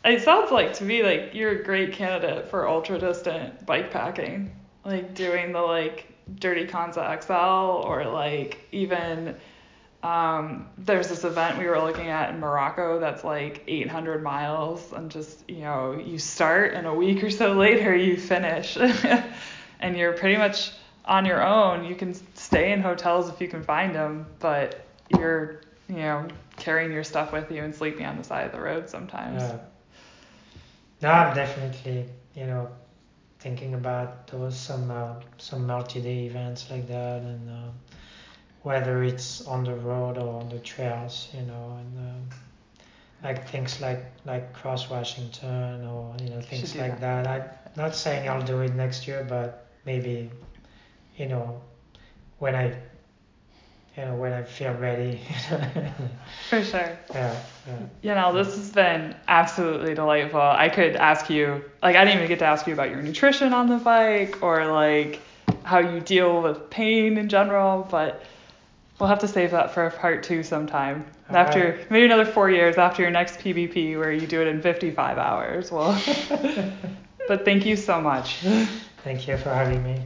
it 0.04 0.22
sounds 0.22 0.52
like 0.52 0.74
to 0.76 0.84
me 0.84 1.02
like 1.02 1.34
you're 1.34 1.52
a 1.52 1.64
great 1.64 1.94
candidate 1.94 2.50
for 2.50 2.68
ultra 2.68 3.00
distant 3.00 3.66
bike 3.66 3.92
packing, 3.92 4.52
like 4.84 5.14
doing 5.16 5.54
the 5.54 5.62
like 5.62 6.17
Dirty 6.36 6.66
Kanza 6.66 7.22
XL 7.24 7.88
or 7.88 8.06
like 8.06 8.60
even 8.72 9.36
um, 10.04 10.68
there's 10.78 11.10
this 11.10 11.24
event 11.24 11.58
we 11.58 11.66
were 11.66 11.80
looking 11.80 12.08
at 12.08 12.30
in 12.30 12.40
Morocco 12.40 13.00
that's 13.00 13.24
like 13.24 13.64
800 13.68 14.22
miles 14.22 14.94
and 14.94 15.10
just 15.10 15.50
you 15.50 15.62
know 15.62 15.94
you 15.94 16.20
start 16.20 16.74
and 16.74 16.86
a 16.86 16.94
week 16.94 17.24
or 17.24 17.30
so 17.30 17.54
later 17.58 17.96
you 17.96 18.18
finish 18.18 18.78
and 19.80 19.98
you're 19.98 20.14
pretty 20.14 20.38
much 20.38 20.72
on 21.06 21.26
your 21.26 21.46
own. 21.46 21.86
You 21.86 21.96
can 21.96 22.14
stay 22.36 22.74
in 22.74 22.82
hotels 22.82 23.30
if 23.30 23.42
you 23.42 23.48
can 23.48 23.64
find 23.64 23.96
them, 23.96 24.28
but 24.40 24.86
you're 25.18 25.62
you 25.90 25.98
know 25.98 26.28
carrying 26.58 26.92
your 26.92 27.04
stuff 27.04 27.32
with 27.32 27.52
you 27.52 27.64
and 27.64 27.74
sleeping 27.74 28.06
on 28.06 28.18
the 28.18 28.24
side 28.24 28.46
of 28.46 28.52
the 28.52 28.60
road 28.60 28.90
sometimes. 28.90 29.42
Yeah. 29.42 29.58
No, 31.02 31.10
I'm 31.10 31.36
definitely, 31.36 32.06
you 32.36 32.48
know, 32.48 32.70
thinking 33.40 33.74
about 33.74 34.28
those 34.28 34.58
some 34.58 34.90
uh, 34.92 35.16
some 35.38 35.68
multi-day 35.68 36.26
events 36.26 36.70
like 36.72 36.88
that, 36.88 37.22
and 37.22 37.50
uh, 37.50 37.70
whether 38.64 39.04
it's 39.04 39.46
on 39.48 39.64
the 39.64 39.76
road 39.76 40.18
or 40.18 40.42
on 40.42 40.50
the 40.50 40.60
trails, 40.60 41.30
you 41.34 41.42
know, 41.42 41.78
and 41.80 42.10
uh, 42.10 42.36
like 43.24 43.48
things 43.50 43.80
like 43.82 44.06
like 44.26 44.54
Cross 44.54 44.90
Washington 44.90 45.86
or 45.86 46.16
you 46.22 46.30
know 46.30 46.42
things 46.42 46.76
like 46.76 47.00
that. 47.00 47.28
I'm 47.28 47.44
not 47.76 47.96
saying 47.96 48.28
I'll 48.28 48.42
do 48.42 48.62
it 48.62 48.74
next 48.76 49.08
year, 49.08 49.26
but 49.28 49.68
maybe, 49.86 50.30
you 51.16 51.28
know, 51.28 51.62
when 52.40 52.56
I, 52.56 52.76
you 53.98 54.06
know, 54.06 54.16
when 54.16 54.32
I 54.32 54.44
feel 54.44 54.74
ready. 54.74 55.20
For 56.50 56.64
sure. 56.64 56.98
yeah, 57.14 57.42
yeah. 57.68 57.80
You 58.04 58.14
know, 58.14 58.32
this 58.32 58.56
has 58.56 58.70
been 58.70 59.16
absolutely 59.28 59.96
delightful. 59.96 60.40
I 60.40 60.70
could 60.70 60.96
ask 60.96 61.30
you, 61.30 61.64
like, 61.82 61.96
I 61.96 62.06
didn't 62.06 62.18
even 62.18 62.28
get 62.28 62.40
to 62.40 62.46
ask 62.46 62.68
you 62.68 62.74
about 62.74 62.92
your 62.92 63.02
nutrition 63.02 63.54
on 63.54 63.68
the 63.68 63.78
bike 63.78 64.44
or 64.44 64.68
like 64.68 65.20
how 65.64 65.80
you 65.80 66.00
deal 66.00 66.42
with 66.44 66.70
pain 66.70 67.18
in 67.18 67.28
general, 67.28 67.88
but 67.90 68.24
we'll 69.00 69.10
have 69.10 69.20
to 69.20 69.28
save 69.28 69.52
that 69.52 69.74
for 69.74 69.90
part 69.90 70.24
two 70.24 70.44
sometime. 70.44 71.06
All 71.30 71.36
after 71.36 71.72
right. 71.72 71.92
maybe 71.92 72.06
another 72.06 72.26
four 72.26 72.52
years 72.52 72.78
after 72.78 73.02
your 73.02 73.12
next 73.12 73.40
PBP 73.40 73.98
where 73.98 74.12
you 74.12 74.28
do 74.28 74.42
it 74.42 74.48
in 74.48 74.62
55 74.62 75.18
hours. 75.18 75.72
Well, 75.72 75.92
but 77.28 77.44
thank 77.44 77.66
you 77.66 77.76
so 77.76 78.00
much. 78.00 78.38
Thank 79.04 79.28
you 79.28 79.38
for 79.38 79.50
having 79.50 79.84
me. 79.84 80.02